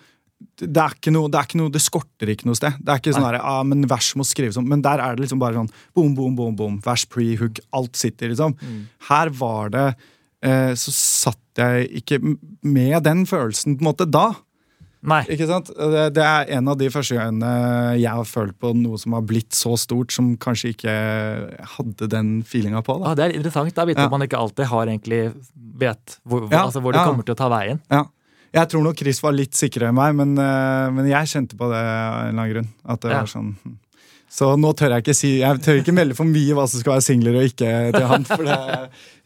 det 0.61 0.81
er, 0.81 0.95
ikke 0.97 1.13
noe, 1.13 1.29
det 1.29 1.37
er 1.37 1.49
ikke 1.49 1.59
noe, 1.61 1.73
det 1.73 1.81
skorter 1.85 2.31
ikke 2.33 2.47
noe 2.49 2.57
sted. 2.57 2.77
Det 2.81 2.93
er 2.93 3.01
ikke 3.01 3.13
sånn 3.13 3.27
ja, 3.27 3.41
ah, 3.45 3.61
men 3.67 3.85
vers 3.89 4.11
må 4.17 4.25
skrives 4.25 4.57
om. 4.61 4.67
Men 4.69 4.81
der 4.85 5.01
er 5.05 5.17
det 5.17 5.25
liksom 5.25 5.41
bare 5.41 5.57
sånn 5.59 5.69
boom, 5.97 6.15
boom, 6.17 6.37
boom, 6.37 6.55
boom. 6.57 6.79
Vers, 6.85 7.05
pre-hook. 7.13 7.61
Alt 7.77 8.01
sitter, 8.01 8.33
liksom. 8.33 8.55
Mm. 8.57 8.79
Her 9.09 9.33
var 9.37 9.73
det 9.75 9.87
eh, 10.45 10.73
Så 10.81 10.95
satt 10.97 11.61
jeg 11.61 11.91
ikke 12.01 12.21
med 12.25 13.03
den 13.05 13.27
følelsen 13.29 13.77
på 13.77 13.85
en 13.85 13.91
måte 13.91 14.09
da. 14.09 14.31
Nei. 15.03 15.23
Ikke 15.33 15.47
sant? 15.49 15.71
Det, 15.73 16.03
det 16.13 16.25
er 16.27 16.51
en 16.59 16.69
av 16.69 16.77
de 16.77 16.91
første 16.93 17.17
gangene 17.17 17.51
jeg 17.97 18.11
har 18.13 18.27
følt 18.29 18.53
på 18.61 18.75
noe 18.77 18.99
som 19.01 19.15
har 19.17 19.23
blitt 19.25 19.57
så 19.57 19.73
stort, 19.81 20.13
som 20.13 20.35
kanskje 20.37 20.75
ikke 20.75 20.95
hadde 21.79 22.09
den 22.13 22.33
feelinga 22.45 22.83
på. 22.85 22.99
Ah, 23.01 23.15
det 23.17 23.25
er 23.31 23.37
interessant 23.39 23.73
da, 23.75 23.87
vite 23.89 24.05
Ja. 24.05 24.11
man 24.13 24.27
ikke 24.27 24.37
alltid 24.37 24.69
har 24.69 24.87
egentlig 24.93 25.23
vet 25.81 26.19
hvor, 26.29 26.45
Ja, 26.53 26.67
altså, 26.67 26.83
hvor 26.85 26.93
det 26.93 27.01
ja. 27.01 27.07
kommer 27.09 27.25
til 27.25 27.33
å 27.33 27.41
ta 27.41 27.49
veien. 27.49 27.81
Ja. 27.91 28.05
Jeg 28.53 28.69
tror 28.69 28.83
nok 28.83 28.99
Chris 28.99 29.23
var 29.23 29.33
litt 29.33 29.55
sikrere 29.55 29.89
enn 29.89 29.95
meg, 29.97 30.15
men, 30.19 30.33
eh, 30.37 30.89
men 30.93 31.07
jeg 31.09 31.31
kjente 31.33 31.57
på 31.57 31.69
det 31.71 31.79
av 31.81 32.27
en 32.27 32.33
eller 32.35 32.43
annen 32.43 32.53
grunn. 32.53 32.69
At 32.85 33.01
det 33.07 33.15
var 33.15 33.31
sånn 33.31 33.55
hm. 33.63 33.77
Så 34.31 34.47
nå 34.63 34.69
tør 34.79 34.93
jeg 34.95 35.03
ikke 35.03 35.15
si 35.19 35.31
Jeg 35.41 35.59
tør 35.65 35.81
ikke 35.81 35.91
melde 35.97 36.15
for 36.15 36.23
mye 36.29 36.55
hva 36.55 36.69
som 36.71 36.79
skal 36.79 36.93
være 36.93 37.03
singler 37.03 37.35
og 37.41 37.49
ikke 37.49 37.71
til 37.97 38.05
han. 38.07 38.23
For 38.29 38.45
det, 38.47 38.59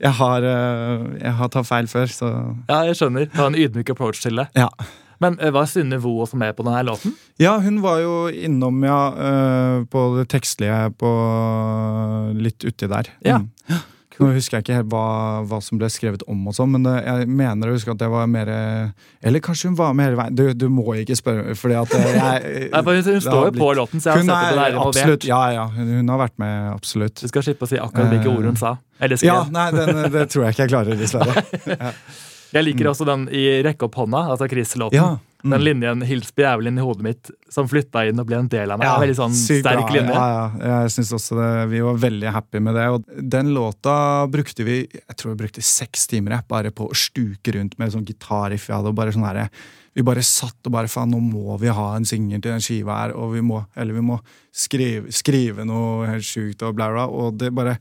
jeg 0.00 0.12
har, 0.20 0.46
eh, 0.48 1.02
jeg 1.20 1.32
har 1.40 1.48
tatt 1.52 1.66
feil 1.68 1.90
før, 1.90 2.06
så 2.14 2.30
Ja, 2.70 2.84
jeg 2.88 2.96
skjønner. 3.00 3.26
Ta 3.34 3.46
en 3.50 3.58
ydmyk 3.58 3.90
approach 3.92 4.22
til 4.22 4.36
det. 4.40 4.46
ja. 4.56 4.70
Men 5.22 5.38
hva 5.38 5.52
var 5.60 5.70
Synne 5.70 6.00
Vo 6.02 6.16
også 6.24 6.38
med 6.40 6.56
på 6.58 6.66
denne 6.66 6.82
låten? 6.88 7.14
Ja, 7.40 7.56
hun 7.62 7.80
var 7.84 8.00
jo 8.02 8.14
innom, 8.28 8.82
ja, 8.86 9.00
eh, 9.14 9.80
på 9.90 10.06
det 10.18 10.28
tekstlige 10.34 10.92
på 10.98 11.10
litt 12.38 12.64
uti 12.66 12.90
der. 12.90 13.10
Ja. 13.26 13.42
Mm. 13.42 13.82
Nå 14.14 14.28
husker 14.36 14.58
jeg 14.58 14.64
ikke 14.64 14.76
helt 14.76 14.90
hva, 14.92 15.06
hva 15.48 15.58
som 15.64 15.78
ble 15.80 15.88
skrevet 15.90 16.22
om, 16.30 16.44
og 16.46 16.54
sånn, 16.54 16.76
men 16.76 16.86
jeg 16.86 17.26
mener 17.26 17.70
å 17.70 17.74
huske 17.74 17.90
at 17.90 17.98
det 17.98 18.06
var 18.12 18.28
mer 18.30 18.50
Eller 19.24 19.42
kanskje 19.42 19.72
hun 19.72 19.78
var 19.78 19.94
med 19.96 20.06
hele 20.06 20.18
veien. 20.20 20.36
Du, 20.38 20.44
du 20.54 20.68
må 20.70 20.84
ikke 21.00 21.16
spørre, 21.18 21.56
fordi 21.58 21.78
at 21.80 21.96
eh, 21.98 22.10
jeg 22.12 22.68
Nei, 22.74 22.82
for 22.86 23.00
hun, 23.00 23.22
står 23.24 23.48
jo 23.48 23.54
på 23.56 23.70
låten, 23.80 24.02
så 24.02 24.12
jeg 24.12 24.22
har 24.22 24.28
sett 24.28 24.36
er 24.36 24.58
det 24.58 24.60
der 24.60 24.78
absolutt. 24.84 25.26
Ja, 25.28 25.40
ja. 25.54 25.64
Hun, 25.74 25.90
hun 25.98 26.14
har 26.14 26.22
vært 26.26 26.36
med, 26.42 26.68
absolutt. 26.74 27.18
Du 27.24 27.30
skal 27.30 27.46
slippe 27.48 27.66
å 27.66 27.72
si 27.72 27.80
akkurat 27.80 28.14
hvilke 28.14 28.30
ord 28.30 28.52
hun 28.52 28.60
sa. 28.60 28.76
Eller 29.02 29.18
skrev. 29.18 29.32
Ja, 29.32 29.40
nei, 29.50 29.66
den, 29.74 30.04
det 30.14 30.28
tror 30.30 30.46
jeg 30.46 30.56
ikke 30.56 30.68
jeg 30.68 30.74
klarer, 30.76 31.02
dessverre. 31.02 31.90
Jeg 32.54 32.68
liker 32.68 32.90
også 32.90 33.06
den 33.08 33.28
i 33.34 33.44
Rekke 33.66 33.88
opp 33.88 33.96
hånda, 33.98 34.28
altså 34.34 34.46
Chris-låten. 34.50 34.96
Ja. 34.96 35.18
mm. 35.44 35.50
Den 35.52 35.64
linjen 35.66 36.02
'Hils 36.06 36.30
på 36.32 36.44
jævelen' 36.44 36.78
i 36.78 36.84
hodet 36.84 37.02
mitt, 37.02 37.30
som 37.52 37.68
flytta 37.68 38.06
inn 38.08 38.20
og 38.22 38.28
ble 38.28 38.38
en 38.38 38.48
del 38.48 38.70
av 38.70 38.78
meg. 38.78 38.88
Ja, 38.88 38.96
Veldig 39.02 39.16
sånn 39.18 39.34
sterk 39.34 39.90
linje. 39.92 40.14
Ja, 40.14 40.26
ja. 40.60 40.80
Jeg 40.84 40.94
synes 40.96 41.12
også 41.18 41.36
det, 41.40 41.50
Vi 41.74 41.80
var 41.84 41.98
veldig 42.00 42.32
happy 42.32 42.62
med 42.64 42.78
det. 42.78 42.86
Og 42.94 43.04
den 43.34 43.52
låta 43.54 43.96
brukte 44.30 44.64
vi 44.64 44.78
jeg 44.86 45.16
tror 45.16 45.34
vi 45.34 45.42
brukte 45.44 45.62
seks 45.62 46.06
timer 46.06 46.40
bare 46.48 46.70
på 46.70 46.88
å 46.88 46.94
stuke 46.94 47.52
rundt 47.58 47.78
med 47.78 47.92
sånn 47.92 48.06
gitarriff. 48.06 48.68
Vi 48.68 48.74
hadde 48.74 48.88
og 48.88 48.96
bare 48.96 49.12
sånn 49.12 49.26
her, 49.26 49.48
vi 49.94 50.02
bare 50.02 50.22
satt 50.26 50.66
og 50.66 50.72
bare 50.74 50.90
faen, 50.90 51.10
nå 51.10 51.20
må 51.22 51.58
vi 51.60 51.68
ha 51.70 51.90
en 51.96 52.06
singel 52.06 52.40
til 52.40 52.50
den 52.50 52.64
skiva 52.64 52.96
her, 53.02 53.12
og 53.14 53.34
vi 53.36 53.42
må, 53.46 53.60
eller 53.76 53.94
vi 53.94 54.02
må 54.02 54.18
skrive, 54.50 55.12
skrive 55.14 55.66
noe 55.66 56.08
helt 56.08 56.26
sjukt 56.26 56.62
og 56.66 56.74
bla. 56.74 57.06
Og 57.06 57.38
det 57.38 57.52
bare 57.54 57.76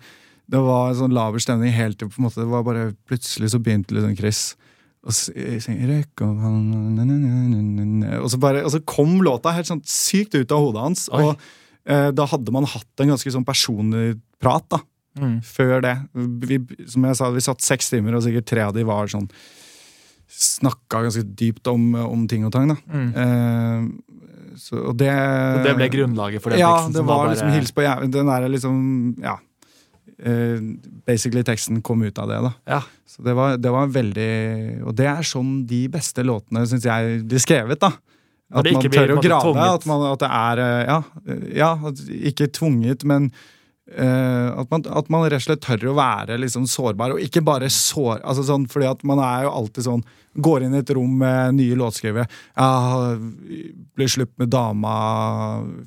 Det 0.49 0.59
var 0.59 0.89
en 0.89 0.95
sånn 0.99 1.13
laber 1.15 1.39
stemning 1.39 1.71
helt 1.73 1.97
til 1.99 2.09
på 2.09 2.19
en 2.19 2.25
måte, 2.27 2.41
det 2.43 2.49
var 2.51 2.63
bare 2.67 2.93
Plutselig 3.07 3.49
så 3.53 3.59
begynte 3.63 3.95
liksom 3.95 4.17
Chris 4.17 4.55
og 5.03 5.11
s- 5.11 5.31
synger 5.65 5.87
«Rekk 5.89 6.21
opp 6.23 6.37
hånden, 6.39 6.95
na, 6.95 7.03
na, 7.03 7.15
na, 7.17 7.61
na, 7.61 7.83
na», 7.85 8.19
og 8.21 8.29
så, 8.31 8.37
bare, 8.39 8.61
og 8.63 8.71
så 8.71 8.79
kom 8.85 9.17
låta 9.21 9.51
helt 9.51 9.67
sånn 9.67 9.81
sykt 9.83 10.35
ut 10.35 10.51
av 10.51 10.59
hodet 10.63 10.81
hans. 10.81 11.09
Oi. 11.11 11.23
Og 11.23 11.37
eh, 11.85 12.11
da 12.15 12.25
hadde 12.31 12.51
man 12.55 12.63
hatt 12.63 13.03
en 13.03 13.09
ganske 13.11 13.31
sånn 13.35 13.43
personlig 13.47 14.19
prat 14.39 14.63
da, 14.69 14.79
Mm. 15.13 15.41
før 15.45 15.81
det. 15.83 15.91
Vi, 16.15 16.55
som 16.89 17.03
jeg 17.05 17.15
sa, 17.19 17.27
vi 17.29 17.39
satt 17.45 17.61
seks 17.61 17.91
timer, 17.91 18.15
og 18.15 18.23
sikkert 18.23 18.47
tre 18.49 18.61
av 18.65 18.73
de 18.73 18.81
var 18.83 19.05
sånn 19.07 19.27
Snakka 20.33 21.03
ganske 21.03 21.21
dypt 21.37 21.67
om, 21.69 21.93
om 21.99 22.23
ting 22.27 22.45
og 22.47 22.51
tang. 22.55 22.71
da. 22.71 22.77
Mm. 22.89 23.09
Eh, 23.13 24.55
så, 24.57 24.79
og 24.89 24.97
det 24.97 25.11
Så 25.13 25.63
det 25.67 25.75
ble 25.77 25.89
grunnlaget 25.93 26.41
for 26.41 26.49
den 26.55 26.59
ja, 26.63 26.71
teksten? 26.79 26.93
det 26.95 26.97
som 27.03 27.05
var 27.11 27.19
bare- 27.25 27.35
liksom 27.35 27.51
hils 27.53 27.71
på 27.75 27.83
jævelen. 27.85 28.11
Den 28.11 28.25
der 28.31 28.47
liksom 28.49 29.19
Ja. 29.21 29.35
Eh, 30.25 30.59
basically 31.07 31.43
teksten 31.45 31.81
kom 31.85 32.03
ut 32.03 32.19
av 32.19 32.31
det, 32.31 32.39
da. 32.47 32.51
Ja. 32.77 32.81
Så 33.07 33.21
det 33.25 33.35
var, 33.37 33.57
det 33.61 33.69
var 33.69 33.91
veldig 33.93 34.31
Og 34.87 34.95
det 34.97 35.05
er 35.05 35.27
sånn 35.27 35.59
de 35.69 35.83
beste 35.93 36.23
låtene, 36.25 36.65
syns 36.69 36.87
jeg, 36.87 37.21
blir 37.29 37.43
skrevet, 37.43 37.81
da. 37.83 37.93
At 38.53 38.69
man 38.69 38.93
tør 38.93 39.15
å 39.15 39.21
grave. 39.23 39.65
At, 39.65 39.85
man, 39.89 40.05
at 40.11 40.21
det 40.21 40.29
er 40.29 40.63
eh, 40.63 40.79
Ja, 40.87 41.01
eh, 41.25 41.43
ja 41.57 41.73
ikke 42.31 42.49
tvunget, 42.53 43.05
men 43.09 43.31
uh, 43.97 44.49
at, 44.61 44.69
man, 44.71 44.85
at 44.85 45.09
man 45.13 45.25
rett 45.25 45.41
og 45.41 45.47
slett 45.47 45.63
tør 45.65 45.89
å 45.91 45.95
være 45.97 46.37
liksom 46.41 46.67
sårbar, 46.69 47.15
og 47.15 47.23
ikke 47.23 47.43
bare 47.45 47.71
sår... 47.73 48.21
Altså 48.21 48.45
sånn, 48.47 48.67
fordi 48.71 48.89
at 48.91 49.01
man 49.07 49.21
er 49.23 49.47
jo 49.47 49.55
alltid 49.57 49.89
sånn 49.89 50.05
Går 50.35 50.63
inn 50.65 50.73
i 50.73 50.81
et 50.81 50.93
rom 50.95 51.17
med 51.19 51.55
nye 51.59 51.75
låtskrivere. 51.77 52.25
Jeg 52.57 53.19
ble 53.95 54.07
slutt 54.09 54.33
med 54.41 54.49
dama 54.53 54.93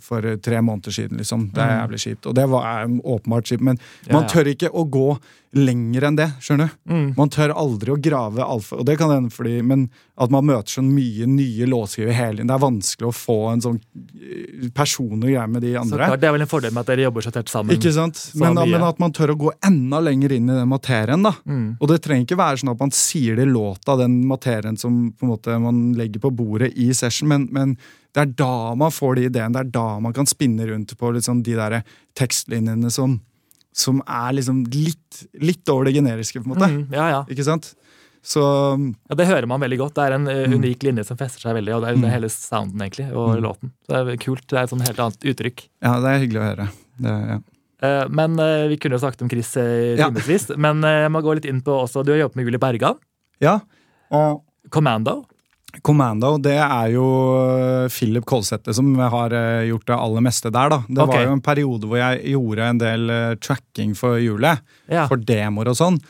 for 0.03 0.37
tre 0.43 0.61
måneder 0.63 0.95
siden, 0.95 1.19
liksom. 1.19 1.49
Det 1.55 1.63
er 1.65 1.81
jævlig 1.81 2.03
kjipt. 2.05 2.27
Og 2.31 2.37
det 2.39 2.47
var 2.53 2.87
åpenbart 2.87 3.51
kjipt, 3.51 3.65
men 3.67 3.81
man 4.13 4.29
tør 4.31 4.53
ikke 4.53 4.71
å 4.71 4.87
gå 4.87 5.09
lenger 5.57 6.05
enn 6.05 6.17
det, 6.19 6.27
skjønner 6.45 6.69
du? 6.69 6.93
Mm. 6.93 7.05
Man 7.17 7.31
tør 7.33 7.55
aldri 7.57 7.93
å 7.95 7.97
grave 8.03 8.45
alfa, 8.45 8.77
Og 8.77 8.85
det 8.85 8.99
kan 9.01 9.09
hende 9.09 9.31
fordi 9.33 9.63
Men 9.65 9.87
at 10.21 10.31
man 10.33 10.45
møter 10.49 10.69
så 10.79 10.83
mye 10.85 11.27
nye 11.29 11.67
låtskrivere 11.69 12.13
hele 12.17 12.37
tiden. 12.39 12.49
Det 12.51 12.55
er 12.55 12.61
vanskelig 12.63 13.09
å 13.09 13.13
få 13.13 13.37
en 13.53 13.61
sånn 13.65 13.79
eh, 13.79 14.69
personlig 14.77 15.35
greie 15.35 15.47
med 15.49 15.63
de 15.65 15.75
Så 15.75 15.81
andre. 15.83 16.07
klart, 16.11 16.21
det 16.21 16.29
er 16.29 16.33
vel 16.37 16.45
en 16.45 16.51
fordel 16.51 16.73
med 16.73 16.81
at 16.85 16.93
dere 16.93 17.05
jobber 17.07 17.25
så 17.27 17.33
tett 17.33 17.53
sammen. 17.53 17.77
Ikke 17.77 17.93
sant? 17.93 18.21
Men, 18.41 18.57
men 18.57 18.85
at 18.85 19.01
man 19.03 19.13
tør 19.17 19.35
å 19.35 19.39
gå 19.47 19.53
enda 19.65 20.01
lenger 20.01 20.33
inn 20.37 20.49
i 20.49 20.57
den 20.57 20.69
materien. 20.73 21.23
da 21.25 21.35
Mm. 21.47 21.77
Og 21.81 21.89
det 21.89 22.01
trenger 22.03 22.25
ikke 22.25 22.39
være 22.41 22.59
sånn 22.63 22.73
at 22.73 22.81
man 22.81 22.91
sier 22.97 23.37
det 23.37 23.45
i 23.47 23.51
låta, 23.51 23.97
den 24.01 24.27
materien 24.27 24.36
som 24.79 25.13
på 25.13 25.23
en 25.25 25.29
måte 25.31 25.61
man 25.61 25.95
legger 25.95 26.21
på 26.21 26.31
bordet 26.35 26.73
i 26.77 26.93
session, 26.95 27.29
men, 27.29 27.49
men 27.53 27.77
det 28.15 28.21
er 28.23 28.27
da 28.37 28.75
man 28.75 28.91
får 28.91 29.17
de 29.17 29.25
ideene. 29.29 29.53
Det 29.53 29.61
er 29.61 29.71
da 29.73 29.99
man 30.01 30.13
kan 30.13 30.27
spinne 30.27 30.67
rundt 30.67 30.97
på 30.99 31.13
liksom 31.15 31.43
de 31.43 31.55
der 31.55 31.83
tekstlinjene 32.17 32.91
som, 32.91 33.21
som 33.75 34.03
er 34.07 34.33
liksom 34.39 34.65
litt, 34.73 35.27
litt 35.41 35.69
over 35.69 35.85
det 35.87 35.95
generiske, 35.95 36.41
på 36.43 36.49
en 36.49 36.55
måte. 36.55 36.71
Mm, 36.73 36.87
ja, 36.95 37.09
ja. 37.11 37.25
Ikke 37.29 37.45
sant? 37.45 37.75
Så 38.27 38.41
ja, 39.09 39.15
Det 39.15 39.27
hører 39.29 39.47
man 39.47 39.61
veldig 39.61 39.79
godt. 39.79 39.95
Det 39.95 40.03
er 40.03 40.13
en 40.17 40.27
eh, 40.29 40.47
Mm. 40.49 40.57
unik 40.59 40.83
linje 40.83 41.05
som 41.07 41.17
fester 41.17 41.41
seg 41.41 41.55
veldig, 41.55 41.75
og 41.77 41.83
det 41.85 41.91
er 41.93 41.97
det 42.01 42.09
er 42.09 42.15
hele 42.17 42.29
sounden 42.29 42.81
egentlig, 42.83 43.07
og 43.15 43.37
Mm. 43.37 43.43
låten. 43.45 43.71
Så 43.87 44.05
det 44.05 44.15
er 44.15 44.25
kult. 44.25 44.47
Det 44.49 44.59
er 44.59 44.63
et 44.65 44.71
sånn 44.71 44.83
helt 44.87 44.99
annet 44.99 45.21
uttrykk. 45.31 45.69
ja, 45.83 46.01
det 46.01 46.09
er 46.11 46.25
hyggelig 46.25 46.41
å 46.41 46.49
høre. 46.51 46.69
Det, 46.99 47.13
ja. 47.29 47.39
Eh, 47.83 48.09
Men 48.09 48.39
eh, 48.41 48.67
Vi 48.69 48.77
kunne 48.79 48.97
jo 48.99 48.99
snakket 49.05 49.23
om 49.23 49.29
Chris 49.31 49.53
timevis. 49.53 50.49
Ja. 50.51 50.57
men 50.57 50.81
jeg 50.83 51.11
må 51.13 51.21
gå 51.23 51.35
litt 51.37 51.45
inn 51.45 51.61
på 51.63 51.71
også 51.85 52.03
Du 52.05 52.13
har 52.13 52.19
jobbet 52.27 52.37
med 52.37 52.47
Julie 52.47 52.59
Bergan. 52.59 52.97
ja. 53.41 53.61
Og 54.15 54.43
Commando. 54.71 55.25
Commando, 55.85 56.37
det 56.41 56.57
er 56.57 56.93
jo 56.95 57.07
øh, 57.37 57.89
Philip 57.93 58.25
Kolsæter 58.25 58.73
som 58.77 58.95
har 58.97 59.35
øh, 59.35 59.67
gjort 59.69 59.87
det 59.91 59.97
aller 59.97 60.25
meste 60.25 60.51
der. 60.51 60.69
da. 60.73 60.79
Det 60.89 61.03
okay. 61.03 61.19
var 61.19 61.27
jo 61.27 61.33
en 61.37 61.45
periode 61.45 61.87
hvor 61.87 62.01
jeg 62.01 62.23
gjorde 62.33 62.71
en 62.71 62.81
del 62.81 63.11
øh, 63.11 63.37
tracking 63.37 63.97
for 63.97 64.17
hjulet. 64.23 64.63
Ja. 64.89 65.07
For 65.07 65.21
demoer 65.21 65.73
og 65.73 65.79
sånn. 65.79 66.01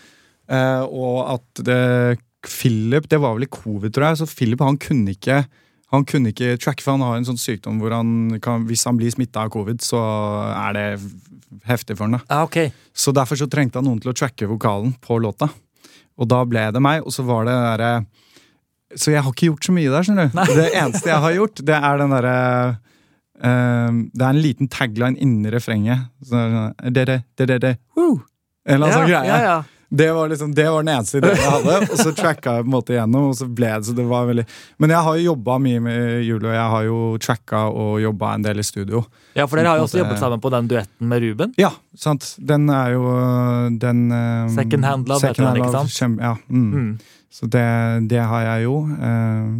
Eh, 0.46 0.82
og 0.86 1.34
at 1.34 1.64
det 1.66 2.20
Philip, 2.46 3.08
det 3.10 3.18
var 3.18 3.34
vel 3.34 3.48
i 3.48 3.50
covid, 3.50 3.90
tror 3.90 4.12
jeg, 4.12 4.20
så 4.20 4.30
Philip 4.30 4.60
han 4.62 4.78
kunne 4.78 5.16
ikke 5.16 5.44
han 5.94 6.02
kunne 6.06 6.32
ikke 6.32 6.56
tracke, 6.58 6.82
for 6.82 6.96
han 6.96 7.04
har 7.06 7.18
en 7.18 7.26
sånn 7.28 7.38
sykdom 7.38 7.78
hvor 7.78 7.94
han 7.94 8.40
kan, 8.42 8.64
hvis 8.66 8.82
han 8.88 8.98
blir 8.98 9.12
smitta 9.14 9.44
av 9.46 9.52
covid, 9.54 9.82
så 9.86 10.00
er 10.50 10.74
det 10.74 10.86
heftig 11.66 11.94
for 11.94 12.06
han. 12.06 12.18
da. 12.18 12.22
Ah, 12.26 12.42
okay. 12.46 12.72
Så 12.90 13.14
derfor 13.14 13.38
så 13.38 13.46
trengte 13.50 13.78
han 13.78 13.86
noen 13.86 14.00
til 14.02 14.10
å 14.10 14.16
tracke 14.16 14.48
vokalen 14.50 14.96
på 15.02 15.18
låta. 15.22 15.48
Og 16.16 16.30
da 16.30 16.40
ble 16.48 16.64
det 16.72 16.82
meg, 16.82 17.04
og 17.04 17.12
så 17.14 17.24
var 17.26 17.44
det 17.48 17.54
derre 17.54 17.90
Så 18.96 19.12
jeg 19.12 19.22
har 19.22 19.32
ikke 19.34 19.50
gjort 19.50 19.68
så 19.68 19.76
mye 19.76 19.92
der, 19.92 20.06
skjønner 20.06 20.30
du. 20.32 20.40
Det 20.56 20.70
eneste 20.72 21.12
jeg 21.12 21.22
har 21.26 21.36
gjort, 21.36 21.62
det 21.68 21.78
er 21.78 22.02
den 22.02 22.14
derre 22.16 22.36
um, 23.42 24.02
Det 24.12 24.24
er 24.24 24.30
en 24.30 24.42
liten 24.42 24.70
tagline 24.72 25.20
inni 25.20 25.52
refrenget. 25.52 26.08
Så 26.24 26.34
det 26.36 26.42
er 26.42 26.56
sånn, 26.56 26.76
det, 26.96 27.06
det, 27.10 27.18
det, 27.36 27.48
det, 27.52 27.58
det, 27.66 27.74
woo! 27.98 28.20
En 28.66 28.78
eller 28.78 28.88
annen 28.88 28.98
sånn 28.98 29.10
greie. 29.10 29.26
ja, 29.30 29.40
ja. 29.44 29.58
Det 29.88 30.08
var 30.12 30.28
liksom, 30.28 30.50
det 30.54 30.64
var 30.66 30.82
den 30.82 30.94
eneste 30.96 31.18
ideen 31.20 31.36
jeg 31.38 31.50
hadde, 31.52 31.74
og 31.92 31.98
så 32.00 32.10
tracka 32.16 32.56
jeg 32.56 32.64
på 32.64 32.66
en 32.66 32.72
måte 32.74 32.94
igjennom. 32.96 33.28
og 33.30 33.36
så 33.38 33.46
ble 33.46 33.68
det, 33.76 33.86
så 33.86 33.92
det 33.94 34.06
var 34.10 34.26
veldig... 34.26 34.44
Men 34.82 34.90
jeg 34.90 34.98
har 35.06 35.16
jo 35.20 35.26
jobba 35.28 35.58
mye 35.62 35.80
med 35.84 36.24
Julie, 36.26 36.48
og 36.50 36.56
jeg 36.56 36.70
har 36.74 36.86
jo 36.88 36.98
tracka 37.22 37.60
og 37.70 38.00
jobba 38.02 38.32
en 38.34 38.42
del 38.48 38.58
i 38.58 38.66
studio. 38.66 39.04
ja, 39.38 39.46
for 39.46 39.56
dere 39.60 39.68
har 39.70 39.78
jo 39.78 39.84
også 39.86 40.00
jobbet 40.02 40.18
sammen 40.18 40.42
på 40.42 40.50
den 40.56 40.66
duetten 40.74 41.06
med 41.12 41.22
Ruben. 41.22 41.54
Ja, 41.62 41.70
sant. 41.94 42.32
Den 42.38 42.66
er 42.74 42.96
jo 42.96 43.06
den 43.78 44.02
um, 44.10 44.50
Second 44.58 44.84
Hand 44.90 45.06
Love 45.08 45.20
Second 45.22 45.46
Hand 45.52 45.62
Love, 45.62 45.86
kjem- 45.86 46.18
ja, 46.20 46.34
mm. 46.48 46.68
Mm. 46.74 46.92
Så 47.30 47.46
det, 47.52 47.66
det 48.10 48.22
har 48.26 48.42
jeg 48.50 48.64
jo. 48.66 48.76
eh, 48.96 49.50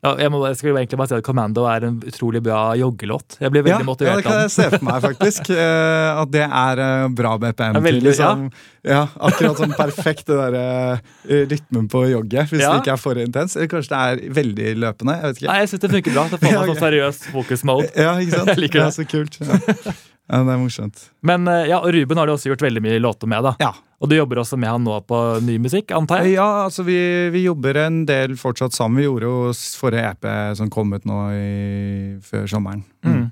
Ja, 0.00 0.14
jeg, 0.16 0.30
må, 0.32 0.38
jeg 0.48 0.56
skulle 0.56 0.80
egentlig 0.80 0.96
bare 0.96 1.10
si 1.10 1.16
at 1.18 1.24
Commando 1.26 1.66
er 1.68 1.84
en 1.84 1.98
utrolig 2.08 2.40
bra 2.44 2.70
joggelåt. 2.80 3.36
Jeg 3.36 3.52
blir 3.52 3.66
veldig 3.66 3.84
ja, 3.84 3.96
ja, 4.08 4.14
det 4.16 4.24
kan 4.24 4.38
jeg 4.46 4.52
se 4.54 4.68
for 4.72 4.86
meg, 4.86 5.02
faktisk. 5.04 5.50
uh, 5.52 6.20
at 6.22 6.32
det 6.32 6.46
er 6.46 6.80
uh, 6.80 7.08
bra 7.12 7.34
BPM. 7.42 7.76
Ja, 7.76 7.82
veldig, 7.84 8.00
til, 8.00 8.08
liksom. 8.08 8.46
ja. 8.88 9.02
akkurat 9.28 9.60
sånn 9.60 9.76
perfekt 9.76 10.30
det 10.32 10.38
der, 10.40 10.56
uh, 10.96 11.42
rytmen 11.52 11.90
på 11.92 12.06
jogget, 12.14 12.48
hvis 12.48 12.64
Ja. 12.64 12.72
det 12.72 12.86
ikke 12.86 12.96
er 12.96 13.02
for 13.04 13.20
intens. 13.20 13.58
Eller 13.58 13.72
kanskje 13.74 13.92
det 13.92 14.00
er 14.00 14.36
veldig 14.40 14.76
løpende. 14.86 15.18
jeg 15.18 15.26
vet 15.26 15.42
ikke. 15.42 15.50
Nei, 15.52 15.58
jeg 15.60 15.72
syns 15.74 15.84
det 15.84 15.92
funker 15.98 16.16
bra. 16.16 16.28
Det 16.32 16.40
får 16.40 16.56
meg 16.56 16.68
sånn 16.72 16.84
seriøs 16.86 17.24
fokus-mode. 17.34 17.90
Ja, 18.00 18.14
ikke 18.24 18.38
sant? 18.38 18.52
Jeg 18.54 18.64
liker 18.64 18.80
det. 18.80 18.86
Ja, 18.88 18.94
så 18.96 19.04
kult. 19.04 20.08
Ja. 20.30 20.42
det 20.46 20.52
er 20.54 20.60
morsomt. 20.62 21.00
Men 21.26 21.48
eh, 21.50 21.66
ja, 21.72 21.80
og 21.82 21.90
Ruben 21.94 22.18
har 22.20 22.26
du 22.26 22.32
også 22.36 22.52
gjort 22.52 22.62
veldig 22.62 22.82
mye 22.84 22.98
låter 23.02 23.26
med. 23.30 23.42
da 23.44 23.54
Ja. 23.60 23.72
Og 24.00 24.08
du 24.08 24.14
jobber 24.16 24.38
også 24.40 24.56
med 24.56 24.70
han 24.70 24.84
nå 24.86 24.94
på 25.04 25.16
ny 25.44 25.58
musikk, 25.60 25.90
antar 25.92 26.22
jeg? 26.24 26.36
Ja, 26.38 26.64
altså 26.64 26.84
vi, 26.86 26.96
vi 27.34 27.42
jobber 27.44 27.76
en 27.82 28.06
del 28.08 28.32
fortsatt 28.40 28.72
sammen. 28.72 28.96
Vi 29.02 29.04
gjorde 29.04 29.28
jo 29.28 29.50
forrige 29.76 30.12
EP 30.14 30.28
som 30.56 30.70
kom 30.72 30.94
ut 30.96 31.04
nå 31.04 31.18
i, 31.36 32.20
før 32.24 32.46
sommeren. 32.48 32.80
Mm. 33.04 33.26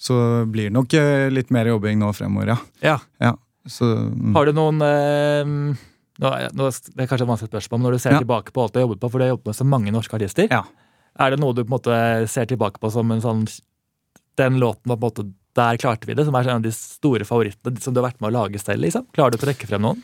Så 0.00 0.16
blir 0.48 0.70
det 0.70 0.76
nok 0.78 0.94
eh, 0.96 1.26
litt 1.32 1.50
mer 1.52 1.68
jobbing 1.68 1.98
nå 2.00 2.12
fremover, 2.16 2.54
ja. 2.54 2.56
Ja. 2.80 2.96
ja. 3.20 3.34
Så, 3.68 3.84
mm. 3.84 4.32
Har 4.36 4.46
du 4.48 4.52
noen 4.56 4.80
eh, 4.84 5.44
nå, 6.24 6.32
nå, 6.56 6.70
Det 6.70 7.04
er 7.04 7.08
kanskje 7.10 7.24
et 7.24 7.30
vanskelig 7.34 7.50
spørsmål, 7.52 7.80
men 7.80 7.86
når 7.90 7.98
du 7.98 8.02
ser 8.06 8.16
Ja. 8.16 8.24
tilbake 8.24 8.52
på 8.54 8.62
alt 8.64 8.72
du 8.74 8.80
har 8.80 8.86
jobbet 8.88 9.00
på, 9.04 9.10
for 9.12 9.18
du 9.20 9.24
har 9.26 9.34
jobbet 9.34 9.50
med 9.52 9.56
så 9.60 9.64
mange 9.68 9.92
norske 9.92 10.16
artister, 10.16 10.48
Ja. 10.52 10.62
er 11.20 11.30
det 11.36 11.40
noe 11.40 11.52
du 11.56 11.64
på 11.64 11.68
en 11.68 11.76
måte 11.78 12.28
ser 12.32 12.46
tilbake 12.48 12.80
på 12.80 12.90
som 12.92 13.10
en 13.12 13.20
sånn 13.24 13.44
Den 14.36 14.56
låten 14.58 14.88
var 14.90 14.96
på 14.96 15.04
en 15.06 15.10
måte 15.12 15.32
Der 15.54 15.78
klarte 15.78 16.08
vi 16.08 16.16
det, 16.18 16.24
som 16.26 16.34
er 16.34 16.48
en 16.48 16.58
av 16.58 16.64
de 16.64 16.72
store 16.74 17.26
favorittene 17.28 17.82
som 17.82 17.94
du 17.94 18.00
har 18.02 18.10
vært 18.10 18.20
med 18.22 18.32
å 18.32 18.36
lage 18.40 18.58
selv? 18.62 18.82
liksom? 18.82 19.06
Klarer 19.14 19.34
du 19.34 19.38
å 19.38 19.44
trekke 19.44 19.68
frem 19.70 19.84
noen? 19.86 20.02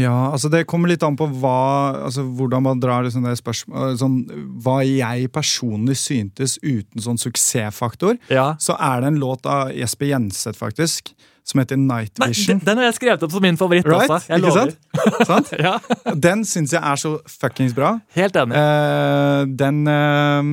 Ja, 0.00 0.32
altså 0.32 0.48
det 0.48 0.64
kommer 0.70 0.88
litt 0.88 1.02
an 1.04 1.18
på 1.20 1.26
hva, 1.42 1.98
altså 2.06 2.24
hvordan 2.24 2.64
man 2.64 2.80
drar 2.80 3.04
liksom 3.04 3.26
det 3.26 3.34
spørsmålet 3.36 4.00
sånn, 4.00 4.14
Hva 4.64 4.78
jeg 4.86 5.28
personlig 5.34 5.98
syntes 6.00 6.56
uten 6.64 7.04
sånn 7.04 7.20
suksessfaktor. 7.20 8.16
Ja. 8.32 8.54
Så 8.62 8.76
er 8.80 9.02
det 9.02 9.12
en 9.12 9.20
låt 9.20 9.44
av 9.48 9.74
Jesper 9.76 10.08
Jenseth, 10.14 10.56
faktisk, 10.58 11.12
som 11.44 11.58
heter 11.58 11.76
Night 11.80 12.18
Nei, 12.22 12.28
Vision. 12.30 12.58
den, 12.58 12.66
den 12.66 12.78
har 12.78 12.84
jeg 12.90 12.94
skrevet 13.00 13.22
opp 13.26 13.32
som 13.34 13.42
min 13.42 13.56
favoritt 13.58 13.86
Right? 13.88 14.10
også. 14.10 14.30
Jeg 14.30 14.38
Ikke 14.38 14.48
lover. 14.48 14.74
sant? 15.26 15.26
sant? 15.26 15.52
Ja, 15.66 15.74
Den 16.14 16.44
syns 16.46 16.72
jeg 16.76 16.82
er 16.82 17.00
så 17.02 17.16
fuckings 17.28 17.74
bra. 17.74 17.96
Helt 18.14 18.36
enig. 18.38 18.54
Uh, 18.56 19.42
den 19.58 19.82
uh, 19.90 20.52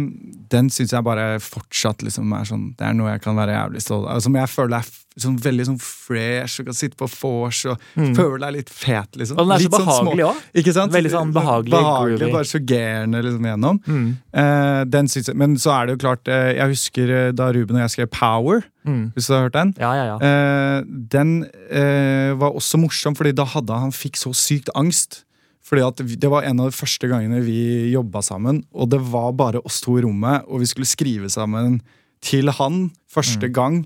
den 0.49 0.71
syns 0.73 0.93
jeg 0.95 1.05
bare 1.05 1.27
fortsatt 1.43 2.01
liksom 2.05 2.31
er 2.33 2.47
sånn 2.49 2.71
Det 2.79 2.87
er 2.87 2.95
noe 2.97 3.11
jeg 3.13 3.21
kan 3.21 3.37
være 3.37 3.53
jævlig 3.53 3.83
stolt 3.85 4.09
av. 4.09 4.23
Som 4.25 4.37
jeg 4.39 4.49
føler 4.49 4.79
er 4.81 4.89
sånn 5.23 5.37
veldig 5.43 5.65
sånn 5.67 5.79
fresh 5.81 6.59
og 6.61 6.69
kan 6.69 6.77
sitte 6.77 6.97
på 6.99 7.07
vors 7.11 7.61
og 7.71 7.77
føle 8.17 8.39
deg 8.45 8.55
litt 8.57 8.69
fet, 8.73 9.15
liksom. 9.19 9.37
Mm. 9.37 9.41
Og 9.41 9.45
den 9.47 9.55
er 9.55 9.63
Litt 9.63 9.73
så 9.73 9.83
behagelig 9.85 10.25
òg. 10.29 10.73
Sånn? 10.79 10.91
Veldig 10.95 11.11
sånn 11.13 11.33
behagelig, 11.35 11.71
behagelig 11.75 12.19
groovy. 12.19 12.33
Bare 12.37 12.49
suggerende 12.49 13.21
liksom 13.25 13.47
gjennom. 13.49 13.79
Mm. 13.87 14.09
Eh, 14.43 14.81
den 14.95 15.07
synes 15.11 15.27
jeg, 15.31 15.35
men 15.41 15.55
så 15.61 15.73
er 15.75 15.85
det 15.89 15.95
jo 15.97 16.01
klart 16.07 16.27
eh, 16.31 16.51
Jeg 16.57 16.73
husker 16.75 17.15
eh, 17.19 17.31
da 17.31 17.51
Ruben 17.55 17.75
og 17.79 17.85
jeg 17.87 17.95
skrev 17.97 18.11
Power, 18.15 18.63
Mm. 18.87 19.11
hvis 19.13 19.27
du 19.27 19.33
har 19.35 19.41
hørt 19.43 19.53
den. 19.53 19.73
Ja, 19.77 19.89
ja, 19.93 20.03
ja. 20.07 20.17
Eh, 20.23 20.83
den 21.11 21.43
eh, 21.69 22.31
var 22.39 22.55
også 22.55 22.79
morsom, 22.79 23.13
fordi 23.13 23.33
da 23.35 23.43
hadde 23.45 23.75
han 23.75 23.91
fikk 23.93 24.15
så 24.17 24.31
sykt 24.33 24.71
angst. 24.73 25.25
Fordi 25.69 25.83
at 25.85 26.01
Det 26.19 26.29
var 26.31 26.41
en 26.47 26.59
av 26.63 26.71
de 26.71 26.77
første 26.77 27.05
gangene 27.07 27.43
vi 27.45 27.91
jobba 27.93 28.23
sammen, 28.25 28.63
og 28.73 28.89
det 28.89 29.01
var 29.11 29.33
bare 29.37 29.61
oss 29.63 29.81
to 29.81 29.99
i 29.99 30.01
rommet, 30.01 30.41
og 30.47 30.61
vi 30.63 30.65
skulle 30.65 30.89
skrive 30.89 31.29
sammen 31.29 31.81
til 32.25 32.49
han 32.49 32.89
første 33.11 33.51
gang. 33.53 33.83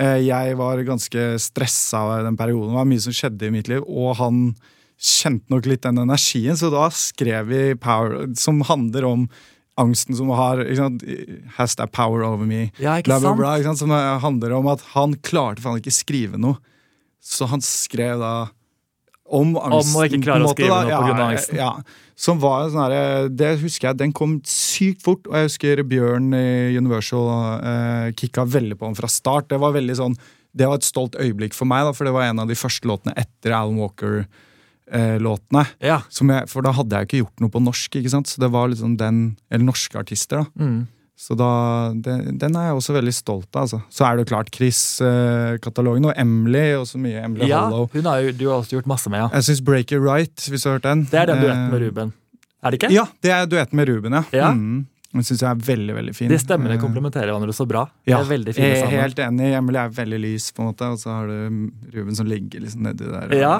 Eh, 0.00 0.20
jeg 0.26 0.56
var 0.58 0.82
ganske 0.86 1.26
stressa 1.38 2.22
den 2.26 2.38
perioden, 2.38 2.72
det 2.72 2.80
var 2.80 2.88
mye 2.90 3.02
som 3.04 3.14
skjedde 3.14 3.46
i 3.46 3.54
mitt 3.54 3.70
liv, 3.70 3.84
og 3.86 4.16
han 4.18 4.46
kjente 4.98 5.50
nok 5.52 5.66
litt 5.70 5.84
den 5.84 6.00
energien, 6.02 6.56
så 6.58 6.70
da 6.72 6.88
skrev 6.94 7.50
vi 7.50 7.62
Power, 7.78 8.26
som 8.38 8.62
handler 8.66 9.06
om 9.06 9.26
angsten 9.80 10.14
som 10.14 10.30
har 10.34 10.62
sant, 10.78 11.02
Has 11.56 11.74
that 11.76 11.90
power 11.92 12.22
over 12.22 12.46
me 12.46 12.70
Ja, 12.78 13.00
bla, 13.02 13.18
bla, 13.20 13.34
bla, 13.34 13.56
sant? 13.62 13.80
Som 13.80 13.90
handler 13.90 14.54
om 14.54 14.68
at 14.70 14.84
han 14.94 15.16
klarte 15.26 15.64
faen 15.64 15.80
ikke 15.80 15.94
skrive 15.94 16.38
noe. 16.38 16.60
Så 17.18 17.48
han 17.50 17.62
skrev 17.64 18.22
da 18.22 18.34
om 19.24 19.54
angsten. 19.56 19.96
å 19.96 20.06
ikke 20.08 20.22
klare 20.24 20.46
å 20.46 20.52
skrive 20.52 20.70
da. 20.74 20.84
noe 20.84 21.08
grunn 21.08 21.20
av 21.22 21.30
angsten. 21.32 21.58
Ja, 21.58 21.72
som 22.14 22.38
var 22.42 22.68
sånn 22.70 22.84
her, 22.84 23.28
Det 23.28 23.50
husker 23.62 23.88
jeg, 23.90 23.98
den 23.98 24.12
kom 24.14 24.38
sykt 24.46 25.02
fort. 25.02 25.26
Og 25.26 25.34
jeg 25.34 25.48
husker 25.48 25.82
Bjørn 25.82 26.30
i 26.36 26.76
Universal 26.76 27.26
eh, 27.58 28.12
kicka 28.14 28.44
veldig 28.46 28.78
på 28.78 28.90
den 28.90 28.98
fra 28.98 29.10
start. 29.10 29.48
Det 29.50 29.58
var 29.62 29.74
veldig 29.74 29.96
sånn 29.98 30.16
Det 30.54 30.68
var 30.70 30.78
et 30.78 30.86
stolt 30.86 31.16
øyeblikk 31.18 31.54
for 31.56 31.66
meg, 31.66 31.82
da, 31.82 31.92
for 31.96 32.06
det 32.06 32.14
var 32.14 32.28
en 32.28 32.44
av 32.44 32.50
de 32.50 32.54
første 32.54 32.86
låtene 32.86 33.16
etter 33.18 33.50
Alan 33.50 33.80
Walker-låtene. 33.80 35.64
Ja. 35.82 35.98
Jeg, 36.06 36.50
for 36.52 36.62
da 36.62 36.70
hadde 36.76 37.00
jeg 37.00 37.08
ikke 37.08 37.22
gjort 37.24 37.42
noe 37.42 37.50
på 37.50 37.64
norsk, 37.64 37.96
ikke 37.98 38.12
sant? 38.12 38.30
så 38.30 38.44
det 38.44 38.52
var 38.54 38.70
liksom 38.70 38.94
den 39.00 39.36
Eller 39.50 39.66
norske 39.66 39.98
artister, 39.98 40.44
da. 40.44 40.62
Mm. 40.62 40.84
Så 41.16 41.36
da, 41.38 41.48
det, 41.94 42.38
den 42.42 42.56
er 42.58 42.70
jeg 42.70 42.74
også 42.80 42.94
veldig 42.96 43.12
stolt 43.14 43.48
av. 43.54 43.62
Altså. 43.68 43.78
Så 43.88 44.02
er 44.04 44.16
det 44.18 44.24
jo 44.24 44.30
klart 44.34 44.48
Chris-katalogen 44.54 46.08
og 46.10 46.14
Emily. 46.18 46.72
og 46.78 46.86
så 46.90 46.98
mye 47.00 47.22
Emily 47.24 47.46
ja, 47.48 47.60
Hollow. 47.68 47.88
hun 47.92 48.08
har 48.10 48.24
jo 48.24 48.32
du 48.34 48.48
har 48.50 48.58
også 48.62 48.76
gjort 48.78 48.88
masse 48.90 49.10
med, 49.12 49.22
ja. 49.22 49.28
Jeg 49.38 49.46
syns 49.48 49.62
Break 49.64 49.92
It 49.94 50.02
Right, 50.02 50.34
hvis 50.50 50.64
du 50.64 50.68
har 50.70 50.78
hørt 50.80 50.88
den. 50.88 51.04
Det 51.10 51.20
er 51.22 51.26
den 51.30 51.40
duetten 51.44 51.70
med 51.70 51.80
Eh, 51.82 51.86
Ruben. 51.86 52.12
Er 52.64 52.70
det 52.74 52.80
ikke? 52.82 52.90
Ja, 52.94 53.04
det 53.22 53.30
er 53.30 53.46
duetten 53.46 53.76
med 53.78 53.88
Ruben, 53.88 54.12
ja. 54.18 54.24
Ja. 54.32 54.50
Mm. 54.56 54.86
Den 55.14 55.22
syns 55.22 55.42
jeg 55.44 55.50
er 55.54 55.60
veldig 55.62 55.94
veldig 55.94 56.14
fin. 56.18 56.28
De 56.32 56.38
stemmene 56.42 56.74
Eh, 56.74 56.80
komplementerer 56.82 57.30
hverandre 57.30 57.54
så 57.54 57.66
bra. 57.70 57.84
ja, 58.10 58.18
er 58.18 58.24
veldig 58.26 58.54
fine 58.56 58.74
sammen. 58.80 58.98
helt 59.00 59.18
enig. 59.22 59.52
Emily 59.54 59.78
er 59.78 59.88
veldig 59.94 60.18
lys, 60.20 60.50
på 60.50 60.64
en 60.64 60.72
måte, 60.72 60.88
og 60.90 60.98
så 60.98 61.10
har 61.14 61.26
du 61.30 61.70
Ruben 61.94 62.16
som 62.18 62.26
ligger 62.26 62.60
liksom 62.66 62.82
nedi 62.82 63.06
der. 63.06 63.28
og- 63.30 63.38
Ja. 63.38 63.58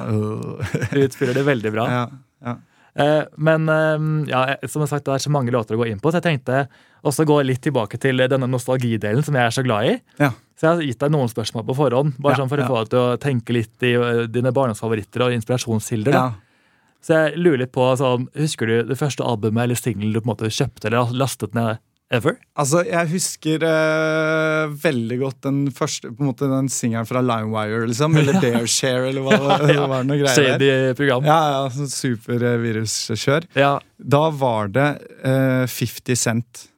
Utfører 1.06 1.34
det 1.34 1.44
veldig 1.46 1.72
bra. 1.72 1.86
ja, 1.88 2.06
ja. 2.44 2.56
Eh, 2.94 3.22
men 3.36 3.68
eh, 3.68 4.08
ja, 4.30 4.44
som 4.68 4.82
jeg 4.82 4.86
har 4.86 4.92
sagt, 4.96 5.06
det 5.08 5.16
er 5.16 5.24
så 5.24 5.32
mange 5.34 5.54
låter 5.54 5.76
å 5.76 5.82
gå 5.82 5.88
inn 5.90 6.00
på, 6.02 6.12
så 6.12 6.20
jeg 6.20 6.28
tenkte 6.28 6.66
også 7.04 7.26
gå 7.28 7.40
litt 7.44 7.62
tilbake 7.64 7.98
til 8.00 8.22
denne 8.30 8.48
nostalgidelen 8.48 9.24
som 9.26 9.36
jeg 9.36 9.50
er 9.50 9.54
så 9.54 9.64
glad 9.66 9.90
i. 9.90 9.96
Ja. 10.22 10.30
Så 10.54 10.68
jeg 10.68 10.70
har 10.70 10.86
gitt 10.86 11.02
deg 11.02 11.12
noen 11.12 11.30
spørsmål 11.32 11.66
på 11.68 11.76
forhånd, 11.76 12.14
bare 12.22 12.38
sånn 12.38 12.50
for 12.50 12.62
å 12.62 12.68
få 12.70 12.82
deg 12.84 12.92
til 12.92 13.02
å 13.02 13.16
tenke 13.20 13.56
litt 13.56 13.86
i 13.86 13.94
eh, 13.98 14.24
dine 14.30 14.54
barndomsfavoritter 14.54 15.26
og 15.26 15.34
inspirasjonskilder. 15.36 16.14
da. 16.14 16.70
Så 17.04 17.18
jeg 17.18 17.40
lurer 17.42 17.64
litt 17.66 17.74
på, 17.74 17.84
sånn, 18.00 18.30
Husker 18.38 18.70
du 18.70 18.76
det 18.88 18.96
første 18.96 19.26
albumet 19.26 19.66
eller 19.66 19.76
singelen 19.76 20.14
du 20.14 20.22
på 20.22 20.28
en 20.28 20.32
måte 20.32 20.48
kjøpte 20.48 20.88
eller 20.88 21.12
lastet 21.12 21.56
ned 21.58 21.82
ever? 22.12 22.36
Altså, 22.60 22.82
jeg 22.86 23.08
husker 23.14 23.64
uh, 23.64 24.74
veldig 24.82 25.18
godt 25.22 25.38
den 25.46 25.62
første 25.74 26.10
på 26.12 26.22
en 26.24 26.30
måte 26.30 26.48
den 26.50 26.68
singelen 26.72 27.08
fra 27.08 27.22
LimeWire, 27.24 27.86
liksom. 27.90 28.14
Eller 28.20 28.40
Dareshare, 28.42 29.08
eller 29.08 29.24
hva 29.24 29.38
ja, 29.38 29.56
Ja, 29.72 29.86
var. 29.90 30.04
noe 30.06 30.20
greier. 30.20 30.36
Shady 30.36 30.70
program. 30.98 31.24
Ja, 31.28 31.40
ja, 31.54 31.64
sånn 31.74 31.90
superviruskjør. 31.94 33.48
Ja, 33.58 33.72
Da 33.98 34.22
var 34.34 34.70
det 34.74 34.90
uh, 35.24 35.64
50 35.70 36.16
Cent 36.20 36.68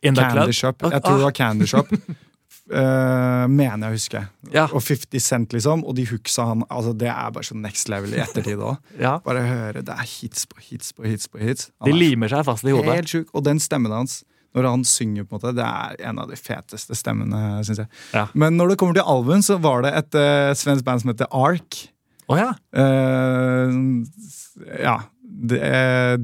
Candy. 0.00 0.52
Shop. 0.56 0.82
Ah. 0.82 0.94
Jeg 0.96 1.04
tror 1.04 1.18
det 1.20 1.26
var 1.28 1.34
Candy 1.36 1.66
Shop. 1.68 1.90
Uh, 2.70 3.44
mener 3.60 3.84
jeg 3.84 3.90
å 3.90 3.96
huske. 3.98 4.22
Ja. 4.54 4.64
Og 4.72 4.80
50 4.86 5.20
Cent, 5.20 5.52
liksom. 5.56 5.84
Og 5.84 5.96
de 5.98 6.06
hooksa 6.08 6.46
han 6.48 6.64
altså 6.72 6.94
Det 6.96 7.10
er 7.12 7.34
bare 7.34 7.44
sånn 7.46 7.60
next 7.64 7.90
level 7.92 8.14
i 8.16 8.22
ettertid 8.24 8.62
òg. 8.64 8.80
Ja. 9.04 9.18
Bare 9.24 9.44
høre, 9.44 9.84
det 9.84 9.92
er 9.92 10.08
hits 10.08 10.48
på 10.48 10.60
hits 10.70 10.94
på 10.96 11.04
hits 11.08 11.28
på 11.28 11.42
hits. 11.42 11.68
Han 11.82 11.92
De 11.92 11.98
limer 11.98 12.32
seg 12.32 12.46
fast 12.48 12.64
i 12.64 12.72
hodet. 12.74 12.96
Helt 13.02 13.12
sjuk. 13.12 13.28
Og 13.36 13.44
den 13.44 13.60
stemmen 13.62 13.92
hans, 13.94 14.22
når 14.56 14.66
han 14.66 14.82
synger, 14.88 15.26
på 15.26 15.36
en 15.36 15.38
måte, 15.38 15.54
det 15.58 15.66
er 15.66 16.00
en 16.10 16.20
av 16.22 16.30
de 16.30 16.38
feteste 16.38 16.96
stemmene, 16.98 17.60
syns 17.66 17.84
jeg. 17.84 17.90
Ja. 18.16 18.26
Men 18.34 18.58
når 18.58 18.72
det 18.72 18.80
kommer 18.80 18.98
til 18.98 19.06
albumen, 19.06 19.44
så 19.46 19.60
var 19.62 19.84
det 19.86 19.94
et 19.98 20.18
uh, 20.18 20.50
svensk 20.58 20.86
band 20.86 21.04
som 21.04 21.12
heter 21.12 21.30
Ark. 21.30 21.78
Å 22.30 22.38
ja. 22.38 22.50
Uh, 22.74 24.02
ja. 24.80 24.98
Det, 25.40 25.60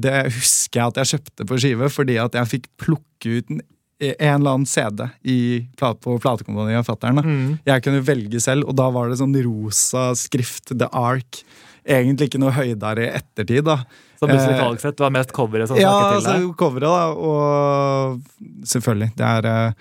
det 0.03 0.17
husker 0.35 0.77
jeg 0.77 0.91
at 0.91 0.99
jeg 1.01 1.11
kjøpte 1.15 1.47
på 1.49 1.57
skive, 1.63 1.87
fordi 1.89 2.19
at 2.21 2.35
jeg 2.37 2.51
fikk 2.51 2.67
plukke 2.83 3.39
ut 3.39 3.53
en, 3.53 3.63
en 4.03 4.33
eller 4.35 4.51
annen 4.51 4.67
CD 4.69 5.07
i, 5.25 5.37
på 5.79 6.17
platekompaniet 6.21 6.83
av 6.83 6.85
fatter'n. 6.85 7.23
Mm. 7.23 7.55
Jeg 7.65 7.85
kunne 7.85 8.03
velge 8.05 8.41
selv, 8.43 8.67
og 8.69 8.77
da 8.77 8.91
var 8.93 9.09
det 9.09 9.17
sånn 9.21 9.33
rosa 9.47 10.11
skrift, 10.19 10.75
The 10.75 10.91
Ark. 10.91 11.41
egentlig 11.87 12.27
ikke 12.29 12.43
noe 12.43 12.53
høydere 12.53 13.07
i 13.07 13.15
ettertid, 13.17 13.65
da. 13.71 13.79
Så 14.19 14.27
musikalsk 14.29 14.81
sett 14.81 14.99
var 15.03 15.11
mest 15.13 15.31
coveret 15.35 15.69
som 15.69 15.77
Ja, 15.77 15.91
snakket 15.93 16.23
til 16.25 16.31
altså 16.33 16.53
coveret, 16.57 16.87
da. 16.89 17.03
Og 17.13 18.21
selvfølgelig. 18.65 19.11
Det 19.19 19.25
er 19.27 19.49
eh, 19.51 19.73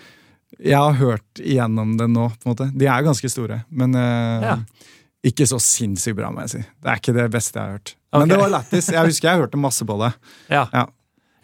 Jeg 0.73 0.77
har 0.81 0.99
hørt 1.01 1.41
igjennom 1.43 1.97
det 2.01 2.09
nå, 2.13 2.29
på 2.37 2.49
en 2.49 2.53
måte. 2.55 2.67
De 2.77 2.87
er 2.89 3.07
ganske 3.07 3.31
store, 3.33 3.63
men 3.71 3.95
eh, 3.97 4.45
Ja. 4.51 4.57
ikke 5.27 5.47
så 5.49 5.59
sinnssykt 5.61 6.17
bra, 6.19 6.31
må 6.33 6.45
jeg 6.47 6.51
si. 6.57 6.61
Det 6.83 6.93
er 6.93 7.01
ikke 7.01 7.17
det 7.17 7.31
beste 7.35 7.59
jeg 7.59 7.65
har 7.65 7.79
hørt. 7.79 7.95
Okay. 8.13 8.21
Men 8.21 8.29
det 8.35 8.39
var 8.41 8.53
lættis. 8.59 8.89
Jeg 8.93 9.09
husker 9.11 9.29
jeg 9.33 9.43
hørte 9.45 9.61
masse 9.61 9.85
på 9.89 9.97
det. 10.05 10.13
Ja. 10.53 10.67
Ja. 10.73 10.87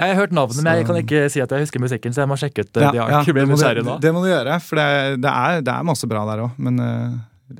Ja, 0.00 0.06
Jeg 0.08 0.16
har 0.16 0.20
hørt 0.24 0.32
navnet, 0.32 0.56
men 0.64 0.74
jeg 0.78 0.86
kan 0.88 0.96
ikke 0.98 1.18
si 1.30 1.40
at 1.44 1.50
jeg 1.52 1.62
husker 1.66 1.78
musikken, 1.82 2.14
så 2.14 2.22
jeg 2.24 2.28
må 2.30 2.36
sjekke 2.40 2.64
ut 2.64 2.76
Ja, 2.80 2.90
de 2.90 2.98
Jeg 2.98 3.34
det, 3.36 3.44
må 3.46 3.54
nysgjerrig 3.54 3.84
nå. 3.86 3.98
det 4.02 4.10
må 4.14 4.22
du 4.24 4.30
gjøre, 4.32 4.56
for 4.64 4.80
det, 4.80 4.86
det, 5.22 5.30
er, 5.30 5.60
det 5.62 5.72
er 5.74 5.82
masse 5.86 6.08
bra 6.10 6.24
der 6.26 6.42
òg. 6.46 6.56
Men 6.58 6.80
eh, 6.82 7.12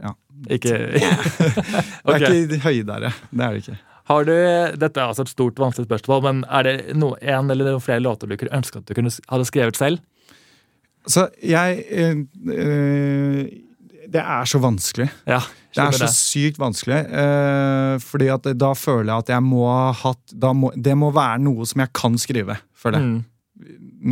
ja. 0.03 0.12
Ikke 0.51 0.72
Det 0.97 1.03
er 1.05 2.16
okay. 2.16 2.41
ikke 2.49 2.59
høydere. 2.64 3.12
Det 3.30 3.45
er 3.47 3.53
det 3.53 3.61
ikke. 3.62 3.76
Har 4.12 4.26
du, 4.28 4.32
Dette 4.78 5.00
er 5.00 5.08
altså 5.08 5.24
et 5.24 5.32
stort, 5.32 5.58
vanskelig 5.60 5.88
spørsmål, 5.88 6.22
men 6.28 6.40
er 6.52 6.66
det 6.68 6.74
noe, 7.00 7.16
en 7.22 7.50
eller 7.52 7.72
noen 7.72 7.82
flere 7.84 8.02
låter 8.04 8.28
du 8.28 8.36
kunne 8.36 8.58
ønske 8.60 8.82
at 8.82 8.88
du 8.88 8.94
kunne, 8.98 9.12
hadde 9.32 9.48
skrevet 9.48 9.78
selv? 9.80 10.02
Så 11.10 11.26
jeg 11.42 11.82
øh, 11.90 13.46
Det 14.12 14.20
er 14.22 14.44
så 14.44 14.60
vanskelig. 14.62 15.08
Ja, 15.26 15.40
Det 15.72 15.82
er 15.82 15.96
så 15.96 16.04
det. 16.04 16.14
sykt 16.14 16.58
vanskelig. 16.60 17.00
Øh, 17.10 18.00
fordi 18.00 18.28
at 18.28 18.46
da 18.60 18.72
føler 18.76 19.12
jeg 19.12 19.24
at 19.24 19.28
jeg 19.34 19.42
må 19.42 19.64
ha 19.66 19.92
hatt 19.92 20.34
må, 20.54 20.70
Det 20.76 20.96
må 20.98 21.10
være 21.10 21.40
noe 21.42 21.66
som 21.66 21.80
jeg 21.80 21.92
kan 21.96 22.18
skrive, 22.18 22.56
føler 22.76 22.98
jeg. 22.98 23.08
Mm. 23.08 23.24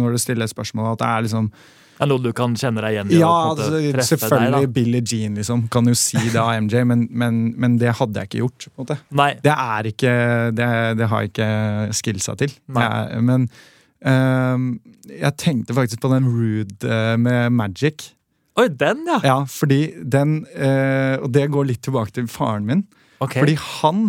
Når 0.00 0.16
du 0.16 0.18
stiller 0.18 0.46
spørsmål. 0.46 0.92
At 0.92 0.98
det 1.02 1.08
er 1.08 1.26
liksom 1.28 1.52
Er 2.00 2.08
noe 2.08 2.22
du 2.24 2.30
kan 2.36 2.54
kjenne 2.56 2.80
deg 2.80 2.94
igjen 2.94 3.10
i? 3.12 3.18
Ja, 3.20 3.30
altså, 3.50 3.80
selvfølgelig 4.08 4.62
Deg, 4.64 4.70
Billie 4.76 5.02
Jean, 5.04 5.34
liksom. 5.36 5.66
Kan 5.72 5.90
jo 5.90 5.96
si 5.98 6.20
det 6.20 6.38
av 6.40 6.54
MJ, 6.64 6.80
men, 6.88 7.02
men, 7.12 7.40
men 7.60 7.76
det 7.80 7.92
hadde 7.98 8.22
jeg 8.22 8.30
ikke 8.30 8.40
gjort. 8.40 8.68
Det 9.44 9.52
er 9.52 9.90
ikke 9.90 10.14
Det, 10.56 10.70
det 10.96 11.10
har 11.10 11.26
jeg 11.26 11.32
ikke 11.34 11.50
skillsa 11.98 12.36
til. 12.40 12.54
Jeg, 12.78 13.20
men 13.26 13.44
um, 14.00 14.70
jeg 15.10 15.36
tenkte 15.42 15.76
faktisk 15.76 16.00
på 16.00 16.12
den 16.14 16.30
Rude 16.30 16.88
eh, 16.88 17.18
med 17.20 17.52
Magic. 17.52 18.14
Oi, 18.56 18.68
den, 18.80 19.04
ja! 19.08 19.20
Ja, 19.24 19.36
fordi 19.48 19.92
den 20.00 20.40
uh, 20.56 21.20
Og 21.20 21.30
det 21.36 21.46
går 21.52 21.68
litt 21.68 21.84
tilbake 21.84 22.16
til 22.16 22.28
faren 22.32 22.66
min. 22.68 22.86
Okay. 23.20 23.42
Fordi 23.42 23.56
han 23.60 24.04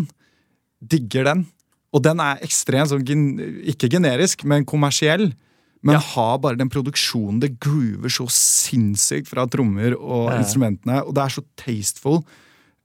digger 0.80 1.28
den. 1.28 1.46
Og 1.92 2.04
den 2.08 2.24
er 2.24 2.40
ekstremt 2.46 2.92
sånn 2.92 3.04
Ikke 3.68 3.92
generisk, 3.92 4.46
men 4.48 4.68
kommersiell. 4.68 5.34
Men 5.84 5.94
Ja. 5.96 6.00
har 6.00 6.38
bare 6.40 6.56
den 6.58 6.70
produksjonen. 6.70 7.40
Det 7.42 7.60
groover 7.60 8.10
så 8.10 8.28
sinnssykt 8.30 9.28
fra 9.28 9.48
trommer 9.48 9.96
og 10.00 10.30
Ja, 10.32 10.38
instrumentene. 10.44 11.02
Og 11.08 11.14
det 11.16 11.24
er 11.24 11.30
så 11.30 11.44
tasteful 11.58 12.24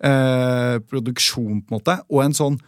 eh, 0.03 0.79
produksjon, 0.91 1.63
på 1.65 1.73
en 1.73 1.79
måte. 1.81 2.01
Og 2.11 2.23
en 2.25 2.33
sånn 2.37 2.59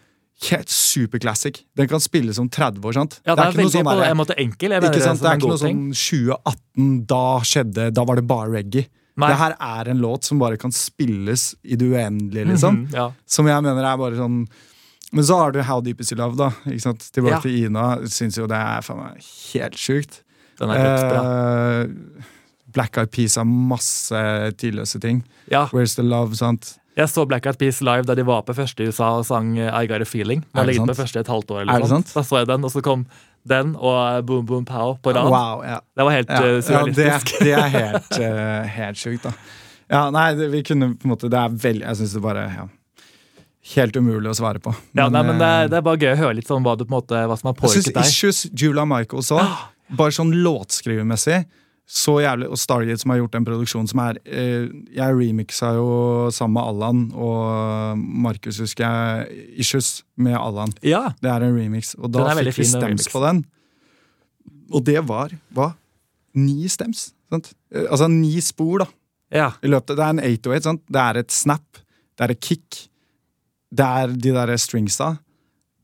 helt 0.50 0.68
superclassic. 0.70 1.64
Den 1.76 1.88
kan 1.90 2.00
spilles 2.00 2.38
om 2.38 2.48
30 2.48 2.80
år. 2.84 2.94
sant? 2.94 3.20
ja, 3.26 3.34
det 3.34 3.42
er, 3.44 3.50
ikke 3.50 3.56
noe 3.56 3.64
veldig 3.64 3.72
sånn 3.72 3.88
på 3.88 4.04
en 4.10 4.16
måte 4.20 4.36
enkel. 4.38 4.70
Ikke 4.78 5.02
sant? 5.02 5.20
Det 5.20 5.26
er 5.32 5.36
ikke 5.40 5.48
noe 5.50 5.58
ting. 5.58 5.82
sånn 5.92 6.38
2018, 6.46 7.06
da 7.06 7.24
skjedde 7.40 7.92
Da 7.94 8.04
var 8.04 8.16
det 8.16 8.26
bare 8.26 8.50
reggae. 8.52 8.86
Nei. 9.18 9.28
Det 9.32 9.36
her 9.40 9.56
er 9.58 9.88
en 9.90 9.98
låt 9.98 10.22
som 10.24 10.38
bare 10.38 10.56
kan 10.56 10.70
spilles 10.70 11.54
i 11.64 11.74
det 11.74 11.88
uendelige, 11.90 12.46
liksom. 12.52 12.84
Mhm, 12.86 12.92
ja. 12.94 13.10
Som 13.26 13.46
jeg 13.50 13.62
mener 13.64 13.82
er 13.82 13.96
bare 13.98 14.14
sånn 14.14 14.46
Men 15.12 15.24
så 15.24 15.36
har 15.40 15.52
du 15.52 15.62
How 15.64 15.80
Deep 15.80 16.00
Is 16.00 16.12
Your 16.12 16.18
Love, 16.20 16.36
da. 16.36 16.50
Ikke 16.68 16.82
sant? 16.84 17.06
Tilbake 17.14 17.38
Ja. 17.38 17.40
til 17.40 17.64
Ina. 17.64 17.84
Syns 18.12 18.36
jo 18.36 18.46
det 18.50 18.56
er 18.58 18.82
faen 18.84 18.98
meg 19.00 19.22
helt 19.54 19.78
sjukt. 19.80 20.22
Den 20.60 20.70
er 20.74 20.82
dødsbra. 20.84 21.22
Eh, 21.22 22.26
Black 22.74 22.98
Eyed 23.00 23.10
Peas 23.14 23.36
har 23.40 23.44
masse 23.48 24.20
tidløse 24.60 25.00
ting. 25.00 25.22
Ja, 25.50 25.66
Where's 25.72 25.94
the 25.96 26.02
Love, 26.04 26.36
sant? 26.36 26.74
jeg 26.98 27.06
så 27.08 27.22
Black 27.30 27.46
Eyed 27.46 27.56
Peas 27.60 27.80
live 27.80 28.02
da 28.08 28.14
de 28.18 28.24
var 28.26 28.42
på 28.42 28.52
første 28.58 28.82
i 28.82 28.88
USA 28.90 29.12
og 29.20 29.24
sang 29.24 29.52
eh, 29.56 29.70
I 29.70 29.86
Got 29.86 30.02
A 30.02 30.04
Feeling. 30.04 30.42
Er 30.52 30.58
har 30.58 30.66
ligget 30.66 30.86
på 30.90 30.96
første 30.98 31.20
et 31.20 31.28
halvt 31.30 31.50
år. 31.54 31.60
Er 31.60 31.68
eller 31.70 31.78
det 31.86 31.88
sånt. 31.88 32.12
Da 32.14 32.22
så 32.26 32.38
jeg 32.42 32.48
den, 32.50 32.64
og 32.66 32.70
så 32.74 32.82
kom 32.82 33.06
den 33.48 33.76
og 33.78 34.16
eh, 34.18 34.20
Boom 34.26 34.44
Boom 34.46 34.64
Pow 34.66 34.96
på 35.00 35.14
rad. 35.14 35.30
Wow, 35.30 35.62
ja. 35.64 35.78
Det 35.96 36.04
var 36.04 36.10
helt 36.10 36.28
Ja, 36.28 36.60
surrealistisk. 36.60 37.32
ja, 37.32 37.38
det, 37.38 37.44
det 37.46 37.54
er 37.54 37.68
helt, 37.78 38.18
uh, 38.18 38.66
helt 38.76 38.98
sjukt, 38.98 39.22
da. 39.22 39.32
Ja, 39.88 40.10
nei, 40.10 40.34
det, 40.34 40.50
vi 40.52 40.62
kunne 40.66 40.90
på 40.98 41.06
en 41.06 41.14
måte 41.14 41.30
Det 41.32 41.38
er 41.38 41.48
veldig 41.48 41.86
Jeg 41.86 41.96
syns 41.96 42.12
det 42.12 42.20
bare 42.20 42.42
ja, 42.52 42.66
Helt 43.74 43.96
umulig 44.00 44.30
å 44.30 44.34
svare 44.38 44.60
på. 44.64 44.72
ja, 44.96 45.08
nei, 45.12 45.22
men 45.26 45.38
det, 45.40 45.44
eh, 45.46 45.62
er, 45.64 45.68
det 45.72 45.76
er 45.80 45.86
bare 45.86 45.98
gøy 46.00 46.12
å 46.14 46.18
høre 46.22 46.36
litt 46.38 46.48
sånn 46.48 46.62
hva, 46.64 46.76
du, 46.78 46.84
på 46.86 46.92
en 46.94 46.98
måte, 47.00 47.22
hva 47.28 47.36
som 47.38 47.50
har 47.50 47.54
Jeg 47.54 47.60
deg. 47.60 47.64
påvirket 47.68 47.94
deg. 47.98 48.04
Issues, 48.12 48.44
Julia 48.54 48.84
Michaels 48.88 49.30
òg, 49.36 49.56
bare 49.98 50.14
sånn 50.14 50.32
låtskrivermessig 50.44 51.42
så 51.88 52.18
jævlig, 52.20 52.50
Og 52.52 52.58
Stargate 52.60 53.00
som 53.00 53.10
har 53.14 53.16
gjort 53.22 53.34
en 53.38 53.44
produksjon 53.46 53.86
som 53.88 54.00
er 54.04 54.18
eh, 54.28 54.66
Jeg 54.92 55.14
remixa 55.16 55.70
jo 55.78 55.86
sammen 56.36 56.58
med 56.58 56.66
Allan 56.68 56.98
og 57.16 57.96
Markus, 57.96 58.58
husker 58.60 58.84
jeg, 58.84 59.46
Issues 59.64 60.02
med 60.20 60.36
Allan. 60.36 60.74
Ja, 60.84 61.14
Det 61.22 61.30
er 61.32 61.46
en 61.46 61.56
remix, 61.56 61.94
og 61.96 62.12
da 62.12 62.26
fikk 62.36 62.58
vi 62.60 62.66
stems 62.68 63.08
på 63.08 63.22
den. 63.24 63.40
Og 64.68 64.84
det 64.84 65.00
var 65.08 65.32
hva? 65.56 65.70
Ni 66.36 66.68
stems. 66.68 67.06
Sant? 67.32 67.54
Eh, 67.72 67.86
Altså 67.88 68.08
ni 68.12 68.36
spor, 68.44 68.84
da. 68.84 68.86
ja. 69.32 69.48
I 69.64 69.68
løpet, 69.72 69.96
det 69.96 70.04
er 70.04 70.12
en 70.12 70.20
808, 70.20 70.62
sant? 70.68 70.82
Det 70.92 71.00
er 71.06 71.22
et 71.22 71.32
snap, 71.32 71.80
det 72.18 72.26
er 72.28 72.36
et 72.36 72.40
kick, 72.44 72.82
det 73.74 73.84
er 74.02 74.12
de 74.16 74.34
der 74.34 74.54
stringsa, 74.60 75.16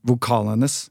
vokalen 0.05 0.55
hennes. 0.55 0.89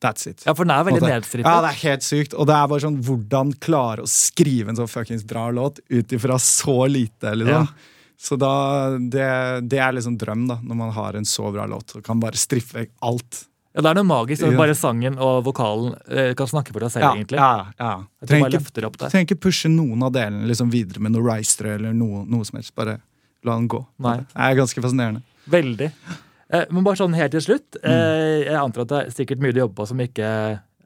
That's 0.00 0.28
it. 0.30 0.44
ja, 0.46 0.54
for 0.54 0.62
den 0.62 0.70
er 0.76 0.84
veldig 0.86 1.02
nedstrippet. 1.02 1.46
Ja, 1.48 1.58
det 1.64 1.72
er 1.72 1.78
helt 1.90 2.04
sykt. 2.06 2.34
Og 2.38 2.46
det 2.46 2.54
er 2.54 2.68
bare 2.70 2.84
sånn 2.84 3.00
hvordan 3.02 3.50
klare 3.58 4.04
å 4.04 4.10
skrive 4.10 4.70
en 4.70 4.78
så 4.78 4.86
fuckings 4.86 5.24
bra 5.26 5.48
låt 5.50 5.80
ut 5.90 6.12
ifra 6.14 6.36
så 6.38 6.84
lite, 6.86 7.32
liksom. 7.34 7.66
Ja. 7.66 7.94
Så 8.18 8.34
da, 8.38 8.52
det, 8.98 9.26
det 9.70 9.78
er 9.82 9.94
liksom 9.94 10.16
drøm, 10.18 10.46
da, 10.50 10.56
når 10.62 10.78
man 10.78 10.94
har 10.94 11.18
en 11.18 11.26
så 11.26 11.50
bra 11.54 11.66
låt 11.70 11.94
og 11.98 12.02
kan 12.06 12.18
bare 12.22 12.38
striffe 12.38 12.78
vekk 12.80 12.92
alt. 13.06 13.44
Ja, 13.74 13.82
det 13.84 13.90
er 13.92 13.98
noe 14.00 14.08
magisk. 14.08 14.42
at 14.42 14.54
Ja. 14.54 14.58
Bare 14.58 14.74
sangen 14.74 15.18
og 15.22 15.44
vokalen 15.46 15.92
eh, 16.10 16.32
kan 16.38 16.50
snakke 16.50 16.72
for 16.74 16.82
deg 16.82 16.90
selv, 16.94 17.12
egentlig. 17.14 17.38
ja, 17.38 17.68
ja. 17.78 17.90
Jeg 18.22 18.30
Trenger 18.32 18.56
ikke, 18.58 18.90
trenger 19.04 19.26
ikke 19.28 19.40
pushe 19.48 19.70
noen 19.70 20.02
av 20.02 20.14
delene 20.16 20.46
liksom 20.50 20.70
videre 20.72 21.02
med 21.04 21.14
noe 21.14 21.26
ristere 21.26 21.76
eller 21.78 21.94
noe, 21.94 22.24
noe 22.26 22.46
som 22.46 22.58
helst. 22.58 22.74
Bare 22.78 22.96
la 23.46 23.54
den 23.54 23.68
gå. 23.70 23.84
Nei. 24.02 24.16
Det 24.30 24.46
er 24.48 24.58
ganske 24.58 24.82
fascinerende. 24.82 25.22
Veldig. 25.50 25.90
Eh, 26.52 26.64
men 26.72 26.84
bare 26.86 26.96
sånn 26.96 27.16
helt 27.16 27.34
til 27.36 27.44
slutt. 27.44 27.76
Eh, 27.84 28.44
jeg 28.46 28.56
antar 28.56 28.86
at 28.86 28.92
det 28.92 28.98
er 29.02 29.10
sikkert 29.18 29.42
mye 29.44 29.52
du 29.52 29.60
jobber 29.60 29.82
på 29.82 29.86
som 29.90 30.00
ikke 30.00 30.28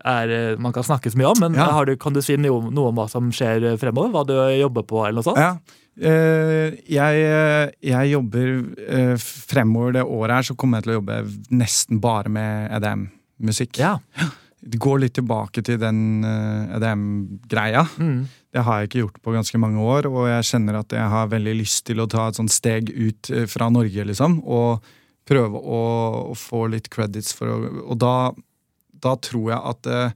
er, 0.05 0.33
eh, 0.35 0.57
man 0.59 0.73
kan 0.75 0.83
snakke 0.83 1.13
så 1.13 1.19
mye 1.21 1.31
om, 1.31 1.39
men 1.45 1.55
Ja. 1.55 1.69
har 1.71 1.87
du, 1.87 1.97
kan 1.97 2.13
du 2.13 2.21
si 2.23 2.35
noe, 2.37 2.71
noe 2.75 2.89
om 2.91 2.97
hva 2.99 3.09
som 3.11 3.31
skjer 3.31 3.77
fremover? 3.79 4.11
Hva 4.11 4.25
du 4.27 4.35
jobber 4.59 4.83
på, 4.83 5.05
eller 5.07 5.21
noe 5.23 5.29
sånt? 5.29 5.39
Ja. 5.39 5.57
Jeg, 5.93 7.73
jeg 7.85 8.11
jobber 8.15 9.17
Fremover 9.21 9.93
det 9.93 10.03
året 10.09 10.39
her 10.39 10.43
så 10.49 10.55
kommer 10.57 10.79
jeg 10.81 10.87
til 10.87 10.93
å 10.95 10.97
jobbe 11.03 11.19
nesten 11.53 12.01
bare 12.01 12.31
med 12.33 12.71
EDM-musikk. 12.79 13.77
Ja. 13.79 13.99
Det 14.63 14.79
går 14.81 15.03
litt 15.05 15.15
tilbake 15.19 15.63
til 15.63 15.77
den 15.83 16.25
EDM-greia. 16.25 17.85
Mm. 17.99 18.25
Det 18.53 18.61
har 18.67 18.81
jeg 18.83 18.89
ikke 18.91 19.01
gjort 19.07 19.21
på 19.25 19.33
ganske 19.33 19.59
mange 19.63 19.81
år, 19.81 20.07
og 20.13 20.27
jeg 20.29 20.45
kjenner 20.51 20.77
at 20.83 20.93
jeg 20.93 21.09
har 21.09 21.31
veldig 21.33 21.55
lyst 21.57 21.87
til 21.89 22.03
å 22.05 22.09
ta 22.13 22.27
et 22.29 22.37
sånt 22.37 22.53
steg 22.53 22.91
ut 22.93 23.31
eh, 23.33 23.47
fra 23.49 23.71
Norge, 23.73 24.05
liksom, 24.11 24.41
og 24.45 24.83
prøve 25.29 25.57
å, 25.57 25.81
å 26.33 26.37
få 26.37 26.67
litt 26.69 26.91
credits 26.93 27.33
for 27.33 27.49
å 27.49 27.57
Og 27.87 27.97
da, 28.03 28.33
da 29.03 29.15
tror 29.17 29.53
jeg 29.55 29.61
at 29.73 29.87
eh, 29.87 30.15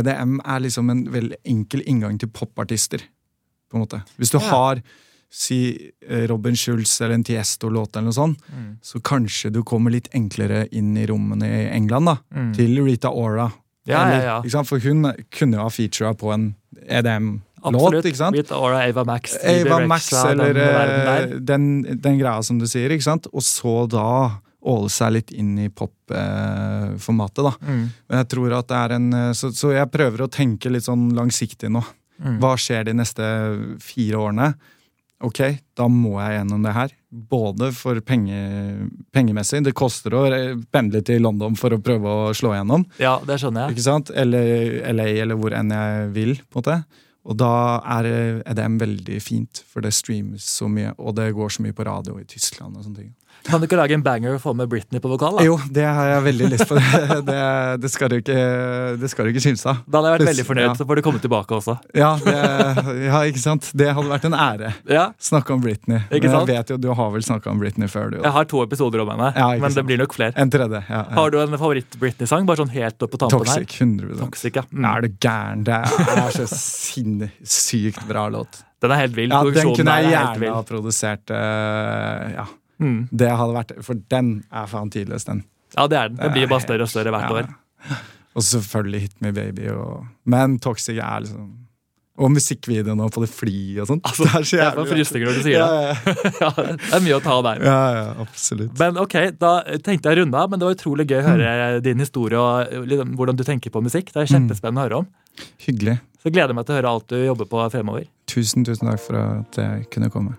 EDM 0.00 0.38
er 0.48 0.60
liksom 0.64 0.88
en 0.94 1.04
veldig 1.12 1.36
enkel 1.44 1.82
inngang 1.84 2.16
til 2.22 2.30
popartister, 2.32 3.02
på 3.68 3.76
en 3.76 3.84
måte. 3.84 4.00
Hvis 4.16 4.32
du 4.32 4.38
Ja. 4.38 4.46
har 4.48 4.80
si 5.32 5.58
eh, 6.08 6.26
Robin 6.28 6.56
Schulz 6.56 7.00
eller 7.00 7.14
en 7.18 7.24
Tiesto-låt 7.24 7.96
eller 7.96 8.08
noe 8.10 8.16
sånt, 8.16 8.38
Mm. 8.52 8.78
så 8.84 9.00
kanskje 9.00 9.50
du 9.52 9.62
kommer 9.62 9.90
litt 9.90 10.08
enklere 10.14 10.66
inn 10.72 10.96
i 10.96 11.06
rommene 11.06 11.44
i 11.48 11.68
England, 11.76 12.06
da. 12.06 12.16
Mm. 12.34 12.54
Til 12.56 12.82
Rita 12.84 13.10
Ora. 13.10 13.50
Ja, 13.88 14.02
ja, 14.12 14.38
ja. 14.44 14.62
For 14.66 14.82
hun 14.82 15.08
kunne 15.34 15.58
jo 15.58 15.64
ha 15.64 15.70
featura 15.72 16.12
på 16.14 16.30
en 16.34 16.52
EDM-låt, 16.86 18.04
ikke 18.06 18.20
sant? 18.20 18.38
Aura, 18.54 18.84
Ava 18.86 19.04
Max, 19.08 19.34
Ava 19.42 19.80
Max 19.86 20.12
eller 20.14 20.54
verden 20.54 21.10
eh, 21.10 21.36
den, 21.50 21.66
den 21.98 22.20
greia 22.20 22.42
som 22.46 22.60
du 22.62 22.68
sier, 22.70 22.94
ikke 22.94 23.08
sant? 23.08 23.26
Og 23.32 23.42
så 23.46 23.82
da 23.90 24.06
åle 24.62 24.90
seg 24.94 25.16
litt 25.16 25.32
inn 25.34 25.56
i 25.58 25.66
pop-formatet, 25.74 27.42
da. 27.42 27.52
Mm. 27.66 27.82
Men 27.90 28.20
jeg 28.20 28.30
tror 28.36 28.54
at 28.60 28.70
det 28.70 28.78
er 28.78 28.96
en 28.98 29.08
eh, 29.18 29.32
så, 29.38 29.50
så 29.56 29.72
jeg 29.74 29.90
prøver 29.94 30.22
å 30.22 30.30
tenke 30.30 30.70
litt 30.70 30.86
sånn 30.86 31.10
langsiktig 31.18 31.72
nå. 31.74 31.82
Mm. 32.22 32.38
Hva 32.42 32.54
skjer 32.60 32.86
de 32.86 32.94
neste 32.94 33.26
fire 33.82 34.20
årene? 34.22 34.52
Ok, 35.26 35.42
da 35.78 35.88
må 35.90 36.16
jeg 36.20 36.38
gjennom 36.38 36.62
det 36.66 36.76
her. 36.78 36.94
Både 37.12 37.68
for 37.76 37.98
penge, 38.00 38.88
pengemessig. 39.12 39.60
Det 39.66 39.74
koster 39.76 40.14
å 40.16 40.22
pendle 40.72 41.02
til 41.04 41.20
London 41.20 41.56
for 41.60 41.76
å 41.76 41.80
prøve 41.84 42.08
å 42.08 42.32
slå 42.36 42.54
igjennom. 42.56 42.86
Ja, 43.02 43.18
det 43.28 43.36
skjønner 43.42 43.66
jeg. 43.66 43.76
Ikke 43.76 43.84
sant? 43.84 44.12
Eller 44.16 44.78
LA, 44.94 45.08
eller 45.26 45.36
hvor 45.36 45.52
enn 45.56 45.74
jeg 45.76 46.06
vil. 46.16 46.36
på 46.48 46.62
en 46.62 46.62
måte. 46.62 46.78
Og 47.28 47.36
da 47.38 47.52
er 48.00 48.08
EDM 48.50 48.80
veldig 48.80 49.18
fint, 49.22 49.60
for 49.68 49.84
det 49.84 49.92
streames 49.94 50.46
så 50.56 50.66
mye, 50.72 50.94
og 50.98 51.14
det 51.20 51.28
går 51.36 51.52
så 51.54 51.62
mye 51.62 51.76
på 51.76 51.84
radio 51.86 52.16
i 52.18 52.24
Tyskland. 52.26 52.76
og 52.76 52.86
sånne 52.88 53.04
ting. 53.04 53.12
Kan 53.46 53.60
du 53.60 53.66
ikke 53.66 53.76
lage 53.78 53.94
en 53.96 54.02
banger 54.06 54.36
og 54.36 54.40
få 54.42 54.52
med 54.54 54.68
Britney 54.70 55.00
på 55.02 55.10
vokal? 55.10 55.36
da? 55.38 55.44
Jo, 55.46 55.56
det 55.74 55.82
har 55.84 56.06
jeg 56.12 56.22
veldig 56.28 56.48
lyst 56.52 56.68
på. 56.70 56.76
Det, 57.32 57.38
det, 57.82 57.90
skal 57.92 58.10
du 58.12 58.16
ikke, 58.20 58.36
det 59.00 59.08
skal 59.10 59.26
du 59.26 59.30
ikke 59.32 59.42
kimse 59.44 59.66
av. 59.70 59.80
Da 59.86 59.98
hadde 60.00 60.10
jeg 60.12 60.18
vært 60.20 60.28
veldig 60.30 60.44
fornøyd, 60.48 60.64
Ja. 60.68 60.74
så 60.78 60.86
får 60.88 60.98
du 60.98 61.02
komme 61.06 61.20
tilbake 61.22 61.54
også. 61.56 61.74
Ja, 61.98 62.10
det, 62.22 62.34
ja, 63.06 63.20
ikke 63.30 63.42
sant? 63.42 63.68
Det 63.78 63.88
hadde 63.94 64.10
vært 64.10 64.26
en 64.28 64.36
ære. 64.38 64.72
Ja, 64.90 65.04
Snakke 65.22 65.54
om 65.54 65.62
Britney. 65.64 66.00
Ikke 66.10 66.28
Men 66.30 66.36
sant? 66.36 66.52
jeg 66.52 66.58
vet 66.62 66.72
jo, 66.74 66.78
Du 66.82 66.88
har 66.98 67.10
vel 67.14 67.22
snakka 67.26 67.50
om 67.52 67.60
Britney 67.62 67.90
før, 67.90 68.10
du? 68.14 68.18
Jeg 68.22 68.34
har 68.36 68.48
to 68.50 68.62
episoder 68.64 69.02
om 69.04 69.12
henne, 69.14 69.32
men 69.62 69.76
det 69.76 69.84
blir 69.88 70.00
nok 70.02 70.14
flere. 70.16 70.34
En 70.38 70.50
tredje. 70.52 70.82
ja. 70.88 71.02
Har 71.18 71.30
du 71.34 71.38
en 71.42 71.58
favoritt-Britney-sang? 71.58 72.46
Bare 72.48 72.62
sånn 72.62 72.72
helt 72.74 73.02
opp 73.02 73.14
på 73.14 73.20
tampen 73.22 73.42
her? 73.46 73.66
Toxic. 73.66 73.80
100 73.80 74.18
Toxic, 74.22 74.56
ja. 74.60 74.64
Mm. 74.72 74.88
Er 74.92 75.06
du 75.06 75.08
gæren? 75.22 75.64
Det 75.66 75.78
er 75.82 76.34
så 76.38 76.46
sinnssykt 76.52 78.06
bra 78.08 78.28
låt. 78.32 78.62
Den 78.82 78.90
er 78.90 79.02
helt 79.04 79.14
vill. 79.16 79.30
Ja, 79.30 79.42
Den 79.46 79.74
kunne 79.76 79.94
jeg 80.00 80.10
er 80.10 80.16
gjerne 80.16 80.54
ha 80.56 80.62
produsert. 80.66 81.30
Uh, 81.30 82.32
ja, 82.34 82.46
Mm. 82.82 83.08
det 83.12 83.30
hadde 83.30 83.54
vært 83.56 83.72
For 83.86 83.94
den 84.10 84.32
er 84.50 84.66
faen 84.70 84.90
tidløs, 84.90 85.24
den. 85.28 85.44
Ja, 85.76 85.86
det 85.88 85.98
er 85.98 86.08
den. 86.12 86.18
Den 86.20 86.32
blir 86.36 86.48
bare 86.50 86.60
større 86.66 86.82
og 86.86 86.92
større 86.92 87.10
hvert 87.14 87.30
ja. 87.30 87.42
år. 87.42 87.52
Og 88.36 88.42
selvfølgelig 88.46 89.00
Hit 89.02 89.16
Me 89.20 89.30
Baby. 89.36 89.66
Og, 89.72 90.06
men 90.24 90.58
Toxic 90.58 90.96
er 90.96 91.20
liksom 91.26 91.50
Og 92.22 92.30
musikkvideoen 92.32 93.00
og 93.00 93.10
på 93.12 93.22
det 93.24 93.28
flyet 93.32 93.80
og 93.82 93.88
sånn. 93.88 94.00
Altså, 94.04 94.24
det 94.28 94.32
er 94.38 94.44
så 94.48 94.56
Jeg 94.56 94.66
jævlig. 94.68 94.84
frysninger 94.92 95.26
når 95.28 95.36
du 95.38 95.42
sier 95.46 95.58
ja, 95.58 95.66
det. 95.66 95.82
ja, 96.04 96.32
Ja, 96.44 96.50
det 96.68 96.92
er 96.98 97.04
mye 97.06 97.16
å 97.16 97.22
ta 97.24 97.36
der. 97.48 97.62
ja, 97.64 97.76
ja, 97.96 98.04
absolutt. 98.24 98.74
Men 98.80 99.00
ok, 99.00 99.16
da 99.40 99.52
tenkte 99.84 100.08
jeg 100.12 100.18
å 100.18 100.20
runde 100.22 100.40
av, 100.42 100.50
men 100.52 100.60
det 100.60 100.68
var 100.68 100.76
utrolig 100.76 101.06
gøy 101.08 101.18
å 101.22 101.26
høre 101.30 101.52
Mm. 101.52 101.82
din 101.88 102.04
historie 102.04 102.38
og 102.38 102.88
liksom, 102.92 103.14
hvordan 103.16 103.36
du 103.40 103.44
tenker 103.48 103.72
på 103.72 103.82
musikk. 103.84 104.12
Det 104.12 104.22
er 104.26 104.30
kjempespennende 104.36 104.80
å 104.80 104.86
høre 104.88 105.00
om. 105.02 105.08
Hyggelig. 105.64 105.98
Så 106.20 106.28
jeg 106.28 106.36
gleder 106.36 106.54
meg 106.54 106.68
til 106.68 106.76
å 106.76 106.78
høre 106.80 106.92
alt 106.92 107.08
du 107.08 107.16
jobber 107.24 107.48
på 107.50 107.64
fremover. 107.72 108.04
Tusen, 108.30 108.64
tusen 108.68 108.88
takk 108.92 109.00
for 109.02 109.16
at 109.18 109.58
jeg 109.64 109.88
kunne 109.92 110.12
komme. 110.12 110.36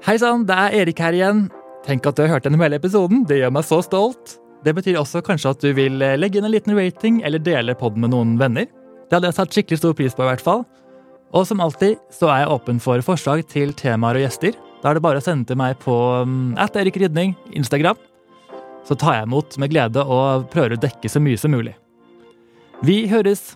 Hei 0.00 0.14
sann, 0.16 0.46
det 0.48 0.56
er 0.56 0.74
Erik 0.78 1.00
her 1.02 1.12
igjen. 1.12 1.42
Tenk 1.84 2.06
at 2.08 2.16
du 2.16 2.22
har 2.22 2.30
hørt 2.32 2.46
gjennom 2.46 2.62
hele 2.64 2.78
episoden. 2.80 3.26
Det 3.28 3.36
gjør 3.36 3.50
meg 3.52 3.66
så 3.68 3.82
stolt. 3.84 4.38
Det 4.64 4.72
betyr 4.76 4.96
også 4.96 5.20
kanskje 5.24 5.52
at 5.52 5.60
du 5.60 5.74
vil 5.76 6.00
eh, 6.00 6.16
legge 6.16 6.40
inn 6.40 6.46
en 6.48 6.54
liten 6.54 6.72
rating 6.72 7.18
eller 7.20 7.42
dele 7.44 7.74
podden 7.76 8.06
med 8.06 8.14
noen 8.14 8.32
venner. 8.40 8.64
Det 8.64 9.18
hadde 9.18 9.28
jeg 9.28 9.36
satt 9.36 9.52
skikkelig 9.58 9.80
stor 9.82 9.98
pris 9.98 10.16
på, 10.16 10.24
i 10.24 10.30
hvert 10.30 10.44
fall. 10.44 10.64
Og 11.36 11.44
som 11.44 11.60
alltid 11.60 12.00
så 12.16 12.32
er 12.32 12.46
jeg 12.46 12.52
åpen 12.56 12.80
for 12.80 13.04
forslag 13.04 13.44
til 13.52 13.76
temaer 13.76 14.16
og 14.16 14.24
gjester. 14.24 14.56
Da 14.80 14.88
er 14.88 14.96
det 14.96 15.04
bare 15.04 15.20
å 15.20 15.26
sende 15.26 15.44
til 15.52 15.60
meg 15.60 15.76
på 15.84 15.98
um, 16.24 16.56
at 16.56 16.80
Erik 16.80 16.96
Rydning, 16.96 17.36
Instagram. 17.52 18.00
Så 18.88 18.96
tar 18.96 19.18
jeg 19.18 19.28
imot 19.28 19.60
med 19.60 19.74
glede 19.74 20.00
og 20.00 20.48
prøver 20.54 20.78
å 20.78 20.80
dekke 20.80 21.12
så 21.12 21.20
mye 21.20 21.36
som 21.40 21.52
mulig. 21.52 21.76
Vi 22.80 23.02
høres! 23.12 23.50